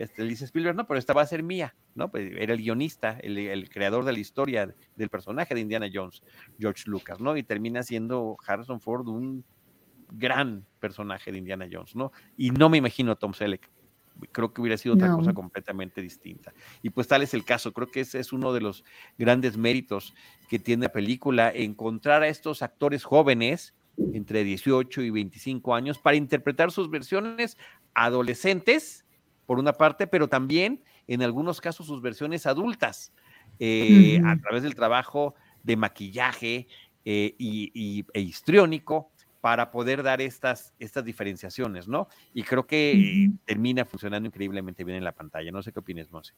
[0.00, 2.10] Este, dice Spielberg, no, pero esta va a ser mía, ¿no?
[2.10, 6.22] Pues era el guionista, el, el, creador de la historia del personaje de Indiana Jones,
[6.58, 7.36] George Lucas, ¿no?
[7.36, 9.44] Y termina siendo Harrison Ford un
[10.10, 12.12] gran personaje de Indiana Jones, ¿no?
[12.38, 13.68] Y no me imagino a Tom Selleck
[14.32, 16.52] creo que hubiera sido otra cosa completamente distinta.
[16.82, 18.84] Y pues tal es el caso, creo que ese es uno de los
[19.18, 20.14] grandes méritos
[20.48, 23.74] que tiene la película, encontrar a estos actores jóvenes
[24.12, 27.56] entre 18 y 25 años para interpretar sus versiones
[27.94, 29.04] adolescentes,
[29.50, 33.12] por una parte, pero también en algunos casos sus versiones adultas,
[33.58, 35.34] eh, a través del trabajo
[35.64, 36.68] de maquillaje
[37.04, 42.06] eh, y, e histriónico para poder dar estas, estas diferenciaciones, ¿no?
[42.32, 45.50] Y creo que termina funcionando increíblemente bien en la pantalla.
[45.50, 46.32] No sé qué opinas, Monse.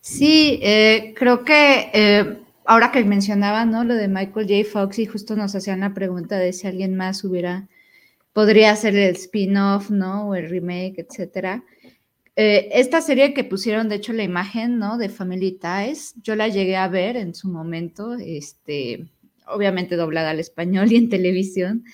[0.00, 3.84] Sí, eh, creo que eh, ahora que mencionaba, ¿no?
[3.84, 4.68] Lo de Michael J.
[4.68, 7.68] Fox y justo nos hacían la pregunta de si alguien más hubiera,
[8.32, 10.30] podría hacer el spin-off, ¿no?
[10.30, 11.62] O el remake, etcétera.
[12.40, 14.96] Eh, esta serie que pusieron, de hecho, la imagen, ¿no?
[14.96, 19.08] De Family Ties, yo la llegué a ver en su momento, este,
[19.48, 21.84] obviamente doblada al español y en televisión,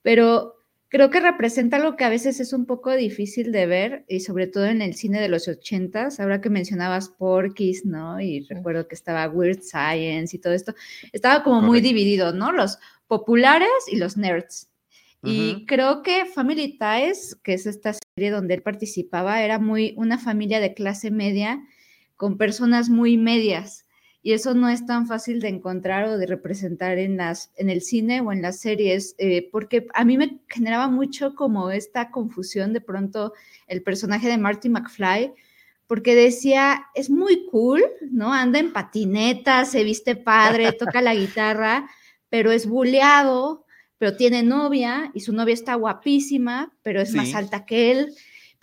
[0.00, 0.54] pero
[0.88, 4.46] creo que representa algo que a veces es un poco difícil de ver, y sobre
[4.46, 8.18] todo en el cine de los ochentas, ahora que mencionabas Porky's, ¿no?
[8.22, 10.74] Y recuerdo que estaba Weird Science y todo esto,
[11.12, 12.52] estaba como muy dividido, ¿no?
[12.52, 14.70] Los populares y los nerds.
[15.24, 20.18] Y creo que Family Ties, que es esta serie donde él participaba, era muy una
[20.18, 21.64] familia de clase media
[22.16, 23.84] con personas muy medias
[24.24, 27.82] y eso no es tan fácil de encontrar o de representar en, las, en el
[27.82, 32.72] cine o en las series, eh, porque a mí me generaba mucho como esta confusión
[32.72, 33.34] de pronto
[33.66, 35.34] el personaje de Marty McFly,
[35.86, 38.32] porque decía, es muy cool, ¿no?
[38.32, 41.90] Anda en patineta, se viste padre, toca la guitarra,
[42.30, 43.63] pero es buleado,
[43.98, 48.14] pero tiene novia y su novia está guapísima, pero es más alta que él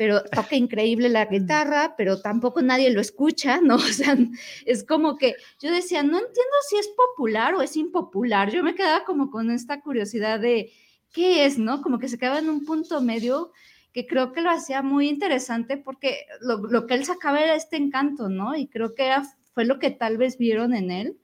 [0.01, 3.75] pero toca increíble la guitarra, pero tampoco nadie lo escucha, ¿no?
[3.91, 4.17] O sea,
[4.65, 8.49] es como que yo decía, no entiendo si es popular o es impopular.
[8.49, 10.71] Yo me quedaba como con esta curiosidad de
[11.11, 11.83] qué es, ¿no?
[11.83, 13.51] Como que se quedaba en un punto medio
[13.93, 18.27] que creo que lo hacía muy interesante porque lo, que él sacaba era este encanto,
[18.27, 18.55] ¿no?
[18.55, 19.13] Y creo que
[19.53, 21.17] fue lo que tal vez vieron en él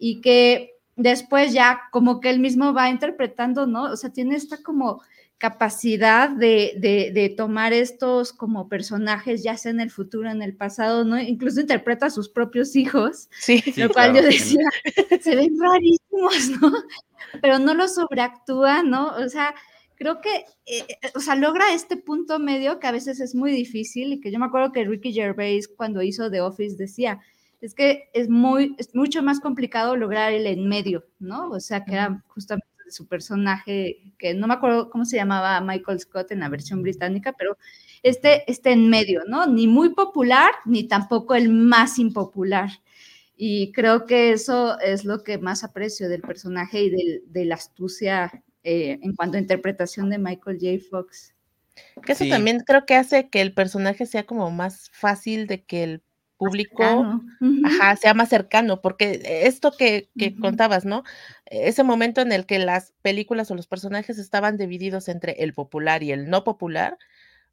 [0.00, 3.84] y que después ya como que él mismo va interpretando, ¿no?
[3.84, 5.02] O sea, tiene esta como
[5.38, 11.18] capacidad de, tomar estos como personajes, ya sea en el futuro, en el pasado, ¿no?
[11.18, 14.68] Incluso interpreta a sus propios hijos, sí, lo cual yo decía,
[15.20, 16.72] se ven rarísimos, ¿no?
[17.40, 19.14] Pero no lo sobreactúa, ¿no?
[19.16, 19.54] O sea,
[19.94, 24.12] creo que, eh, o sea, logra este punto medio que a veces es muy difícil
[24.12, 27.18] y que yo me acuerdo que Ricky Gervais cuando hizo The Office decía,
[27.60, 31.50] es que es muy, es mucho más complicado lograr el en medio, ¿no?
[31.50, 36.00] O sea, que era justamente su personaje, que no me acuerdo cómo se llamaba Michael
[36.00, 37.56] Scott en la versión británica, pero
[38.02, 39.46] este, este en medio, ¿no?
[39.46, 42.70] Ni muy popular, ni tampoco el más impopular.
[43.36, 48.42] Y creo que eso es lo que más aprecio del personaje y de la astucia
[48.62, 50.84] eh, en cuanto a interpretación de Michael J.
[50.90, 51.34] Fox.
[52.04, 55.84] Que eso también creo que hace que el personaje sea como más fácil de que
[55.84, 56.02] el
[56.40, 57.20] público
[57.66, 61.04] ajá, sea más cercano, porque esto que, que contabas, ¿no?
[61.44, 66.02] Ese momento en el que las películas o los personajes estaban divididos entre el popular
[66.02, 66.96] y el no popular,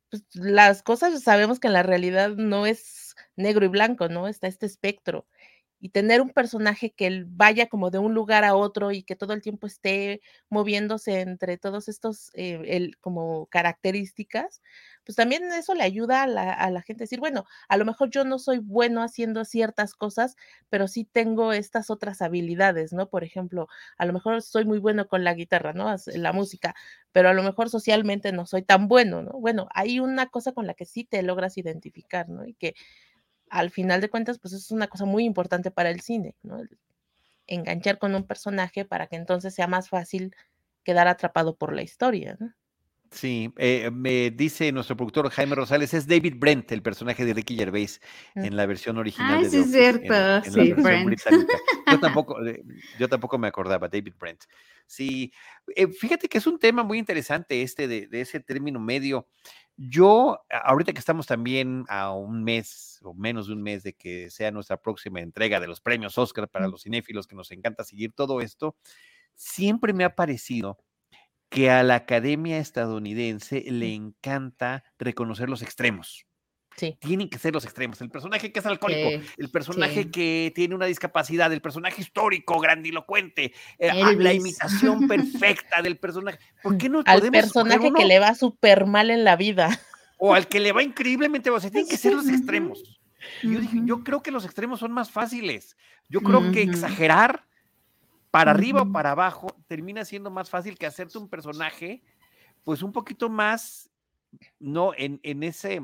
[0.10, 4.30] pues las cosas sabemos que en la realidad no es negro y blanco, ¿no?
[4.30, 5.28] Está este espectro.
[5.80, 9.34] Y tener un personaje que vaya como de un lugar a otro y que todo
[9.34, 14.62] el tiempo esté moviéndose entre todos estos eh, el, como características,
[15.04, 17.86] pues también eso le ayuda a la, a la gente a decir, bueno, a lo
[17.86, 20.36] mejor yo no soy bueno haciendo ciertas cosas,
[20.70, 23.10] pero sí tengo estas otras habilidades, ¿no?
[23.10, 23.68] Por ejemplo,
[23.98, 25.94] a lo mejor soy muy bueno con la guitarra, ¿no?
[26.16, 26.76] La música,
[27.12, 29.32] pero a lo mejor socialmente no soy tan bueno, ¿no?
[29.40, 32.46] Bueno, hay una cosa con la que sí te logras identificar, ¿no?
[32.46, 32.76] Y que
[33.50, 36.62] al final de cuentas, pues es una cosa muy importante para el cine, ¿no?
[37.48, 40.36] Enganchar con un personaje para que entonces sea más fácil
[40.84, 42.54] quedar atrapado por la historia, ¿no?
[43.12, 47.56] Sí, eh, me dice nuestro productor Jaime Rosales, es David Brent, el personaje de Ricky
[47.56, 48.02] Gervais
[48.36, 48.46] Mm.
[48.46, 51.20] en la versión original Ay, de sí es en- cierto, en, sí, Brent.
[51.90, 52.64] Yo tampoco, eh,
[53.00, 54.44] yo tampoco me acordaba, David Brent.
[54.86, 55.32] Sí,
[55.76, 59.28] eh, fíjate que es un tema muy interesante este de, de ese término medio.
[59.78, 64.30] Yo, ahorita que estamos también a un mes o menos de un mes de que
[64.30, 66.72] sea nuestra próxima entrega de los premios Oscar para Mm.
[66.72, 68.76] los cinéfilos que nos encanta seguir todo esto,
[69.36, 70.78] siempre me ha parecido
[71.50, 76.26] que a la academia estadounidense le encanta reconocer los extremos.
[76.76, 76.96] Sí.
[77.00, 78.00] Tienen que ser los extremos.
[78.02, 80.12] El personaje que es alcohólico, el personaje sí.
[80.12, 86.38] que tiene una discapacidad, el personaje histórico, grandilocuente, eh, la imitación perfecta del personaje.
[86.62, 89.80] ¿Por qué no Al podemos personaje que le va súper mal en la vida.
[90.20, 93.00] O al que le va increíblemente, o sea, tienen que ser los extremos.
[93.42, 95.76] Yo dije, yo creo que los extremos son más fáciles.
[96.10, 97.48] Yo creo que exagerar
[98.38, 102.04] para arriba o para abajo termina siendo más fácil que hacerte un personaje,
[102.64, 103.90] pues un poquito más,
[104.60, 105.82] no, en, en ese,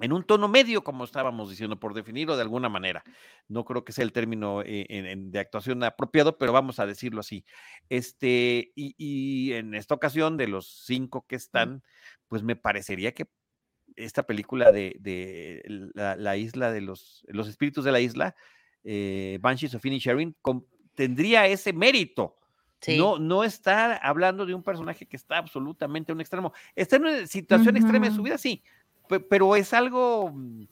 [0.00, 3.04] en un tono medio, como estábamos diciendo, por definirlo de alguna manera.
[3.48, 6.86] No creo que sea el término eh, en- en- de actuación apropiado, pero vamos a
[6.86, 7.44] decirlo así.
[7.88, 11.82] Este, y, y en esta ocasión, de los cinco que están,
[12.28, 13.28] pues me parecería que
[13.96, 15.62] esta película de, de
[15.94, 18.34] la, la isla de los, los espíritus de la isla,
[18.84, 20.34] eh, Banshees of Inisherin,
[20.94, 22.36] tendría ese mérito.
[22.80, 22.96] Sí.
[22.96, 26.52] No, no está hablando de un personaje que está absolutamente a un extremo.
[26.74, 28.62] Está en una situación extrema de su vida, sí,
[29.06, 30.64] pe- pero es algo, mm,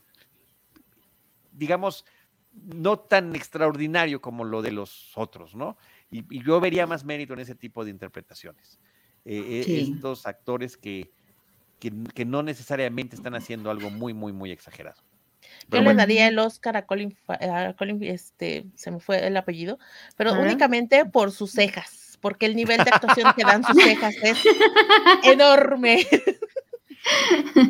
[1.52, 2.04] digamos,
[2.52, 5.76] no tan extraordinario como lo de los otros, ¿no?
[6.10, 8.80] Y, y yo vería más mérito en ese tipo de interpretaciones.
[9.24, 9.92] Eh, eh, Sí.
[9.94, 11.12] Estos actores que,
[11.78, 15.02] que, que no necesariamente están haciendo algo muy, muy, muy exagerado.
[15.70, 19.78] Yo le daría el Oscar a Colin, a Colin, este, se me fue el apellido,
[20.16, 24.38] pero únicamente por sus cejas, porque el nivel de actuación que dan sus cejas es
[25.24, 26.06] enorme.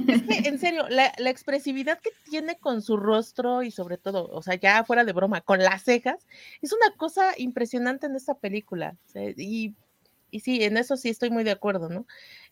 [0.06, 4.28] Es que, en serio, la, la expresividad que tiene con su rostro y sobre todo,
[4.30, 6.26] o sea, ya fuera de broma, con las cejas,
[6.62, 8.96] es una cosa impresionante en esta película.
[9.06, 9.74] o sea, y,
[10.30, 12.06] y sí, en eso sí estoy muy de acuerdo, ¿no?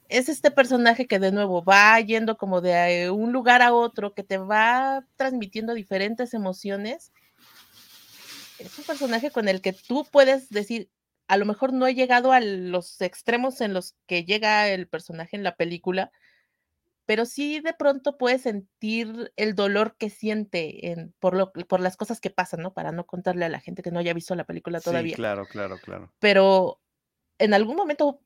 [0.09, 4.23] Es este personaje que de nuevo va yendo como de un lugar a otro, que
[4.23, 7.13] te va transmitiendo diferentes emociones.
[8.59, 10.91] Es un personaje con el que tú puedes decir,
[11.29, 15.37] a lo mejor no he llegado a los extremos en los que llega el personaje
[15.37, 16.13] en la película,
[17.05, 21.97] pero sí de pronto puedes sentir el dolor que siente en, por, lo, por las
[21.97, 22.75] cosas que pasan, ¿no?
[22.75, 25.15] Para no contarle a la gente que no haya visto la película sí, todavía.
[25.15, 26.13] claro, claro, claro.
[26.19, 26.81] Pero
[27.39, 28.21] en algún momento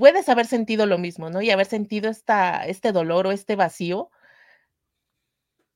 [0.00, 1.42] puedes haber sentido lo mismo, ¿no?
[1.42, 4.10] Y haber sentido esta, este dolor o este vacío,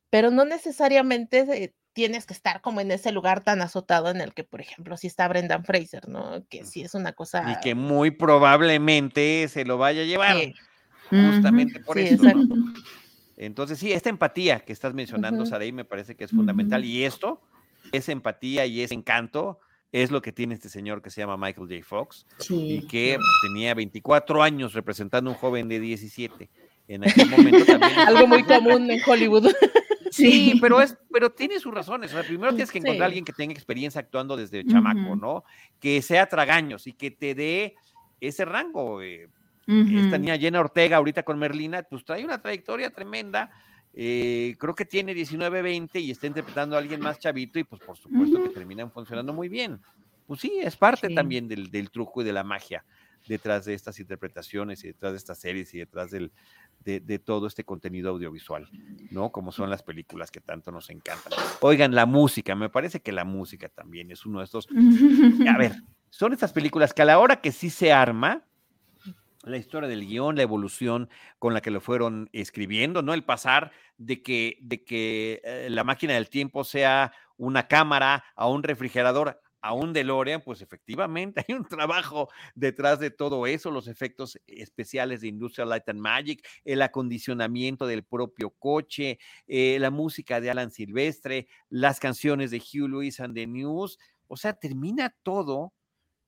[0.09, 4.33] pero no necesariamente eh, tienes que estar como en ese lugar tan azotado en el
[4.33, 6.45] que, por ejemplo, si está Brendan Fraser, ¿no?
[6.49, 7.45] Que sí es una cosa...
[7.51, 10.55] Y que muy probablemente se lo vaya a llevar, que-
[11.11, 12.15] justamente por sí, eso.
[12.15, 12.57] exacto.
[12.57, 12.73] ¿no?
[13.37, 15.51] Entonces, sí, esta empatía que estás mencionando, Ujú.
[15.51, 16.81] Saraí, me parece que es fundamental.
[16.81, 16.89] Ujú.
[16.89, 17.43] Y esto,
[17.93, 19.61] esa empatía y ese encanto,
[20.03, 21.85] es lo que tiene este señor que se llama Michael J.
[21.87, 23.17] Fox y que
[23.47, 26.51] tenía 24 años representando a un joven de 17.
[26.89, 27.93] En aquel momento también.
[28.09, 29.53] Algo muy común en Hollywood.
[30.11, 32.13] Sí, pero es, pero tiene sus razones.
[32.13, 33.09] O sea, primero tienes que encontrar a Sí.
[33.09, 35.17] alguien que tenga experiencia actuando desde chamaco, Ujú.
[35.17, 35.45] ¿no?
[35.81, 37.75] Que sea tragaños y que te dé
[38.21, 39.03] ese rango.
[39.03, 39.29] eh,
[39.67, 43.51] esta niña Jenna Ortega ahorita con Merlina, pues trae una trayectoria tremenda.
[43.97, 47.81] Eh, creo que tiene 19, 20 y está interpretando a alguien más chavito y pues
[47.83, 48.55] por supuesto que Ujú.
[48.55, 49.81] terminan funcionando muy bien.
[50.27, 51.15] Pues sí, es parte Sí.
[51.15, 52.85] también del, del truco y de la magia
[53.27, 56.33] detrás de estas interpretaciones y detrás de estas series y detrás del,
[56.81, 58.69] de, de todo este contenido audiovisual,
[59.11, 59.31] ¿no?
[59.33, 61.33] Como son las películas que tanto nos encantan.
[61.63, 64.67] Oigan, la música, me parece que la música también es uno de estos
[65.49, 65.73] a ver,
[66.11, 68.47] son estas películas que a la hora que sí se arma,
[69.47, 73.15] la historia del guion, la evolución con la que lo fueron escribiendo, ¿no?
[73.15, 78.49] El pasar de que, de que eh, la máquina del tiempo sea una cámara a
[78.49, 83.89] un refrigerador a un DeLorean, pues efectivamente hay un trabajo detrás de todo eso, los
[83.89, 90.43] efectos especiales de Industrial Light and Magic, el acondicionamiento del propio coche, eh, la música
[90.43, 95.73] de Alan Silvestre, las canciones de Hugh Lewis and the News, o sea, termina todo.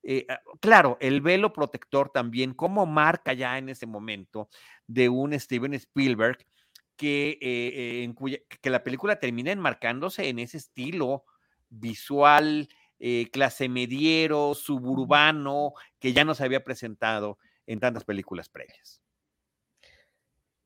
[0.09, 4.49] Eh, ah, claro, el velo protector también, como marca ya en ese momento
[4.87, 6.47] de un Steven Spielberg,
[6.95, 11.25] que, eh, en cuya, que la película termina enmarcándose en ese estilo
[11.69, 12.69] visual,
[13.01, 19.03] eh, clase mediero, suburbano, que ya nos había presentado en tantas películas previas.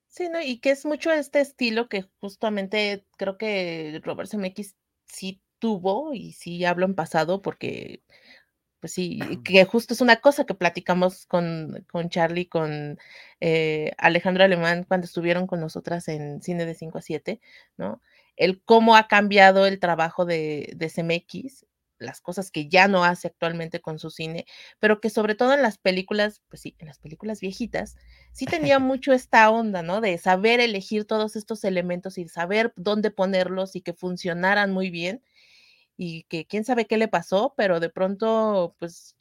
[0.08, 0.42] Sí, ¿no?
[0.42, 4.76] Y que es mucho este estilo que justamente creo que Robert Zemeckis
[5.06, 8.02] sí tuvo y sí hablo en pasado porque
[8.80, 12.98] pues sí, que justo es una cosa que platicamos con, con Charlie, con
[13.40, 17.40] eh, Alejandro Alemán cuando estuvieron con nosotras en Cine de 5 a 7,
[17.76, 18.02] ¿no?
[18.36, 21.66] El cómo ha cambiado el trabajo de, de CMX
[22.00, 24.46] las cosas que ya no hace actualmente con su cine,
[24.80, 27.96] pero que sobre todo en las películas, pues sí, en las películas viejitas,
[28.32, 30.00] sí tenía mucho esta onda, ¿no?
[30.00, 35.22] De saber elegir todos estos elementos y saber dónde ponerlos y que funcionaran muy bien
[36.02, 39.16] y que quién sabe qué le pasó, pero de pronto, pues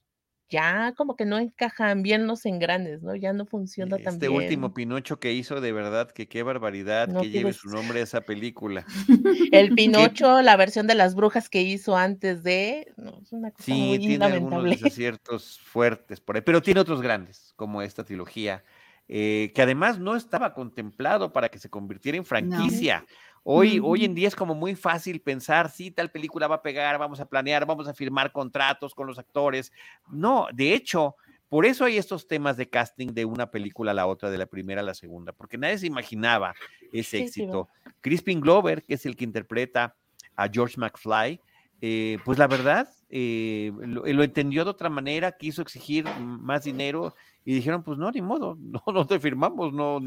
[0.47, 3.15] ya como que no encajan bien los engranes, ¿no?
[3.17, 4.43] Ya no funciona tan Este bien.
[4.43, 8.03] último Pinocho que hizo, de verdad, que qué barbaridad No que lleve su nombre a
[8.03, 8.86] esa película.
[9.51, 13.65] El Pinocho, la versión de las brujas que hizo antes de, no, es una cosa
[13.65, 18.63] Sí, muy tiene algunos desaciertos fuertes por ahí, pero tiene otros grandes, como esta trilogía,
[19.09, 23.05] eh, que además no estaba contemplado para que se convirtiera en franquicia.
[23.43, 26.97] Hoy, hoy en día es como muy fácil pensar, sí, tal película va a pegar,
[26.97, 29.71] vamos a planear, vamos a firmar contratos con los actores.
[30.09, 31.15] No, de hecho,
[31.47, 34.45] por eso hay estos temas de casting de una película a la otra, de la
[34.45, 36.53] primera a la segunda, porque nadie se imaginaba
[36.91, 37.69] ese Sí, sí, éxito.
[38.01, 39.95] Crispin Glover, que es el que interpreta
[40.35, 41.41] a George McFly,
[41.81, 47.15] eh, pues la verdad, eh, lo, lo entendió de otra manera, quiso exigir más dinero
[47.45, 49.99] y dijeron, pues no, ni modo, no, no te firmamos, no,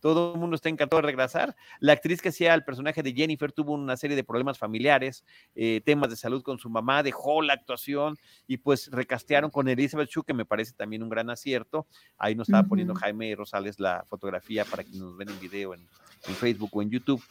[0.00, 1.56] todo el mundo está encantado de regresar.
[1.80, 5.24] La actriz que hacía el personaje de Jennifer tuvo una serie de problemas familiares,
[5.54, 8.16] eh, temas de salud con su mamá, dejó la actuación
[8.46, 11.86] y pues recastearon con Elizabeth Shue, que me parece también un gran acierto.
[12.18, 12.94] Ahí nos estaba poniendo.
[12.94, 15.80] Jaime Rosales la fotografía para que nos ven en video en,
[16.28, 17.22] en Facebook o en YouTube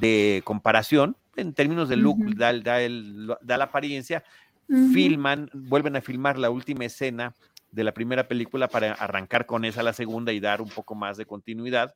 [0.00, 4.22] de comparación en términos de look, da, el- da el- da la apariencia,
[4.92, 7.34] filman, vuelven a filmar la última escena
[7.70, 11.16] de la primera película para arrancar con esa la segunda y dar un poco más
[11.16, 11.94] de continuidad.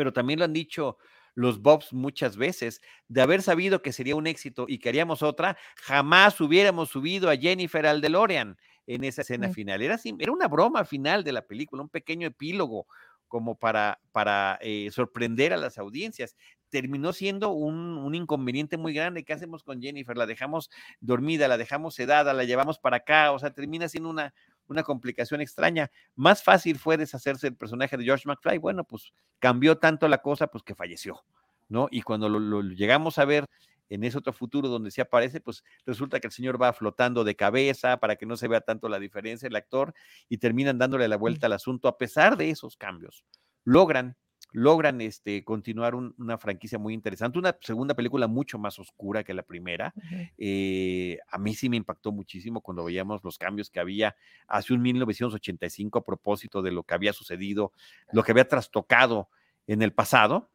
[0.00, 0.96] Pero también lo han dicho
[1.34, 6.40] los Bobs muchas veces, de haber sabido que sería un éxito y queríamos otra, jamás
[6.40, 9.82] hubiéramos subido a Jennifer al DeLorean en esa escena final.
[9.82, 12.86] Era, era una broma final de la película, un pequeño epílogo
[13.28, 16.34] como para, para eh, sorprender a las audiencias.
[16.70, 19.22] Terminó siendo un, un inconveniente muy grande.
[19.22, 20.16] ¿Qué hacemos con Jennifer?
[20.16, 20.70] ¿La dejamos
[21.00, 21.46] dormida?
[21.46, 22.32] ¿La dejamos sedada?
[22.32, 23.32] ¿La llevamos para acá?
[23.32, 24.32] O sea, termina siendo una,
[24.70, 25.90] una complicación extraña.
[26.14, 28.58] Más fácil fue deshacerse del personaje de George McFly.
[28.58, 31.24] Bueno, pues cambió tanto la cosa, pues que falleció,
[31.68, 31.88] ¿no?
[31.90, 33.46] Y cuando lo, lo llegamos a ver
[33.90, 37.34] en ese otro futuro donde sí aparece, pues resulta que el señor va flotando de
[37.34, 39.92] cabeza para que no se vea tanto la diferencia el actor
[40.28, 43.24] y terminan dándole la vuelta al asunto a pesar de esos cambios.
[43.64, 44.16] Logran
[44.52, 49.34] logran este, continuar un- una franquicia muy interesante, una segunda película mucho más oscura que
[49.34, 49.92] la primera.
[50.38, 54.16] Eh, a mí sí me impactó muchísimo cuando veíamos los cambios que había
[54.48, 57.72] hace un 1985 a propósito de lo que había sucedido,
[58.12, 59.28] lo que había trastocado
[59.66, 60.50] en el pasado.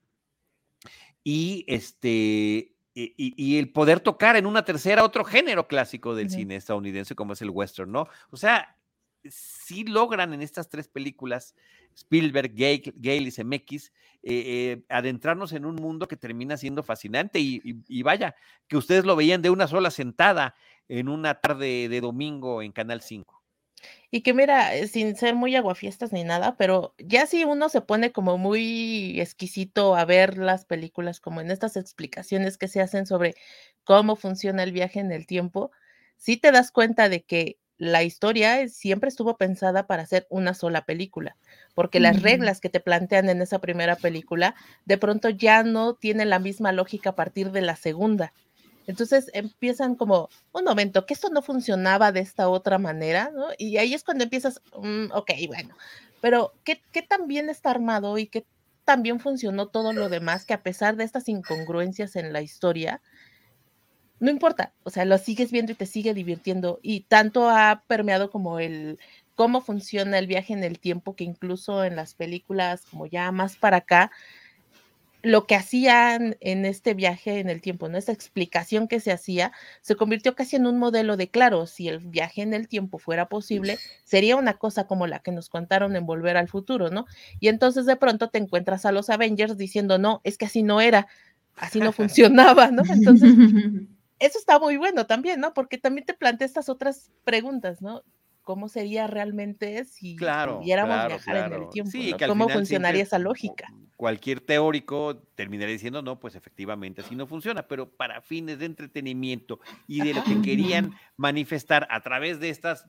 [1.23, 2.71] Y este.
[2.97, 7.13] Y, y- y el poder tocar en una tercera otro género clásico del cine estadounidense
[7.13, 8.07] como es el western, ¿no?
[8.31, 8.77] O sea,
[9.29, 11.55] sí logran en estas tres películas,
[11.95, 13.91] Spielberg, Gale, Gale y Zemeckis,
[14.23, 14.43] eh,
[14.79, 18.35] eh, adentrarnos en un mundo que termina siendo fascinante y, y- vaya,
[18.67, 20.55] que ustedes lo veían de una sola sentada
[20.87, 23.43] en una tarde de domingo en Canal 5.
[24.11, 27.81] Y que mira, eh, sin ser muy aguafiestas ni nada, pero ya si uno se
[27.81, 33.05] pone como muy exquisito a ver las películas, como en estas explicaciones que se hacen
[33.05, 33.35] sobre
[33.83, 35.71] cómo funciona el viaje en el tiempo,
[36.17, 40.85] sí te das cuenta de que la historia siempre estuvo pensada para hacer una sola
[40.85, 41.37] película,
[41.73, 44.55] porque las reglas que te plantean en esa primera película
[44.85, 48.33] de pronto ya no tienen la misma lógica a partir de la segunda.
[48.87, 53.47] Entonces empiezan como, un momento, que esto no funcionaba de esta otra manera, ¿no?
[53.57, 55.75] Y ahí es cuando empiezas, "Mm, ok, bueno,
[56.21, 58.47] pero ¿qué, ¿qué tan bien está armado y qué
[58.85, 63.01] tan bien funcionó todo lo demás que a pesar de estas incongruencias en la historia,
[64.19, 68.29] no importa, o sea, lo sigues viendo y te sigue divirtiendo y tanto ha permeado
[68.31, 68.99] como el
[69.35, 73.57] cómo funciona el viaje en el tiempo, que incluso en las películas como ya más
[73.57, 74.11] para acá,
[75.25, 77.97] lo que hacían en este viaje en el tiempo, ¿no?
[77.97, 79.51] Esa explicación que se hacía,
[79.81, 83.27] se convirtió casi en un modelo de, claro, si el viaje en el tiempo fuera
[83.27, 87.07] posible, sería una cosa como la que nos contaron en Volver al Futuro, ¿no?
[87.39, 90.79] Y entonces de pronto te encuentras a los Avengers diciendo, no, es que así no
[90.79, 91.07] era,
[91.55, 92.83] así no funcionaba, ¿no?
[92.87, 93.33] Entonces,
[94.19, 95.53] eso está muy bueno también, ¿no?
[95.53, 98.03] Porque también te plantea estas otras preguntas, ¿no?
[98.45, 103.73] cómo sería realmente si pudiéramos viajar en el tiempo, cómo funcionaría esa lógica.
[103.97, 109.59] Cualquier teórico terminaría diciendo, no, pues efectivamente así no funciona, pero para fines de entretenimiento
[109.87, 112.87] y de lo que querían manifestar a través de estas,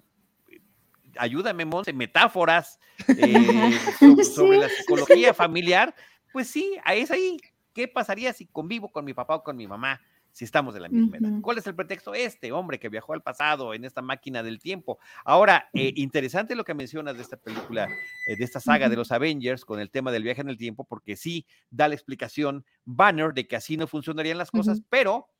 [1.18, 3.78] ayúdame, Monse, metáforas eh,
[4.34, 5.94] sobre, la psicología familiar,
[6.32, 7.38] pues sí, es ahí.
[7.72, 10.00] ¿Qué pasaría si convivo con mi papá o con mi mamá?
[10.36, 11.30] Si estamos de la misma edad.
[11.40, 12.12] ¿Cuál es el pretexto?
[12.12, 14.98] Este hombre que viajó al pasado en esta máquina del tiempo.
[15.24, 17.88] Ahora, eh, interesante lo que mencionas de esta película,
[18.26, 20.84] eh, de esta saga de los Avengers con el tema del viaje en el tiempo,
[20.84, 25.30] porque sí da la explicación Banner de que así no funcionarían las cosas, pero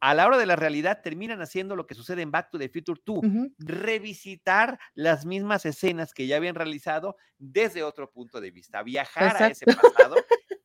[0.00, 2.68] a la hora de la realidad terminan haciendo lo que sucede en Back to the
[2.68, 3.20] Future 2,
[3.58, 9.46] revisitar las mismas escenas que ya habían realizado desde otro punto de vista, viajar a
[9.46, 10.16] ese pasado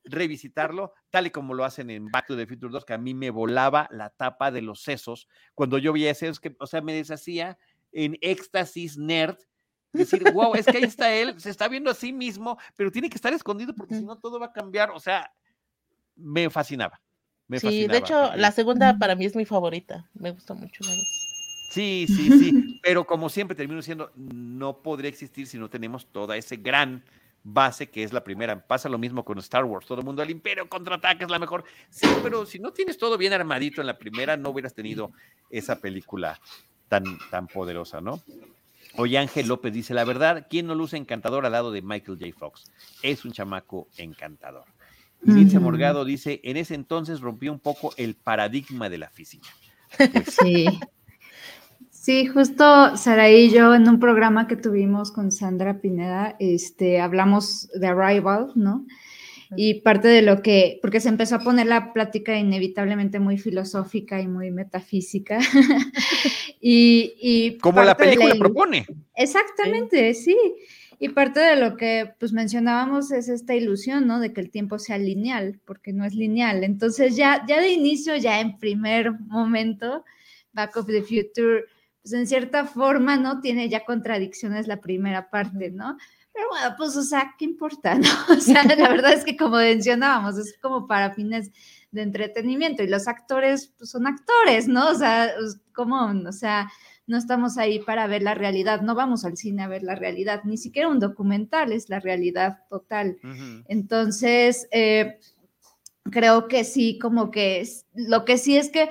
[0.06, 3.14] revisitarlo, tal y como lo hacen en Back to the Future 2, que a mí
[3.14, 6.94] me volaba la tapa de los sesos cuando yo veía sesos, que, o sea, me
[6.94, 7.58] deshacía
[7.92, 9.38] en éxtasis nerd.
[9.94, 13.10] Decir, wow, es que ahí está él, se está viendo a sí mismo, pero tiene
[13.10, 14.92] que estar escondido porque si no todo va a cambiar.
[14.92, 15.32] O sea,
[16.16, 17.02] me fascinaba.
[17.50, 20.10] sí, de hecho, la segunda para mí es mi favorita.
[20.14, 20.84] Me gusta mucho.
[21.72, 22.80] Sí, sí, sí.
[22.84, 27.04] pero como siempre termino diciendo, no podría existir si no tenemos toda ese gran
[27.46, 28.68] base que es la primera.
[28.68, 29.86] Pasa lo mismo con Star Wars.
[29.86, 31.64] Todo el mundo, el Imperio contraataca es la mejor.
[31.90, 35.12] Sí, pero si no tienes todo bien armadito en la primera, no hubieras tenido
[35.50, 36.42] esa película
[36.90, 38.22] tan, tan poderosa, ¿no?
[38.98, 42.38] Oye, Ángel López dice, la verdad, ¿quién no luce encantador al lado de Michael J.
[42.38, 42.66] Fox?
[43.02, 44.66] Es un chamaco encantador.
[45.26, 49.50] Y Morgado dice, en ese entonces rompió un poco el paradigma de la física.
[49.98, 50.66] Pues sí.
[52.06, 57.68] Sí, justo Sara y yo en un programa que tuvimos con Sandra Pineda, este, hablamos
[57.74, 58.86] de Arrival, ¿no?
[59.56, 64.22] Y parte de lo que, porque se empezó a poner la plática inevitablemente muy filosófica
[64.22, 65.40] y muy metafísica.
[66.62, 68.86] y, Como la película propone.
[69.16, 70.38] Exactamente, sí.
[71.00, 74.20] Y parte de lo que pues mencionábamos es esta ilusión, ¿no?
[74.20, 76.64] De que el tiempo sea lineal, porque no es lineal.
[76.64, 80.06] Entonces ya, ya de inicio, ya en primer momento,
[80.54, 81.66] Back of the Future
[82.06, 83.42] pues en cierta forma, ¿no?
[83.42, 85.98] Tiene ya contradicciones la primera parte, ¿no?
[86.32, 88.04] Pero bueno, pues, o sea, ¿qué importa, no?
[88.30, 91.50] O sea, la verdad es que como mencionábamos, es como para fines
[91.90, 94.90] de entretenimiento y los actores, pues son actores, ¿no?
[94.90, 95.32] O sea,
[95.74, 96.72] como, o sea,
[97.08, 100.44] no estamos ahí para ver la realidad, no vamos al cine a ver la realidad,
[100.44, 103.18] ni siquiera un documental es la realidad total.
[103.68, 105.18] Entonces, eh,
[106.12, 108.90] creo que sí, como que es, lo que sí es que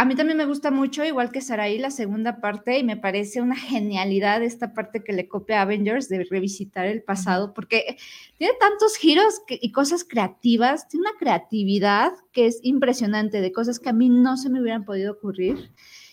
[0.00, 3.42] a mí también me gusta mucho, igual que Saraí, la segunda parte, y me parece
[3.42, 7.98] una genialidad esta parte que le copia a Avengers de revisitar el pasado, porque
[8.38, 13.90] tiene tantos giros y cosas creativas, tiene una creatividad que es impresionante, de cosas que
[13.90, 15.70] a mí no se me hubieran podido ocurrir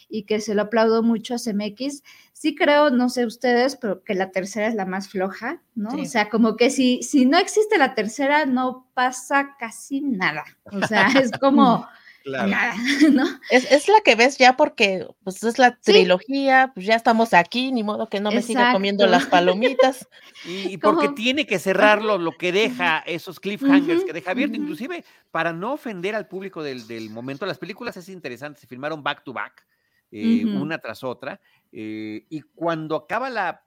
[0.10, 2.04] y que se lo aplaudo mucho a CMX.
[2.34, 5.92] Sí creo, no sé ustedes, pero que la tercera es la más floja, ¿no?
[5.92, 10.44] O sea, como que si, si no existe la tercera, no pasa casi nada.
[10.66, 11.88] O sea, es como...
[13.12, 13.26] ¿no?
[13.50, 17.84] Es, la que ves ya porque pues es la trilogía, pues ya estamos aquí, ni
[17.84, 20.08] modo que no me siga comiendo las palomitas.
[20.46, 25.52] Y, porque tiene que cerrarlo lo que deja esos cliffhangers que deja abierto, inclusive para
[25.52, 29.34] no ofender al público del, del, momento, las películas es interesante, se filmaron back to
[29.34, 29.66] back,
[30.12, 31.40] eh, una tras otra,
[31.72, 33.64] eh, y cuando acaba la,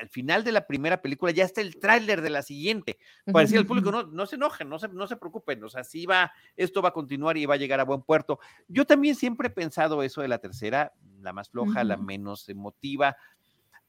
[0.00, 2.98] el final de la primera película, ya está el tráiler de la siguiente.
[3.26, 5.84] Para decir al público, no, no se enojen, no se, no se preocupen, o sea,
[5.84, 8.38] sí va, esto va a continuar y va a llegar a buen puerto.
[8.68, 13.16] Yo también siempre he pensado eso de la tercera, la más floja, la menos emotiva,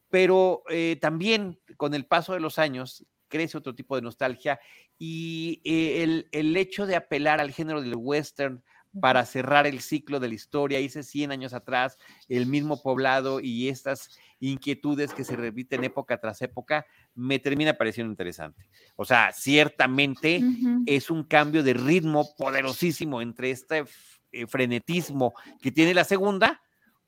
[0.09, 4.59] pero eh, también con el paso de los años crece otro tipo de nostalgia
[4.97, 8.63] y eh, el, el hecho de apelar al género del western,
[8.99, 11.97] para cerrar el ciclo de la historia, hice 100 años atrás,
[12.27, 14.09] el mismo poblado y estas
[14.39, 18.67] inquietudes que se repiten época tras época, me termina pareciendo interesante.
[18.95, 20.41] O sea, ciertamente
[20.85, 23.85] es un cambio de ritmo poderosísimo entre este
[24.31, 26.61] eh, frenetismo que tiene la segunda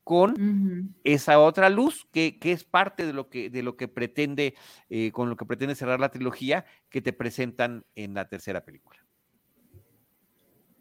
[0.03, 4.55] con esa otra luz que, es parte de lo que, de lo que pretende,
[4.89, 9.06] eh, con lo que pretende cerrar la trilogía que te presentan en la tercera película.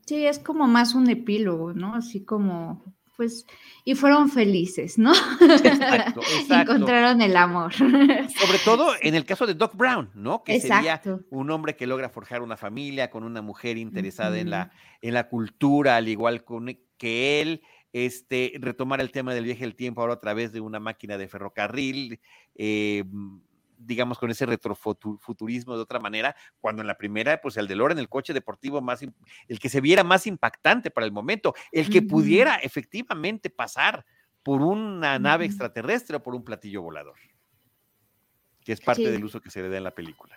[0.07, 1.95] Sí, es como más un epílogo, ¿no?
[1.95, 2.83] Así como
[3.17, 3.47] pues,
[3.85, 5.13] y fueron felices, ¿no?
[5.41, 6.75] Exacto, exacto.
[6.75, 7.73] Encontraron el amor.
[7.75, 10.45] Sobre todo en el caso de Doc Brown, ¿no?
[10.45, 11.21] Que sería Exacto.
[11.31, 14.71] un hombre que logra forjar una familia con una mujer interesada en, la,
[15.01, 16.45] en la cultura, al igual
[16.99, 17.63] que él,
[17.93, 21.29] este, retomar el tema del viaje del tiempo ahora a través de una máquina de
[21.29, 22.21] ferrocarril,
[22.55, 23.05] eh,
[23.79, 28.09] digamos con ese retrofuturismo de otra manera, cuando en la primera, pues el DeLorean, el
[28.09, 32.57] coche deportivo más, el que se viera más impactante para el momento, el que pudiera
[32.57, 34.05] efectivamente pasar
[34.43, 37.17] por una nave extraterrestre o por un platillo volador,
[38.65, 39.11] que es parte Sí.
[39.11, 40.37] del uso que se le da en la película.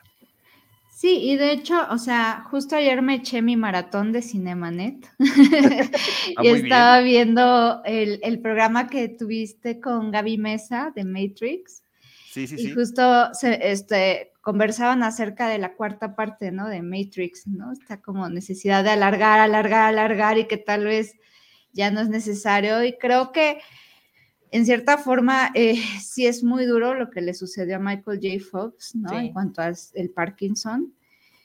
[0.91, 5.09] Sí, y de hecho, o sea, justo ayer me eché mi maratón de Cinemanet
[6.35, 11.83] Ah, y estaba viendo el, el programa que tuviste con Gaby Mesa de Matrix
[12.31, 12.71] Sí, sí, y sí.
[12.71, 16.67] justo se, este, conversaban acerca de la cuarta parte, ¿no?
[16.67, 17.71] De Matrix, ¿no?
[17.71, 21.15] Está como necesidad de alargar, alargar, alargar y que tal vez
[21.73, 23.59] ya no es necesario y creo que
[24.51, 28.45] en cierta forma eh, sí es muy duro lo que le sucedió a Michael J.
[28.49, 29.09] Fox, ¿no?
[29.09, 29.15] Sí.
[29.15, 29.75] En cuanto al
[30.13, 30.93] Parkinson.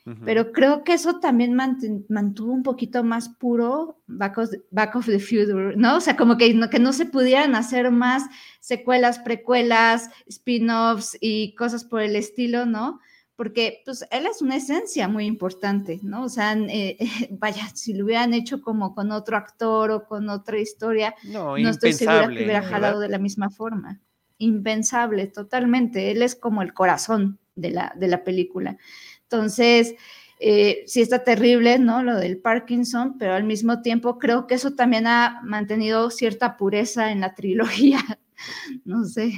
[0.06, 0.22] Ujú.
[0.24, 5.06] Pero creo que eso también mantuvo un poquito más puro Back of, the, Back of
[5.06, 5.96] the Future, ¿no?
[5.96, 8.24] O sea, como que no, que no se pudieran hacer más
[8.60, 13.00] secuelas, precuelas, spin-offs y cosas por el estilo, ¿no?
[13.34, 16.24] Porque pues él es una esencia muy importante, ¿no?
[16.24, 16.98] O sea, eh,
[17.30, 21.70] vaya, si lo hubieran hecho como con otro actor o con otra historia, no, no
[21.70, 22.72] estoy segura que impensable, hubiera ¿verdad?
[22.72, 24.02] jalado de la misma forma.
[24.36, 26.10] Impensable, totalmente.
[26.10, 28.76] Él es como el corazón de la, de la película.
[29.30, 29.94] Entonces,
[30.40, 32.02] eh, sí está terrible, ¿no?
[32.02, 37.10] Lo del Parkinson, pero al mismo tiempo creo que eso también ha mantenido cierta pureza
[37.12, 38.00] en la trilogía.
[38.84, 39.32] No sé.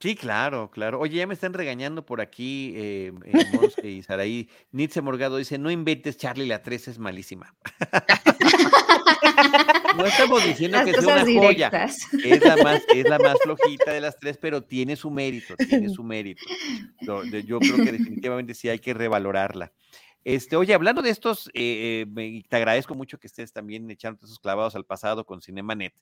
[0.00, 0.98] Sí, claro, claro.
[0.98, 4.48] Oye, ya me están regañando por aquí, eh, eh, Monse y Saraí.
[4.72, 7.54] Nitze Morgado dice, no inventes, Charlie, la 3 es malísima.
[9.96, 11.70] no estamos diciendo Las que sea una joya.
[12.24, 15.88] Es la, más, es la más flojita de las tres, pero tiene su mérito, tiene
[15.90, 16.42] su mérito.
[17.00, 19.72] Yo creo que definitivamente sí hay que revalorarla.
[20.24, 24.24] Este, oye, hablando de estos, eh, eh, me- te agradezco mucho que estés también echando
[24.24, 25.94] esos clavados al pasado con Cinemanet.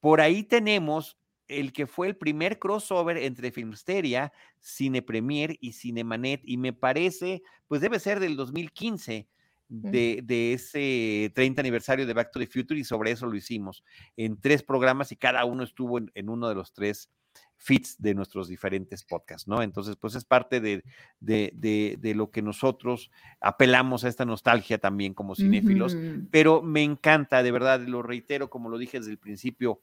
[0.00, 1.18] Por ahí tenemos
[1.50, 7.42] el que fue el primer crossover entre Filmsteria, Cine Premier y Cinemanet, y me parece,
[7.66, 9.28] pues debe ser del 2015,
[9.68, 13.84] de, de ese 30 aniversario de Back to the Future, y sobre eso lo hicimos
[14.16, 17.08] en tres programas y cada uno estuvo en, en uno de los tres
[17.56, 19.62] feeds de nuestros diferentes podcasts, ¿no?
[19.62, 20.82] Entonces, pues es parte de,
[21.20, 23.10] de, de, de lo que nosotros
[23.40, 25.96] apelamos a esta nostalgia también como cinéfilos
[26.30, 29.82] pero me encanta, de verdad, lo reitero, como lo dije desde el principio,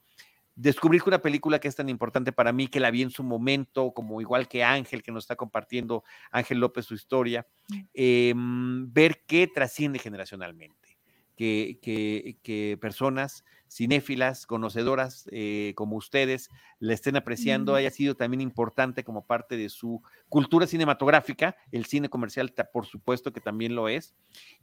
[0.58, 3.24] descubrir que una película que es tan importante para mí, que la vi en su
[3.24, 7.48] momento, como igual que Ángel, que nos está compartiendo Ángel López su historia,
[7.94, 10.98] eh, ver qué trasciende generacionalmente,
[11.36, 17.76] que, que, que personas cinéfilas, conocedoras eh, como ustedes, la estén apreciando, Mm.
[17.76, 23.32] haya sido también importante como parte de su cultura cinematográfica, el cine comercial, por supuesto
[23.32, 24.16] que también lo es,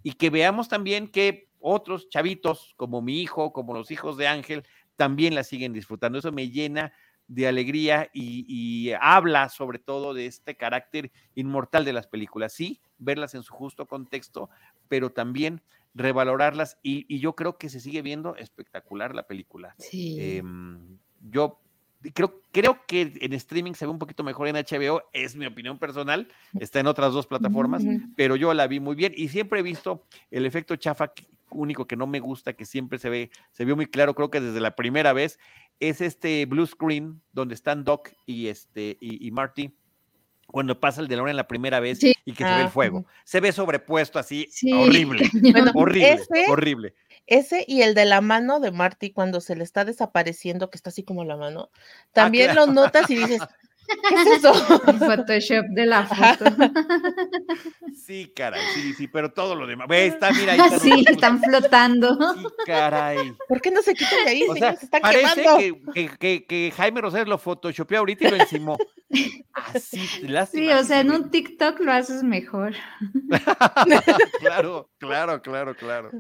[0.02, 4.64] y que veamos también que otros chavitos, como mi hijo, como los hijos de Ángel,
[4.96, 6.18] también la siguen disfrutando.
[6.18, 6.92] Eso me llena
[7.26, 12.52] de alegría y, y habla sobre todo de este carácter inmortal de las películas.
[12.52, 14.50] Sí, verlas en su justo contexto,
[14.88, 15.62] pero también
[15.94, 19.74] revalorarlas y, y yo creo que se sigue viendo espectacular la película.
[19.78, 20.16] Sí.
[20.20, 20.98] Em,
[21.30, 21.60] yo
[22.12, 25.78] creo, creo que en streaming se ve un poquito mejor en HBO, es mi opinión
[25.78, 27.84] personal, está en otras dos plataformas,
[28.16, 31.12] pero yo la vi muy bien y siempre he visto el efecto chafa
[31.54, 34.40] único que no me gusta, que siempre se ve, se vio muy claro, creo que
[34.40, 35.38] desde la primera vez,
[35.80, 39.74] es este blue screen donde están Doc y este y, y Marty
[40.46, 42.14] cuando pasa el DeLorean la primera vez Sí.
[42.26, 43.06] y que se ve el Ah, fuego.
[43.24, 46.94] Se ve sobrepuesto así, Sí, horrible, Bueno, horrible, ese- horrible.
[47.26, 50.90] Ese y el de la mano de Marty cuando se le está desapareciendo, que está
[50.90, 51.70] así como la mano,
[52.12, 52.66] también claro.
[52.66, 53.40] lo notas y dices,
[54.08, 54.52] ¿qué es eso?
[54.86, 56.44] El Photoshop de la foto.
[57.94, 59.88] Sí, caray, sí, sí, pero todo lo demás.
[59.88, 62.16] Ve, está, mira, ahí Sí, están flotando.
[62.34, 63.32] Sí, caray.
[63.48, 64.58] ¿Por qué no se quitan de ahí, O señor?
[64.70, 65.58] sea, se están parece quemando.
[65.58, 68.78] que, que, que, que Jaime Rosales lo photoshopeó ahorita y lo encimó.
[69.52, 70.64] Así, lástima.
[70.64, 72.74] Sí, o sea, se en un TikTok lo haces mejor.
[74.40, 76.10] claro, claro, claro, claro.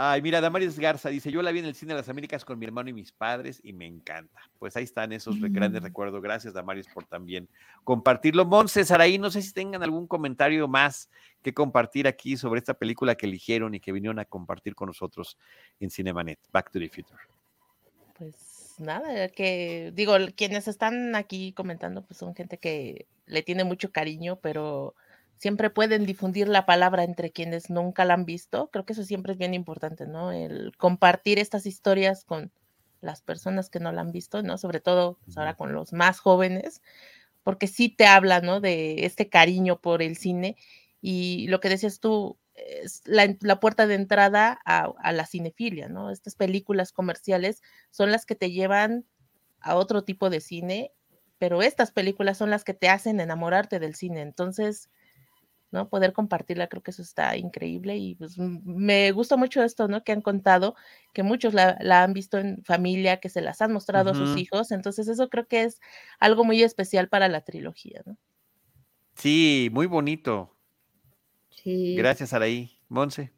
[0.00, 2.56] Ay, mira, Damaris Garza dice, yo la vi en el cine de las Américas con
[2.56, 4.48] mi hermano y mis padres y me encanta.
[4.60, 5.86] Pues ahí están esos grandes Mm.
[5.86, 6.22] recuerdos.
[6.22, 7.48] Gracias, Damaris, por también
[7.82, 8.44] compartirlo.
[8.44, 11.10] Monse, Saraí, no sé si tengan algún comentario más
[11.42, 15.36] que compartir aquí sobre esta película que eligieron y que vinieron a compartir con nosotros
[15.80, 17.18] en Cinemanet, Back to the Future.
[18.16, 23.90] Pues nada, que digo, quienes están aquí comentando, pues son gente que le tiene mucho
[23.90, 24.94] cariño, pero
[25.38, 28.68] siempre pueden difundir la palabra entre quienes nunca la han visto.
[28.70, 30.32] Creo que eso siempre es bien importante, ¿no?
[30.32, 32.52] El compartir estas historias con
[33.00, 34.58] las personas que no la han visto, ¿no?
[34.58, 36.82] Sobre todo pues, ahora con los más jóvenes,
[37.44, 38.60] porque sí te habla, ¿no?
[38.60, 40.56] De este cariño por el cine
[41.00, 45.88] y lo que decías tú, es la, la puerta de entrada a, a, la cinefilia,
[45.88, 46.10] ¿no?
[46.10, 49.06] Estas películas comerciales son las que te llevan
[49.60, 50.92] a otro tipo de cine,
[51.38, 54.22] pero estas películas son las que te hacen enamorarte del cine.
[54.22, 54.90] Entonces,
[55.70, 55.88] ¿no?
[55.88, 60.02] Poder compartirla, creo que eso está increíble y pues me gusta mucho esto, ¿no?
[60.02, 60.74] Que han contado,
[61.12, 64.22] que muchos la, la han visto en familia, que se las han mostrado uh -huh.
[64.22, 65.80] a sus hijos, entonces eso creo que es
[66.18, 68.16] algo muy especial para la trilogía, ¿no?
[69.14, 70.54] Sí, muy bonito.
[71.50, 71.96] Sí.
[71.96, 72.70] Gracias, Araí.
[72.88, 73.32] Monse.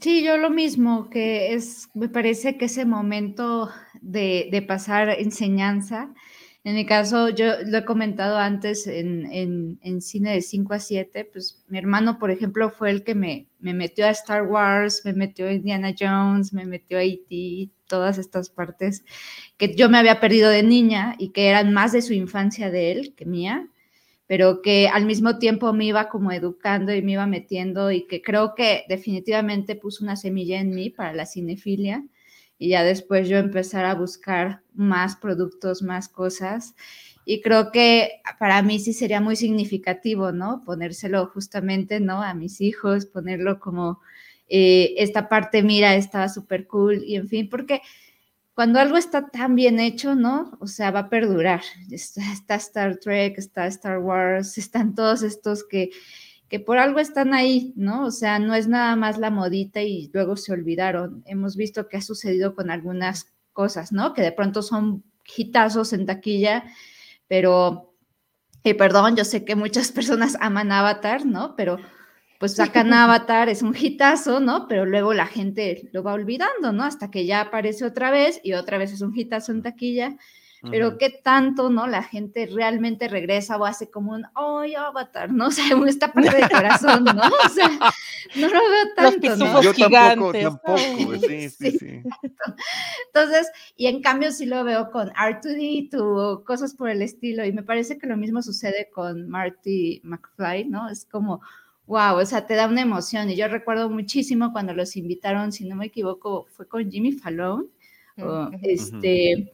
[0.00, 3.70] Sí, yo lo mismo, que es, me parece que ese momento
[4.02, 6.12] de, de pasar enseñanza,
[6.64, 10.78] en mi caso, yo lo he comentado antes en, en, en, cine de 5 a
[10.78, 15.02] 7, pues mi hermano, por ejemplo, fue el que me, me metió a Star Wars,
[15.04, 19.04] me metió a Indiana Jones, me metió a E.T., todas estas partes
[19.58, 22.92] que yo me había perdido de niña y que eran más de su infancia de
[22.92, 23.68] él que mía,
[24.26, 28.22] pero que al mismo tiempo me iba como educando y me iba metiendo y que
[28.22, 32.04] creo que definitivamente puso una semilla en mí para la cinefilia
[32.58, 36.74] y ya después yo empezar a buscar más productos, más cosas.
[37.24, 40.62] Y creo que para mí sí sería muy significativo, ¿no?
[40.64, 42.22] Ponérselo justamente, ¿no?
[42.22, 44.00] A mis hijos, ponerlo como
[44.48, 47.80] eh, esta parte, mira, estaba súper cool y en fin, porque
[48.54, 50.56] cuando algo está tan bien hecho, ¿no?
[50.60, 51.62] O sea, va a perdurar.
[51.90, 55.90] Está, está Star Trek, está Star Wars, están todos estos que
[56.48, 58.04] que por algo están ahí, ¿no?
[58.04, 61.22] O sea, no es nada más la modita y luego se olvidaron.
[61.26, 64.12] Hemos visto que ha sucedido con algunas cosas, ¿no?
[64.12, 65.04] Que de pronto son
[65.36, 66.64] hitazos en taquilla,
[67.28, 67.94] pero,
[68.62, 71.56] eh, perdón, yo sé que muchas personas aman Avatar, ¿no?
[71.56, 71.78] Pero
[72.38, 74.68] pues sacan Avatar, es un hitazo, ¿no?
[74.68, 76.84] Pero luego la gente lo va olvidando, ¿no?
[76.84, 80.16] Hasta que ya aparece otra vez y otra vez es un hitazo en taquilla
[80.70, 81.86] pero qué tanto, ¿no?
[81.86, 85.32] La gente realmente regresa o hace como un, ¡ay, Avatar!
[85.32, 85.48] ¿no?
[85.48, 87.22] O sea, esta parte del corazón, ¿no?
[87.44, 87.68] O sea,
[88.36, 89.62] no lo veo tanto, Los ¿no?
[89.62, 90.42] Yo tampoco, gigantes.
[90.42, 92.02] tampoco, sí, sí, sí.
[93.06, 97.52] Entonces, y en cambio sí lo veo con R2D2 o cosas por el estilo, y
[97.52, 100.88] me parece que lo mismo sucede con Marty McFly, ¿no?
[100.88, 101.40] Es como,
[101.86, 105.64] wow, o sea, te da una emoción, y yo recuerdo muchísimo cuando los invitaron, si
[105.66, 107.68] no me equivoco, fue con Jimmy Fallon,
[108.18, 109.52] o, este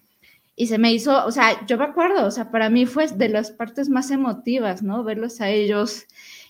[0.61, 3.31] y se me hizo, o sea, yo me acuerdo, o sea, para mí fue de
[3.31, 5.03] las partes más emotivas, ¿no?
[5.05, 6.05] Verlos a ellos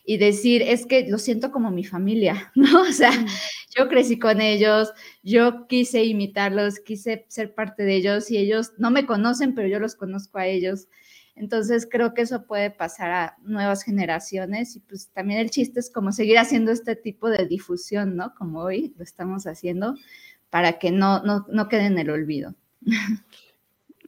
[0.05, 2.82] y decir, es que lo siento como mi familia, ¿no?
[2.82, 3.12] O sea,
[3.77, 4.93] yo crecí con ellos,
[5.23, 9.78] yo quise imitarlos, quise ser parte de ellos y ellos no me conocen, pero yo
[9.78, 10.89] los conozco a ellos.
[11.37, 15.89] Entonces creo que eso puede pasar a nuevas generaciones y pues también el chiste es
[15.89, 18.35] como seguir haciendo este tipo de difusión, ¿no?
[18.35, 19.95] Como hoy lo estamos haciendo
[20.51, 22.57] para que no, no, no quede en el olvido.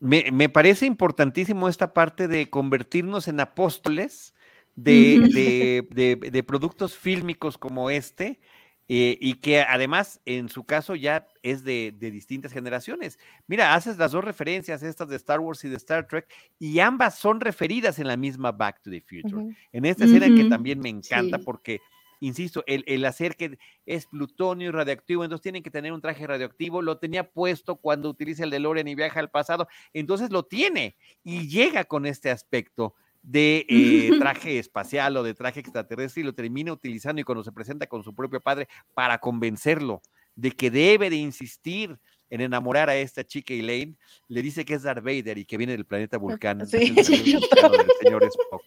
[0.03, 4.35] Me, me, parece importantísimo esta parte de convertirnos en apóstoles
[4.75, 8.41] de, de, de, de productos fílmicos como este,
[8.89, 13.19] eh, y que además en su caso ya es de, distintas generaciones.
[13.47, 16.27] Mira, haces las dos referencias, estas de Star Wars y de Star Trek,
[16.59, 19.37] y ambas son referidas en la misma Back to the Future.
[19.37, 19.57] Uh -huh.
[19.73, 20.43] En esta escena uh -huh.
[20.43, 21.43] que también me encanta sí.
[21.45, 21.81] porque
[22.23, 26.27] insisto, el, el, hacer que es plutonio y radioactivo, entonces tienen que tener un traje
[26.27, 30.97] radioactivo, lo tenía puesto cuando utiliza el DeLorean y viaja al pasado, entonces lo tiene
[31.25, 36.33] y llega con este aspecto de eh, traje espacial o de traje extraterrestre y lo
[36.33, 40.01] termina utilizando y cuando se presenta con su propio padre para convencerlo
[40.37, 41.99] de que debe de insistir
[42.31, 43.97] en enamorar a esta chica Elaine,
[44.29, 46.65] le dice que es Darth Vader y que viene del planeta Vulcano.
[46.65, 46.95] Sí.
[46.97, 48.63] Es el señor Spock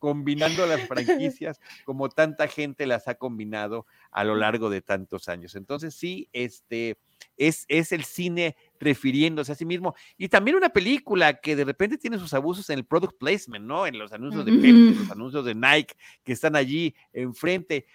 [0.00, 5.54] combinando las franquicias como tanta gente las ha combinado a lo largo de tantos años.
[5.54, 6.98] Entonces, sí, este
[7.36, 9.94] es, es el cine refiriéndose a sí mismo.
[10.16, 13.86] Y también una película que de repente tiene sus abusos en el product placement, ¿no?
[13.86, 15.94] En los anuncios de Pepsi, los anuncios de Nike
[16.24, 17.86] que están allí enfrente.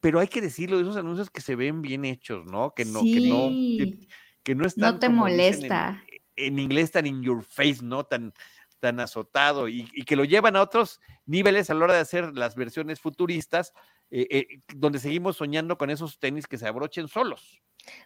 [0.00, 2.72] Pero hay que decirlo, esos anuncios que se ven bien hechos, ¿no?
[2.74, 3.14] Que no, sí.
[3.14, 4.08] que no, que,
[4.42, 4.94] que no están.
[4.94, 6.02] No te molesta.
[6.36, 8.04] En, en, inglés tan in your face, ¿no?
[8.04, 8.32] Tan,
[8.80, 12.36] tan azotado y, y, que lo llevan a otros niveles a la hora de hacer
[12.36, 13.72] las versiones futuristas,
[14.10, 17.60] eh, eh, donde seguimos soñando con esos tenis que se abrochen solos.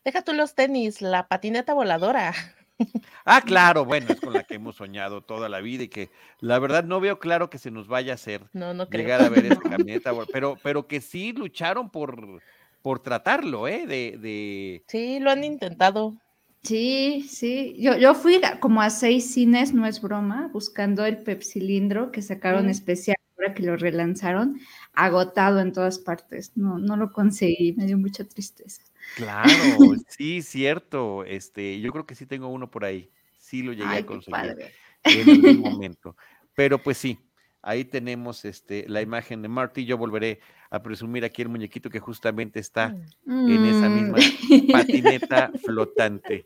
[0.04, 2.34] Deja tú los tenis, la patineta voladora.
[3.24, 6.58] Ah, claro, bueno, es con la que hemos soñado toda la vida y que la
[6.58, 9.46] verdad no veo claro que se nos vaya a hacer no, no llegar a ver
[9.46, 12.42] esa camioneta, pero, pero que sí lucharon por,
[12.80, 13.86] por tratarlo, ¿eh?
[13.86, 14.84] De, de...
[14.88, 16.16] Sí, lo han intentado.
[16.62, 17.74] Sí, sí.
[17.78, 22.66] Yo, yo fui como a seis cines, no es broma, buscando el pepsilindro que sacaron
[22.66, 22.70] mm.
[22.70, 24.60] especial ahora que lo relanzaron,
[24.92, 26.52] agotado en todas partes.
[26.56, 28.82] No, no lo conseguí, me dio mucha tristeza.
[29.16, 29.48] Claro,
[30.08, 31.24] sí, cierto.
[31.24, 33.10] Este, yo creo que sí tengo uno por ahí.
[33.38, 34.56] Sí lo llegué a conseguir
[35.02, 36.16] en algún momento.
[36.54, 37.18] Pero pues sí,
[37.62, 39.84] ahí tenemos este, la imagen de Marty.
[39.84, 40.40] Yo volveré
[40.70, 42.94] a presumir aquí el muñequito que justamente está
[43.26, 44.72] en esa misma mm.
[44.72, 46.44] patineta flotante.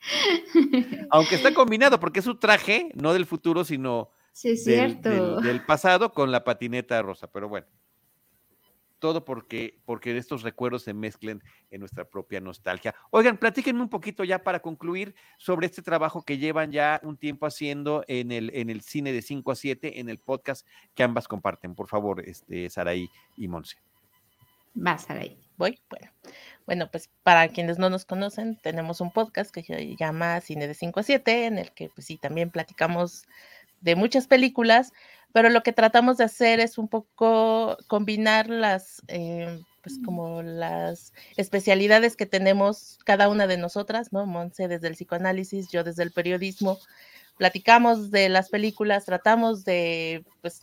[1.10, 4.10] Aunque está combinado, porque es su traje, no del futuro, sino
[4.42, 7.30] del pasado con la patineta rosa.
[7.30, 7.66] Pero bueno
[9.02, 11.42] todo porque, porque estos recuerdos se mezclen
[11.72, 12.94] en nuestra propia nostalgia.
[13.10, 17.46] Oigan, platíquenme un poquito ya para concluir sobre este trabajo que llevan ya un tiempo
[17.46, 20.64] haciendo en el, en el cine de 5 a 7, en el podcast
[20.94, 21.74] que ambas comparten.
[21.74, 23.76] Por favor, este, Saraí y Monse.
[24.76, 25.36] Va, Saraí.
[25.56, 25.80] Voy.
[25.90, 26.12] Bueno.
[26.64, 30.74] bueno, pues para quienes no nos conocen, tenemos un podcast que se llama Cine de
[30.74, 33.26] 5 a 7, en el que pues sí, también platicamos
[33.80, 34.92] de muchas películas,
[35.32, 41.12] pero lo que tratamos de hacer es un poco combinar las, eh, pues como las
[41.36, 44.26] especialidades que tenemos cada una de nosotras, ¿no?
[44.26, 46.78] Monse desde el psicoanálisis, yo desde el periodismo,
[47.36, 50.60] platicamos de las películas, tratamos de, pues,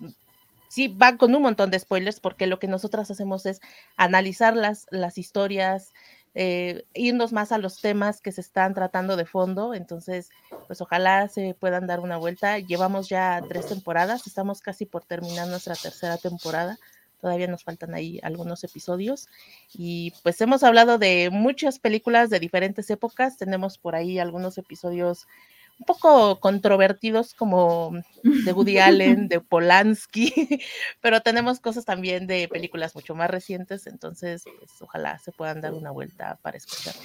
[0.70, 3.60] sí, van con un montón de spoilers porque lo que nosotras hacemos es
[3.98, 5.92] analizar las, las historias,
[6.36, 9.74] eh, irnos más a los temas que se están tratando de fondo.
[9.74, 10.30] Entonces,
[10.68, 12.60] pues ojalá se puedan dar una vuelta.
[12.60, 16.78] Llevamos ya tres temporadas, estamos casi por terminar nuestra tercera temporada.
[17.22, 19.28] Todavía nos faltan ahí algunos episodios.
[19.74, 23.38] Y pues hemos hablado de muchas películas de diferentes épocas.
[23.38, 25.28] Tenemos por ahí algunos episodios
[25.80, 27.94] un poco controvertidos como
[28.24, 30.34] de Woody Allen, de Polanski,
[31.02, 35.74] pero tenemos cosas también de películas mucho más recientes, entonces pues, ojalá se puedan dar
[35.74, 36.96] una vuelta para escuchar.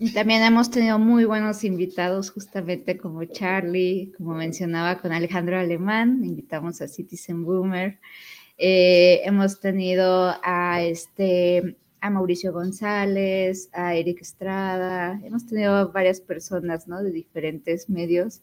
[0.00, 6.22] Y también hemos tenido muy buenos invitados, justamente como Charlie, como mencionaba con Alejandro Alemán,
[6.24, 8.00] invitamos a Citizen Boomer.
[8.56, 16.88] Eh, hemos tenido a este a Mauricio González, a Eric Estrada, hemos tenido varias personas,
[16.88, 17.02] ¿no?
[17.02, 18.40] De diferentes medios.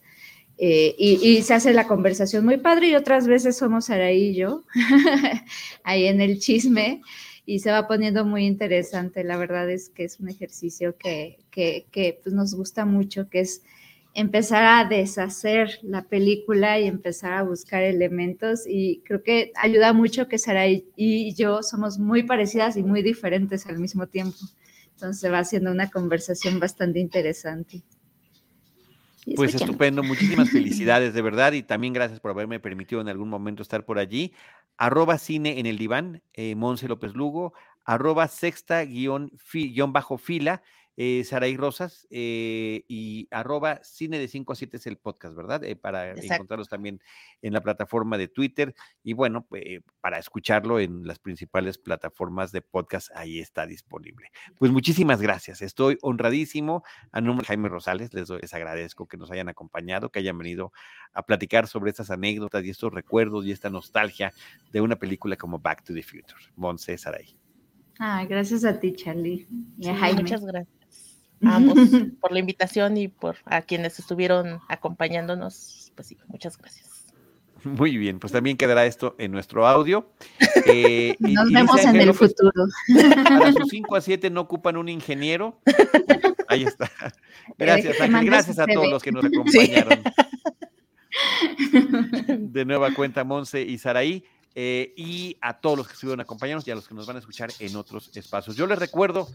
[0.60, 4.64] Eh, y, se hace la conversación muy padre y otras veces somos Araí y yo,
[5.84, 7.00] ahí en el chisme,
[7.46, 9.22] y se va poniendo muy interesante.
[9.22, 13.40] La verdad es que es un ejercicio que, que, que pues, nos gusta mucho, que
[13.40, 13.62] es
[14.20, 20.28] empezar a deshacer la película y empezar a buscar elementos y creo que ayuda mucho
[20.28, 24.38] que Sara y yo somos muy parecidas y muy diferentes al mismo tiempo.
[24.92, 27.84] Entonces va haciendo una conversación bastante interesante.
[29.36, 33.62] Pues estupendo, muchísimas felicidades de verdad y también gracias por haberme permitido en algún momento
[33.62, 34.32] estar por allí.
[34.76, 37.52] Arroba cine en el diván, eh, Monse López Lugo,
[37.84, 40.62] arroba sexta guion, guion bajo fila
[41.00, 45.62] eh, Saraí Rosas eh, y arroba cine de 5 a 7 es el podcast, ¿verdad?
[45.62, 47.00] Eh, para encontrarlos también
[47.40, 52.62] en la plataforma de Twitter y bueno, eh, para escucharlo en las principales plataformas de
[52.62, 54.32] podcast, ahí está disponible.
[54.58, 56.82] Pues muchísimas gracias, estoy honradísimo.
[57.12, 60.72] A nombre de Jaime Rosales, les, les agradezco que nos hayan acompañado, que hayan venido
[61.12, 64.32] a platicar sobre estas anécdotas y estos recuerdos y esta nostalgia
[64.72, 66.40] de una película como Back to the Future.
[66.56, 67.38] Monse Saraí.
[68.00, 69.46] Ah, gracias a ti, Charlie.
[69.78, 70.22] Y a Jaime.
[70.22, 70.77] Muchas gracias
[71.42, 71.78] ambos
[72.20, 75.92] por la invitación y por a quienes estuvieron acompañándonos.
[75.94, 76.88] Pues sí, muchas gracias.
[77.64, 80.10] Muy bien, pues también quedará esto en nuestro audio.
[80.66, 82.52] Eh, Nos vemos en el futuro.
[83.24, 85.60] Para sus 5 a 7 no ocupan un ingeniero.
[86.46, 86.90] Ahí está.
[87.58, 88.26] Gracias, Ángel.
[88.26, 90.02] Gracias a todos los que nos acompañaron.
[92.52, 94.24] De nueva cuenta, Monse y Saraí.
[94.54, 97.18] Eh, y a todos los que estuvieron acompañándonos y a los que nos van a
[97.20, 98.56] escuchar en otros espacios.
[98.56, 99.28] Yo les recuerdo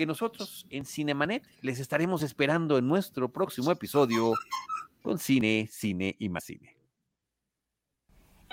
[0.00, 4.32] que nosotros en Cinemanet les estaremos esperando en nuestro próximo episodio
[5.02, 6.74] con cine, cine y más cine.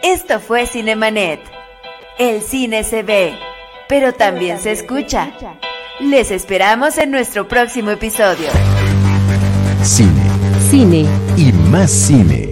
[0.03, 1.40] Esto fue Cinemanet.
[2.19, 3.40] El cine se ve,
[3.88, 5.32] pero también se escucha.
[6.02, 8.49] Les esperamos en nuestro próximo episodio.
[9.84, 10.30] Cine.
[10.69, 11.06] Cine.
[11.38, 12.47] Y más cine.